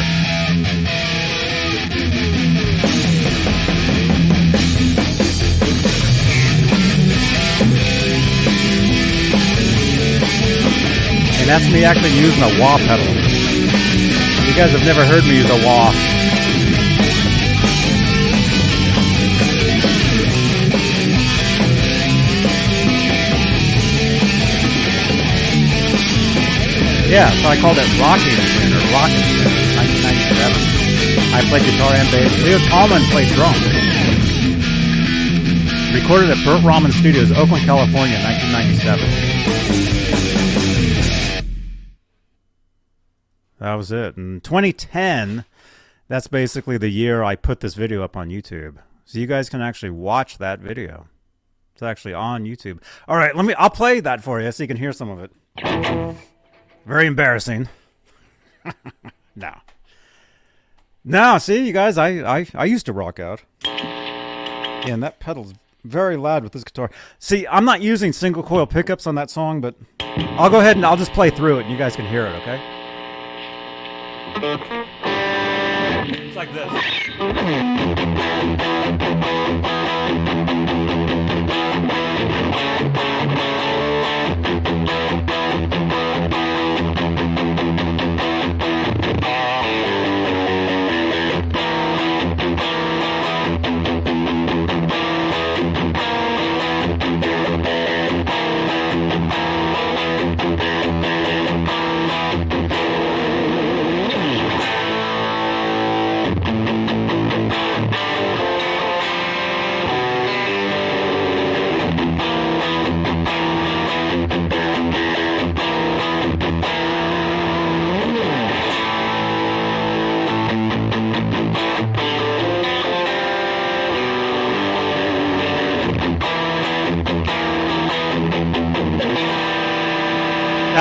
And 11.40 11.51
that's 11.51 11.72
me 11.72 11.84
actually 11.84 12.16
using 12.16 12.45
a 12.45 12.61
wah 12.61 12.78
pedal. 12.78 13.05
You 14.47 14.55
guys 14.55 14.70
have 14.70 14.84
never 14.84 15.05
heard 15.05 15.24
me 15.24 15.38
use 15.38 15.51
a 15.51 15.66
wah. 15.66 16.22
Yeah, 27.13 27.29
so 27.43 27.49
I 27.49 27.61
called 27.61 27.77
it 27.77 27.85
Rocking 28.01 28.41
Spin 28.41 28.73
or 28.73 28.81
Rocking 28.89 29.21
Spin 29.37 29.53
in 29.53 29.77
1997. 29.77 31.37
I 31.37 31.45
played 31.45 31.61
guitar 31.61 31.93
and 31.93 32.09
bass. 32.09 32.33
Leo 32.41 32.57
Tallman 32.73 33.05
played 33.13 33.29
drums. 33.37 33.61
Recorded 35.93 36.31
at 36.33 36.41
Burt 36.43 36.65
Rahman 36.65 36.91
Studios, 36.91 37.31
Oakland, 37.31 37.67
California, 37.67 38.17
1997. 38.17 39.05
That 43.61 43.75
was 43.75 43.93
it. 43.93 44.17
In 44.17 44.41
2010, 44.41 45.45
that's 46.09 46.29
basically 46.29 46.79
the 46.79 46.89
year 46.89 47.23
I 47.23 47.37
put 47.37 47.61
this 47.61 47.75
video 47.75 48.03
up 48.03 48.17
on 48.17 48.31
YouTube. 48.31 48.79
So 49.05 49.19
you 49.19 49.27
guys 49.27 49.51
can 49.51 49.61
actually 49.61 49.91
watch 49.91 50.39
that 50.39 50.61
video. 50.61 51.09
It's 51.75 51.83
actually 51.83 52.15
on 52.15 52.45
YouTube. 52.45 52.81
All 53.07 53.19
right, 53.19 53.37
let 53.37 53.45
me 53.45 53.53
I'll 53.59 53.69
play 53.69 54.01
that 54.01 54.25
for 54.25 54.41
you 54.41 54.51
so 54.51 54.63
you 54.63 54.67
can 54.67 54.79
hear 54.79 54.93
some 54.93 55.11
of 55.11 55.19
it. 55.21 55.31
Very 56.85 57.07
embarrassing. 57.07 57.68
no. 59.37 59.53
Now, 61.05 61.39
see, 61.39 61.66
you 61.66 61.72
guys, 61.72 61.99
I, 61.99 62.39
I, 62.39 62.47
I 62.55 62.64
used 62.64 62.87
to 62.87 62.93
rock 62.93 63.18
out. 63.18 63.43
Yeah, 63.64 64.95
and 64.95 65.03
that 65.03 65.18
pedal's 65.20 65.55
very 65.85 66.16
loud 66.16 66.45
with 66.45 66.53
this 66.53 66.64
guitar. 66.64 66.91
See, 67.18 67.47
I'm 67.47 67.64
not 67.64 67.80
using 67.80 68.12
single 68.12 68.43
coil 68.43 68.66
pickups 68.66 69.07
on 69.07 69.14
that 69.16 69.30
song, 69.30 69.61
but 69.61 69.74
I'll 70.01 70.51
go 70.51 70.61
ahead 70.61 70.76
and 70.76 70.87
I'll 70.87 70.97
just 70.97 71.12
play 71.12 71.30
through 71.30 71.59
it 71.59 71.62
and 71.62 71.70
you 71.70 71.78
guys 71.78 71.97
can 71.97 72.07
hear 72.07 72.26
it, 72.26 72.35
okay? 72.43 72.61
It's 76.05 76.37
like 76.37 76.53
this. 76.53 76.68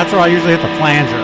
That's 0.01 0.13
where 0.13 0.21
I 0.23 0.25
usually 0.29 0.53
hit 0.53 0.61
the 0.63 0.77
flanger. 0.77 1.20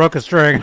Broke 0.00 0.14
a 0.14 0.20
string. 0.22 0.62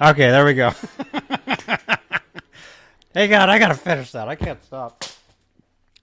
okay, 0.00 0.30
there 0.30 0.44
we 0.44 0.54
go. 0.54 0.70
hey, 3.12 3.26
God, 3.26 3.48
I 3.48 3.58
gotta 3.58 3.74
finish 3.74 4.12
that. 4.12 4.28
I 4.28 4.36
can't 4.36 4.62
stop. 4.62 5.02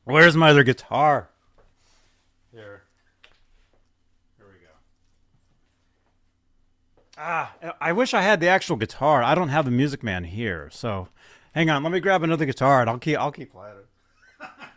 Where's 0.04 0.36
my 0.36 0.50
other 0.50 0.64
guitar? 0.64 1.30
Here. 2.52 2.84
Here 4.38 4.48
we 4.48 4.60
go. 4.60 4.68
Ah, 7.22 7.54
I 7.82 7.92
wish 7.92 8.14
I 8.14 8.22
had 8.22 8.40
the 8.40 8.48
actual 8.48 8.78
guitar. 8.78 9.22
I 9.22 9.36
don't 9.36 9.50
have 9.50 9.66
the 9.66 9.72
Music 9.72 10.02
Man 10.04 10.24
here, 10.24 10.70
so 10.72 11.10
hang 11.54 11.70
on. 11.70 11.84
Let 11.84 11.92
me 11.92 12.00
grab 12.00 12.24
another 12.24 12.46
guitar, 12.46 12.80
and 12.80 12.90
I'll 12.90 12.98
keep 12.98 13.18
I'll 13.20 13.32
keep 13.34 13.52
playing 13.52 13.76
it. 13.76 14.50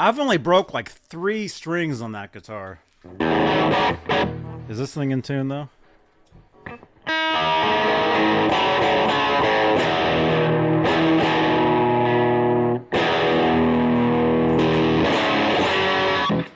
I've 0.00 0.18
only 0.18 0.38
broke 0.38 0.72
like 0.72 0.88
three 0.90 1.46
strings 1.46 2.00
on 2.00 2.12
that 2.12 2.32
guitar. 2.32 2.80
Is 4.70 4.78
this 4.78 4.94
thing 4.94 5.10
in 5.10 5.20
tune 5.20 5.48
though? 5.48 5.68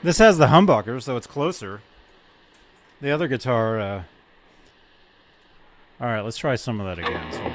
This 0.02 0.16
has 0.18 0.38
the 0.38 0.46
humbucker, 0.46 1.02
so 1.02 1.18
it's 1.18 1.26
closer. 1.26 1.82
The 3.02 3.10
other 3.10 3.28
guitar, 3.28 3.78
uh... 3.78 4.02
Alright, 6.00 6.24
let's 6.24 6.38
try 6.38 6.56
some 6.56 6.80
of 6.80 6.86
that 6.86 6.98
again. 6.98 7.30
So- 7.30 7.53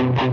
Thank 0.00 0.22
you. 0.22 0.29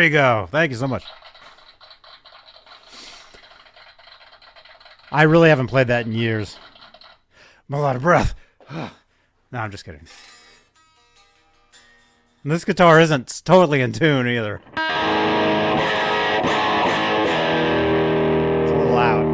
There 0.00 0.06
you 0.06 0.12
go. 0.12 0.48
Thank 0.50 0.70
you 0.70 0.78
so 0.78 0.88
much. 0.88 1.04
I 5.12 5.24
really 5.24 5.50
haven't 5.50 5.66
played 5.66 5.88
that 5.88 6.06
in 6.06 6.12
years. 6.14 6.56
I'm 7.68 7.74
a 7.74 7.80
lot 7.82 7.96
of 7.96 8.02
breath. 8.02 8.34
no, 8.72 8.88
I'm 9.52 9.70
just 9.70 9.84
kidding. 9.84 10.06
This 12.46 12.64
guitar 12.64 12.98
isn't 12.98 13.42
totally 13.44 13.82
in 13.82 13.92
tune 13.92 14.26
either. 14.26 14.62
It's 18.62 18.72
a 18.72 18.74
little 18.74 18.94
loud. 18.94 19.26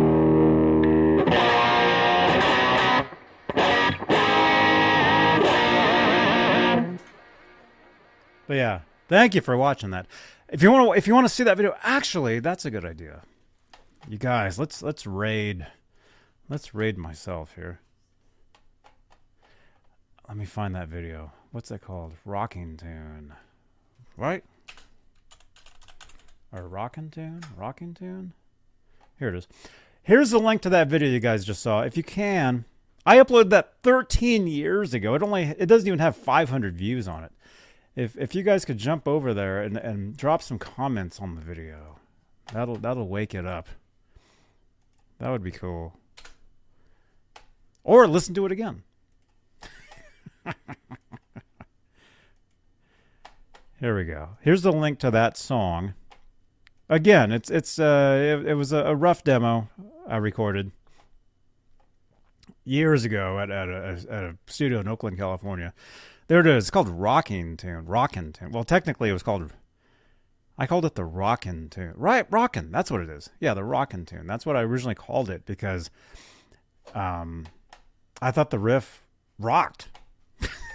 But 8.48 8.56
yeah, 8.56 8.80
thank 9.08 9.36
you 9.36 9.40
for 9.40 9.56
watching 9.56 9.90
that. 9.90 10.06
If 10.48 10.62
you 10.62 10.70
want 10.70 10.86
to, 10.86 10.92
if 10.92 11.06
you 11.06 11.14
want 11.14 11.26
to 11.26 11.32
see 11.32 11.44
that 11.44 11.56
video, 11.56 11.74
actually, 11.82 12.38
that's 12.38 12.64
a 12.64 12.70
good 12.70 12.84
idea. 12.84 13.22
You 14.08 14.18
guys, 14.18 14.58
let's 14.58 14.82
let's 14.82 15.06
raid, 15.06 15.66
let's 16.48 16.74
raid 16.74 16.96
myself 16.96 17.54
here. 17.56 17.80
Let 20.28 20.36
me 20.36 20.44
find 20.44 20.74
that 20.74 20.88
video. 20.88 21.32
What's 21.50 21.68
that 21.70 21.80
called? 21.80 22.12
Rocking 22.24 22.76
tune, 22.76 23.32
right? 24.16 24.44
Or 26.52 26.68
rocking 26.68 27.10
tune? 27.10 27.42
Rocking 27.56 27.94
tune? 27.94 28.32
Here 29.18 29.28
it 29.28 29.34
is. 29.34 29.48
Here's 30.02 30.30
the 30.30 30.38
link 30.38 30.62
to 30.62 30.70
that 30.70 30.86
video 30.86 31.08
you 31.08 31.18
guys 31.18 31.44
just 31.44 31.62
saw. 31.62 31.80
If 31.80 31.96
you 31.96 32.04
can, 32.04 32.64
I 33.04 33.18
uploaded 33.18 33.50
that 33.50 33.74
13 33.82 34.46
years 34.46 34.94
ago. 34.94 35.14
It 35.14 35.22
only 35.22 35.42
it 35.42 35.66
doesn't 35.66 35.88
even 35.88 35.98
have 35.98 36.16
500 36.16 36.76
views 36.76 37.08
on 37.08 37.24
it. 37.24 37.32
If 37.96 38.16
if 38.18 38.34
you 38.34 38.42
guys 38.42 38.64
could 38.66 38.76
jump 38.76 39.08
over 39.08 39.32
there 39.32 39.62
and, 39.62 39.78
and 39.78 40.14
drop 40.16 40.42
some 40.42 40.58
comments 40.58 41.18
on 41.18 41.34
the 41.34 41.40
video, 41.40 41.98
that'll 42.52 42.76
that'll 42.76 43.08
wake 43.08 43.34
it 43.34 43.46
up. 43.46 43.68
That 45.18 45.30
would 45.30 45.42
be 45.42 45.50
cool. 45.50 45.94
Or 47.82 48.06
listen 48.06 48.34
to 48.34 48.44
it 48.44 48.52
again. 48.52 48.82
Here 53.80 53.96
we 53.96 54.04
go. 54.04 54.30
Here's 54.42 54.62
the 54.62 54.72
link 54.72 54.98
to 55.00 55.10
that 55.10 55.38
song. 55.38 55.94
Again, 56.90 57.32
it's 57.32 57.50
it's 57.50 57.78
uh 57.78 58.40
it, 58.42 58.48
it 58.48 58.54
was 58.54 58.72
a, 58.72 58.78
a 58.78 58.94
rough 58.94 59.24
demo 59.24 59.70
I 60.06 60.18
recorded 60.18 60.70
years 62.64 63.04
ago 63.04 63.38
at 63.38 63.50
at 63.50 63.68
a, 63.70 64.04
at 64.10 64.24
a 64.24 64.36
studio 64.46 64.80
in 64.80 64.88
Oakland, 64.88 65.16
California. 65.16 65.72
There 66.28 66.40
it 66.40 66.46
is. 66.46 66.64
It's 66.64 66.70
called 66.70 66.88
Rocking 66.88 67.56
Tune. 67.56 67.86
Rockin' 67.86 68.32
Tune. 68.32 68.50
Well, 68.50 68.64
technically, 68.64 69.10
it 69.10 69.12
was 69.12 69.22
called. 69.22 69.52
I 70.58 70.66
called 70.66 70.84
it 70.84 70.96
the 70.96 71.04
Rockin' 71.04 71.68
Tune. 71.68 71.92
Right, 71.94 72.26
Rockin'. 72.30 72.72
That's 72.72 72.90
what 72.90 73.00
it 73.00 73.08
is. 73.08 73.30
Yeah, 73.38 73.54
the 73.54 73.62
Rockin' 73.62 74.06
Tune. 74.06 74.26
That's 74.26 74.44
what 74.44 74.56
I 74.56 74.62
originally 74.62 74.96
called 74.96 75.30
it 75.30 75.46
because, 75.46 75.88
um, 76.94 77.46
I 78.20 78.32
thought 78.32 78.50
the 78.50 78.58
riff 78.58 79.04
rocked. 79.38 79.88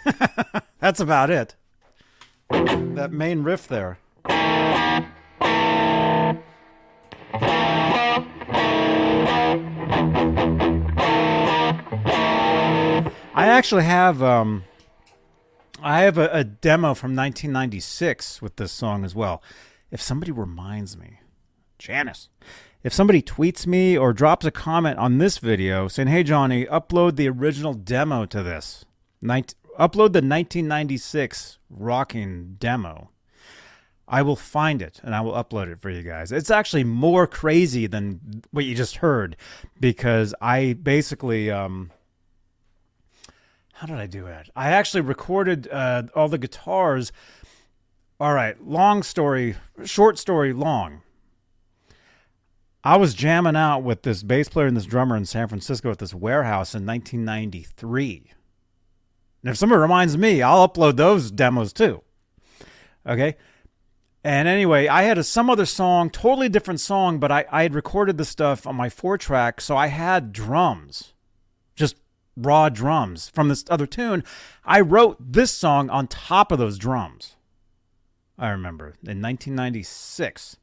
That's 0.80 1.02
about 1.02 1.30
it. 1.30 1.56
That 2.50 3.12
main 3.12 3.44
riff 3.44 3.68
there. 3.68 3.98
I 13.34 13.48
actually 13.48 13.84
have 13.84 14.22
um, 14.22 14.64
I 15.84 16.02
have 16.02 16.18
a, 16.18 16.30
a 16.32 16.44
demo 16.44 16.94
from 16.94 17.16
1996 17.16 18.42
with 18.42 18.58
this 18.58 18.72
song 18.72 19.04
as 19.04 19.16
well. 19.16 19.42
If 19.90 20.02
somebody 20.02 20.32
reminds 20.32 20.96
me, 20.96 21.20
Janice, 21.80 22.30
if 22.84 22.94
somebody 22.94 23.22
tweets 23.22 23.66
me 23.66 23.98
or 23.98 24.14
drops 24.14 24.46
a 24.46 24.52
comment 24.52 25.00
on 25.00 25.18
this 25.18 25.38
video 25.40 25.88
saying, 25.88 26.08
"Hey 26.08 26.24
Johnny, 26.24 26.66
upload 26.66 27.16
the 27.16 27.30
original 27.30 27.74
demo 27.74 28.26
to 28.28 28.44
this," 28.44 28.86
Nin- 29.22 29.46
upload 29.80 30.14
the 30.14 30.22
1996 30.22 31.58
rocking 31.70 32.56
demo. 32.60 33.10
I 34.08 34.22
will 34.24 34.36
find 34.36 34.82
it 34.82 35.00
and 35.04 35.16
I 35.16 35.22
will 35.22 35.32
upload 35.32 35.72
it 35.72 35.82
for 35.82 35.90
you 35.90 36.04
guys. 36.04 36.32
It's 36.32 36.52
actually 36.52 36.84
more 36.84 37.26
crazy 37.28 37.88
than 37.88 38.44
what 38.52 38.66
you 38.66 38.76
just 38.76 38.98
heard 38.98 39.38
because 39.80 40.36
I 40.42 40.74
basically 40.74 41.50
um, 41.50 41.92
how 43.82 43.88
did 43.88 43.98
I 43.98 44.06
do 44.06 44.28
it? 44.28 44.48
I 44.56 44.70
actually 44.70 45.02
recorded 45.02 45.68
uh, 45.72 46.04
all 46.16 46.28
the 46.28 46.38
guitars. 46.38 47.12
All 48.20 48.32
right, 48.32 48.56
long 48.64 49.02
story, 49.02 49.56
short 49.86 50.20
story 50.20 50.54
long. 50.54 51.02
I 52.84 52.98
was 52.98 53.16
jamming 53.16 53.56
out 53.56 53.80
with 53.80 54.04
this 54.04 54.22
bass 54.22 54.50
player 54.50 54.68
and 54.68 54.78
this 54.78 54.86
drummer 54.86 55.18
in 55.18 55.26
San 55.26 55.48
Francisco 55.48 55.90
at 55.90 55.98
this 55.98 56.14
warehouse 56.14 56.76
in 56.76 56.86
1993. 56.86 58.32
And 59.42 59.50
if 59.50 59.58
somebody 59.58 59.80
reminds 59.80 60.16
me, 60.16 60.44
I'll 60.44 60.70
upload 60.70 60.98
those 60.98 61.32
demos 61.32 61.74
too. 61.74 62.04
Okay. 63.04 63.36
And 64.24 64.48
anyway, 64.48 64.90
I 64.90 65.02
had 65.02 65.18
a, 65.18 65.24
some 65.24 65.50
other 65.50 65.66
song, 65.66 66.12
totally 66.12 66.50
different 66.50 66.82
song, 66.82 67.18
but 67.18 67.32
I, 67.32 67.46
I 67.52 67.64
had 67.64 67.74
recorded 67.74 68.20
the 68.20 68.26
stuff 68.26 68.68
on 68.68 68.76
my 68.76 68.90
four 68.90 69.18
track, 69.18 69.60
so 69.60 69.76
I 69.76 69.88
had 69.88 70.32
drums, 70.32 71.14
just 71.76 71.96
raw 72.36 72.70
drums 72.70 73.30
from 73.30 73.48
this 73.48 73.66
other 73.70 73.86
tune. 73.86 74.24
I 74.66 74.82
wrote 74.82 75.18
this 75.20 75.52
song 75.52 75.90
on 75.90 76.08
top 76.08 76.52
of 76.52 76.60
those 76.60 76.78
drums. 76.78 77.36
I 78.38 78.50
remember 78.50 78.96
in 79.04 79.22
1996. 79.22 80.58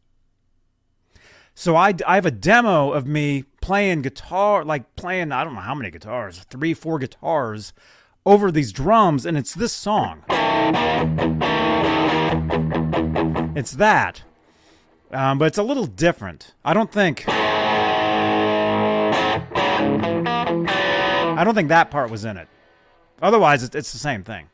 So 1.55 1.75
I, 1.75 1.95
I 2.07 2.15
have 2.15 2.27
a 2.27 2.31
demo 2.31 2.93
of 2.93 3.07
me 3.07 3.45
playing 3.61 4.03
guitar, 4.03 4.65
like 4.65 4.95
playing, 4.97 5.33
I 5.33 5.43
don't 5.45 5.55
know 5.55 5.61
how 5.61 5.75
many 5.75 5.91
guitars, 5.91 6.39
three, 6.51 6.73
four 6.73 6.99
guitars 6.99 7.73
over 8.25 8.53
these 8.53 8.73
drums, 8.73 9.27
and 9.27 9.37
it's 9.37 9.55
this 9.55 9.73
song. 9.73 10.23
It's 13.57 13.73
that. 13.73 14.23
Um, 15.11 15.39
but 15.39 15.47
it's 15.47 15.59
a 15.59 15.63
little 15.63 15.87
different. 15.87 16.55
I 16.65 16.75
don't 16.75 16.93
think. 16.93 17.25
I 21.39 21.45
don't 21.45 21.55
think 21.55 21.69
that 21.69 21.93
part 21.93 22.11
was 22.11 22.25
in 22.25 22.37
it. 22.37 22.49
Otherwise, 23.23 23.63
it's, 23.63 23.77
it's 23.77 23.93
the 23.93 23.99
same 23.99 24.25
thing. 24.25 24.49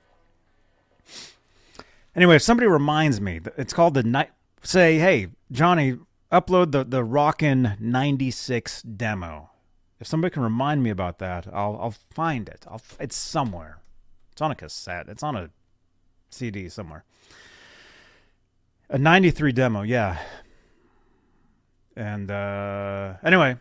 Anyway, 2.14 2.36
if 2.36 2.42
somebody 2.42 2.66
reminds 2.66 3.22
me, 3.22 3.40
it's 3.56 3.72
called 3.72 3.94
the 3.94 4.02
night. 4.02 4.30
Say, 4.62 4.98
hey, 4.98 5.28
Johnny, 5.50 5.96
upload 6.30 6.72
the 6.72 6.84
the 6.84 7.02
Rockin' 7.02 7.78
'96 7.80 8.82
demo. 8.82 9.50
If 9.98 10.06
somebody 10.06 10.30
can 10.30 10.42
remind 10.42 10.82
me 10.82 10.90
about 10.90 11.20
that, 11.20 11.46
I'll 11.52 11.78
I'll 11.80 11.94
find 12.12 12.50
it. 12.50 12.66
I'll 12.68 12.82
it's 13.00 13.16
somewhere. 13.16 13.78
It's 14.32 14.42
on 14.42 14.50
a 14.50 14.54
cassette. 14.54 15.08
It's 15.08 15.22
on 15.22 15.36
a 15.36 15.48
CD 16.28 16.68
somewhere. 16.68 17.04
A 18.90 18.98
'93 18.98 19.52
demo, 19.52 19.82
yeah. 19.82 20.18
And 21.96 22.30
uh, 22.30 23.14
anyway, 23.24 23.56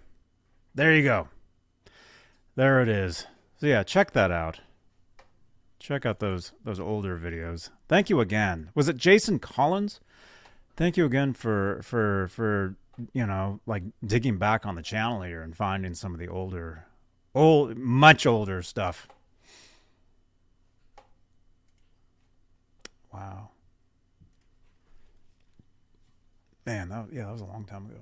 there 0.75 0.93
you 0.93 1.03
go. 1.03 1.29
There 2.55 2.81
it 2.81 2.89
is. 2.89 3.25
So 3.59 3.67
yeah, 3.67 3.83
check 3.83 4.11
that 4.11 4.31
out. 4.31 4.59
Check 5.79 6.05
out 6.05 6.19
those 6.19 6.53
those 6.63 6.79
older 6.79 7.17
videos. 7.17 7.69
Thank 7.87 8.09
you 8.09 8.19
again. 8.19 8.69
Was 8.73 8.87
it 8.87 8.97
Jason 8.97 9.39
Collins 9.39 9.99
Thank 10.75 10.97
you 10.97 11.05
again 11.05 11.33
for 11.33 11.81
for 11.83 12.27
for 12.29 12.75
you 13.13 13.25
know 13.25 13.59
like 13.65 13.83
digging 14.05 14.37
back 14.37 14.65
on 14.65 14.75
the 14.75 14.81
channel 14.81 15.21
here 15.21 15.41
and 15.41 15.55
finding 15.55 15.93
some 15.93 16.13
of 16.13 16.19
the 16.19 16.27
older, 16.27 16.85
old 17.35 17.77
much 17.77 18.25
older 18.25 18.61
stuff. 18.63 19.07
Wow. 23.13 23.49
Man, 26.65 26.89
that, 26.89 27.07
yeah, 27.11 27.25
that 27.25 27.33
was 27.33 27.41
a 27.41 27.45
long 27.45 27.65
time 27.65 27.85
ago. 27.85 27.99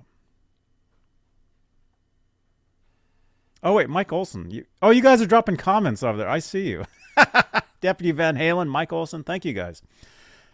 Oh 3.63 3.73
wait, 3.73 3.89
Mike 3.89 4.11
Olson. 4.11 4.49
You, 4.49 4.65
oh, 4.81 4.89
you 4.89 5.01
guys 5.01 5.21
are 5.21 5.27
dropping 5.27 5.57
comments 5.57 6.01
over 6.01 6.17
there. 6.17 6.29
I 6.29 6.39
see 6.39 6.69
you. 6.69 6.85
Deputy 7.81 8.11
Van 8.11 8.35
Halen, 8.35 8.67
Mike 8.67 8.91
Olson. 8.91 9.23
Thank 9.23 9.45
you 9.45 9.53
guys. 9.53 9.81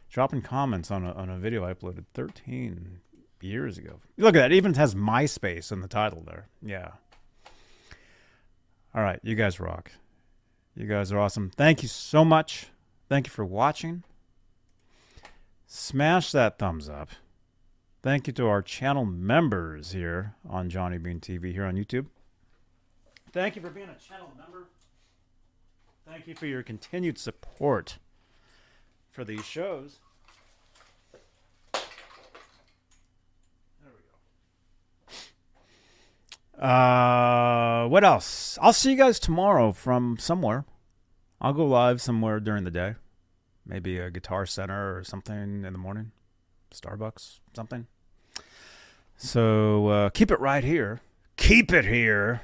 Dropping 0.09 0.41
comments 0.41 0.91
on 0.91 1.05
a 1.05 1.13
on 1.13 1.29
a 1.29 1.37
video 1.37 1.65
I 1.65 1.73
uploaded 1.73 2.05
13 2.13 2.99
years 3.41 3.77
ago. 3.77 3.99
Look 4.17 4.35
at 4.35 4.39
that. 4.39 4.51
It 4.51 4.55
even 4.55 4.73
has 4.75 4.95
MySpace 4.95 5.71
in 5.71 5.81
the 5.81 5.87
title 5.87 6.23
there. 6.25 6.47
Yeah. 6.61 6.91
All 8.95 9.03
right, 9.03 9.19
you 9.23 9.35
guys 9.35 9.59
rock. 9.59 9.91
You 10.75 10.85
guys 10.85 11.11
are 11.11 11.19
awesome. 11.19 11.51
Thank 11.55 11.83
you 11.83 11.89
so 11.89 12.25
much. 12.25 12.67
Thank 13.09 13.27
you 13.27 13.31
for 13.31 13.45
watching. 13.45 14.03
Smash 15.65 16.31
that 16.31 16.57
thumbs 16.57 16.89
up. 16.89 17.09
Thank 18.01 18.27
you 18.27 18.33
to 18.33 18.47
our 18.47 18.61
channel 18.61 19.05
members 19.05 19.91
here 19.91 20.35
on 20.47 20.69
Johnny 20.69 20.97
Bean 20.97 21.19
TV 21.19 21.51
here 21.51 21.65
on 21.65 21.75
YouTube. 21.75 22.07
Thank 23.37 23.55
you 23.55 23.61
for 23.61 23.69
being 23.69 23.87
a 23.87 23.95
channel 24.03 24.31
member. 24.35 24.65
Thank 26.07 26.25
you 26.25 26.33
for 26.33 26.47
your 26.47 26.63
continued 26.63 27.19
support 27.19 27.99
for 29.11 29.23
these 29.23 29.45
shows. 29.45 29.99
There 31.71 31.81
we 33.85 34.01
go. 36.59 36.65
Uh, 36.67 37.87
what 37.89 38.03
else? 38.03 38.57
I'll 38.59 38.73
see 38.73 38.89
you 38.89 38.97
guys 38.97 39.19
tomorrow 39.19 39.71
from 39.71 40.17
somewhere. 40.17 40.65
I'll 41.39 41.53
go 41.53 41.67
live 41.67 42.01
somewhere 42.01 42.39
during 42.39 42.63
the 42.63 42.71
day. 42.71 42.95
Maybe 43.67 43.99
a 43.99 44.09
guitar 44.09 44.47
center 44.47 44.97
or 44.97 45.03
something 45.03 45.63
in 45.63 45.73
the 45.73 45.77
morning. 45.77 46.11
Starbucks, 46.73 47.41
something. 47.55 47.85
So 49.15 49.89
uh, 49.89 50.09
keep 50.09 50.31
it 50.31 50.39
right 50.39 50.63
here. 50.63 51.01
Keep 51.35 51.71
it 51.71 51.85
here. 51.85 52.41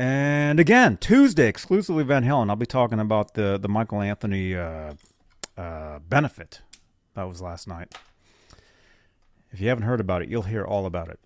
And 0.00 0.58
again, 0.58 0.96
Tuesday, 0.96 1.46
exclusively 1.46 2.04
Van 2.04 2.24
Halen. 2.24 2.48
I'll 2.48 2.56
be 2.56 2.64
talking 2.64 2.98
about 2.98 3.34
the 3.34 3.58
the 3.58 3.68
Michael 3.68 4.00
Anthony 4.00 4.56
uh, 4.56 4.94
uh, 5.58 5.98
benefit 5.98 6.62
that 7.14 7.24
was 7.24 7.42
last 7.42 7.68
night. 7.68 7.94
If 9.50 9.60
you 9.60 9.68
haven't 9.68 9.84
heard 9.84 10.00
about 10.00 10.22
it, 10.22 10.30
you'll 10.30 10.44
hear 10.44 10.64
all 10.64 10.86
about 10.86 11.10
it. 11.10 11.20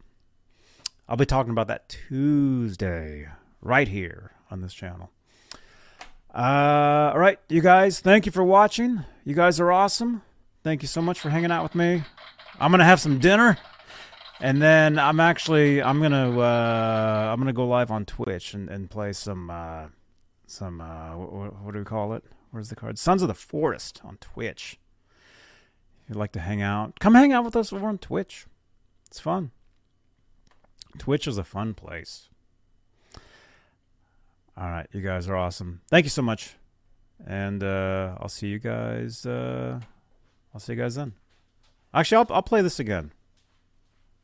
I'll 1.09 1.17
be 1.17 1.25
talking 1.25 1.53
about 1.53 1.69
that 1.69 1.89
Tuesday, 1.89 3.29
right 3.63 3.87
here 3.87 4.33
on 4.51 4.61
this 4.61 4.75
channel. 4.75 5.13
Uh, 6.35 7.13
all 7.15 7.21
right, 7.21 7.39
you 7.49 7.61
guys, 7.61 8.01
thank 8.01 8.27
you 8.27 8.33
for 8.33 8.43
watching. 8.43 9.05
You 9.25 9.37
guys 9.37 9.61
are 9.61 9.71
awesome. 9.71 10.23
Thank 10.65 10.83
you 10.83 10.89
so 10.89 11.01
much 11.01 11.21
for 11.21 11.31
hanging 11.31 11.53
out 11.53 11.63
with 11.63 11.77
me. 11.77 12.03
I'm 12.59 12.73
gonna 12.73 12.85
have 12.85 13.01
some 13.01 13.21
dinner. 13.21 13.57
And 14.41 14.61
then 14.61 14.99
I'm 14.99 15.21
actually 15.21 15.83
I'm 15.83 16.01
gonna 16.03 16.39
uh, 16.39 17.31
I'm 17.33 17.39
gonna 17.39 17.53
go 17.53 17.67
live 17.67 17.91
on 17.91 18.05
Twitch 18.05 18.55
and, 18.55 18.69
and 18.69 18.91
play 18.91 19.13
some 19.13 19.49
uh, 19.51 19.87
some 20.47 20.81
uh, 20.81 21.17
what, 21.17 21.63
what 21.63 21.73
do 21.73 21.79
we 21.79 21.85
call 21.85 22.15
it? 22.15 22.25
Where's 22.51 22.69
the 22.69 22.77
card? 22.77 22.99
Sons 22.99 23.23
of 23.23 23.29
the 23.29 23.35
Forest 23.35 24.01
on 24.05 24.17
Twitch. 24.19 24.79
If 26.03 26.11
you'd 26.11 26.19
like 26.19 26.33
to 26.33 26.41
hang 26.41 26.63
out, 26.63 27.01
come 27.01 27.15
hang 27.15 27.33
out 27.33 27.45
with 27.45 27.57
us 27.57 27.73
over 27.73 27.87
on 27.87 27.99
Twitch. 27.99 28.47
It's 29.07 29.21
fun. 29.21 29.53
Twitch 30.99 31.27
is 31.27 31.39
a 31.39 31.45
fun 31.45 31.75
place. 31.75 32.29
All 34.57 34.69
right, 34.69 34.87
you 34.93 35.01
guys 35.01 35.29
are 35.29 35.37
awesome. 35.37 35.81
Thank 35.89 36.05
you 36.05 36.11
so 36.11 36.23
much, 36.23 36.55
and 37.27 37.63
uh, 37.65 38.17
I'll 38.21 38.29
see 38.29 38.49
you 38.49 38.59
guys. 38.59 39.27
Uh, 39.27 39.81
I'll 40.53 40.61
see 40.61 40.75
you 40.75 40.79
guys 40.79 40.95
then. 40.95 41.15
Actually, 41.93 42.19
I'll 42.19 42.37
I'll 42.37 42.43
play 42.43 42.63
this 42.63 42.79
again. 42.79 43.13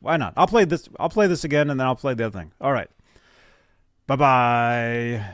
Why 0.01 0.17
not? 0.17 0.33
I'll 0.35 0.47
play 0.47 0.65
this. 0.65 0.89
I'll 0.99 1.09
play 1.09 1.27
this 1.27 1.43
again, 1.43 1.69
and 1.69 1.79
then 1.79 1.87
I'll 1.87 1.95
play 1.95 2.15
the 2.15 2.25
other 2.25 2.37
thing. 2.37 2.51
All 2.59 2.73
right. 2.73 2.89
Bye 4.07 4.15
bye. 4.15 5.25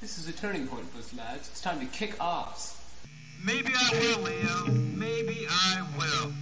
This 0.00 0.18
is 0.18 0.28
a 0.28 0.32
turning 0.32 0.66
point 0.66 0.88
for 0.90 0.98
us, 0.98 1.14
lads. 1.14 1.48
It's 1.48 1.60
time 1.60 1.78
to 1.80 1.86
kick 1.86 2.16
ass. 2.20 2.80
Maybe 3.44 3.72
I 3.74 3.90
will, 3.92 4.22
Leo. 4.22 4.64
Maybe 4.96 5.46
I 5.48 5.86
will. 5.98 6.32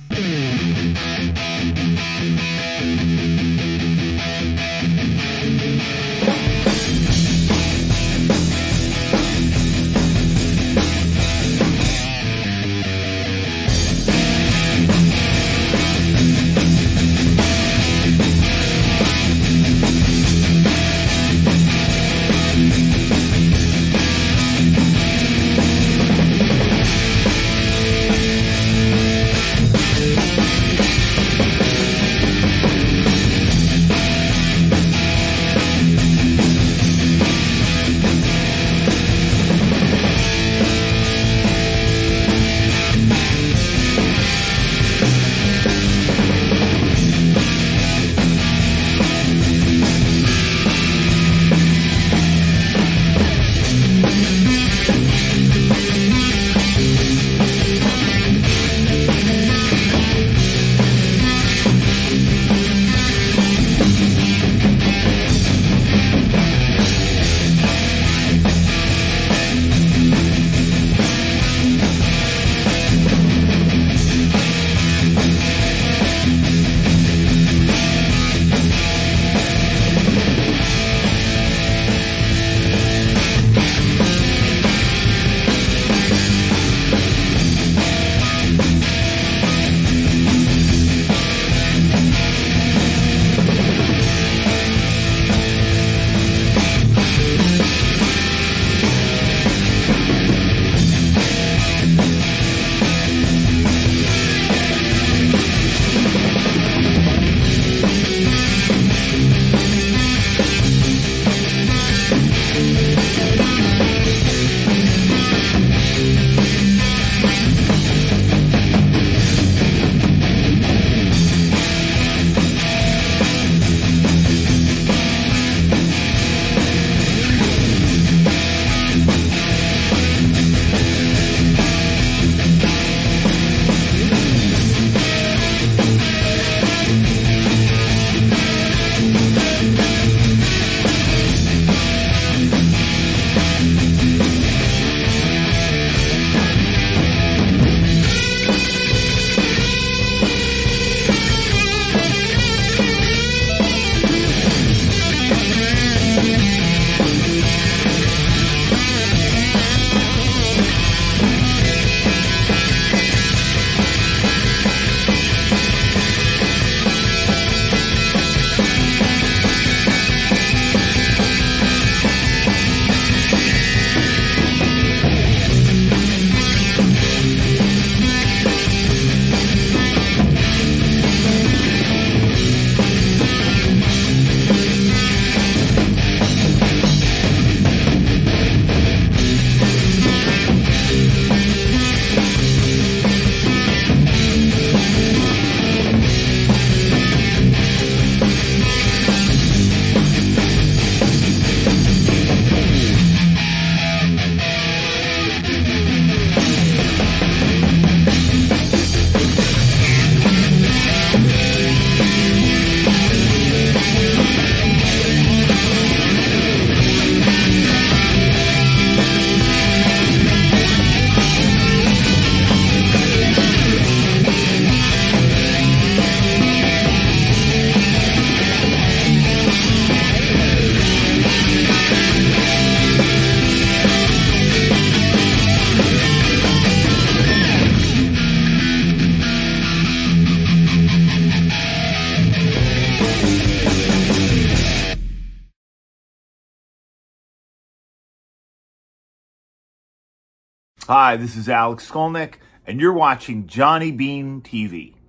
Hi, 251.11 251.16
this 251.16 251.35
is 251.35 251.49
Alex 251.49 251.91
Skolnick, 251.91 252.35
and 252.65 252.81
you're 252.81 252.93
watching 252.93 253.49
Johnny 253.49 253.91
Bean 253.91 254.43
TV. 254.43 254.99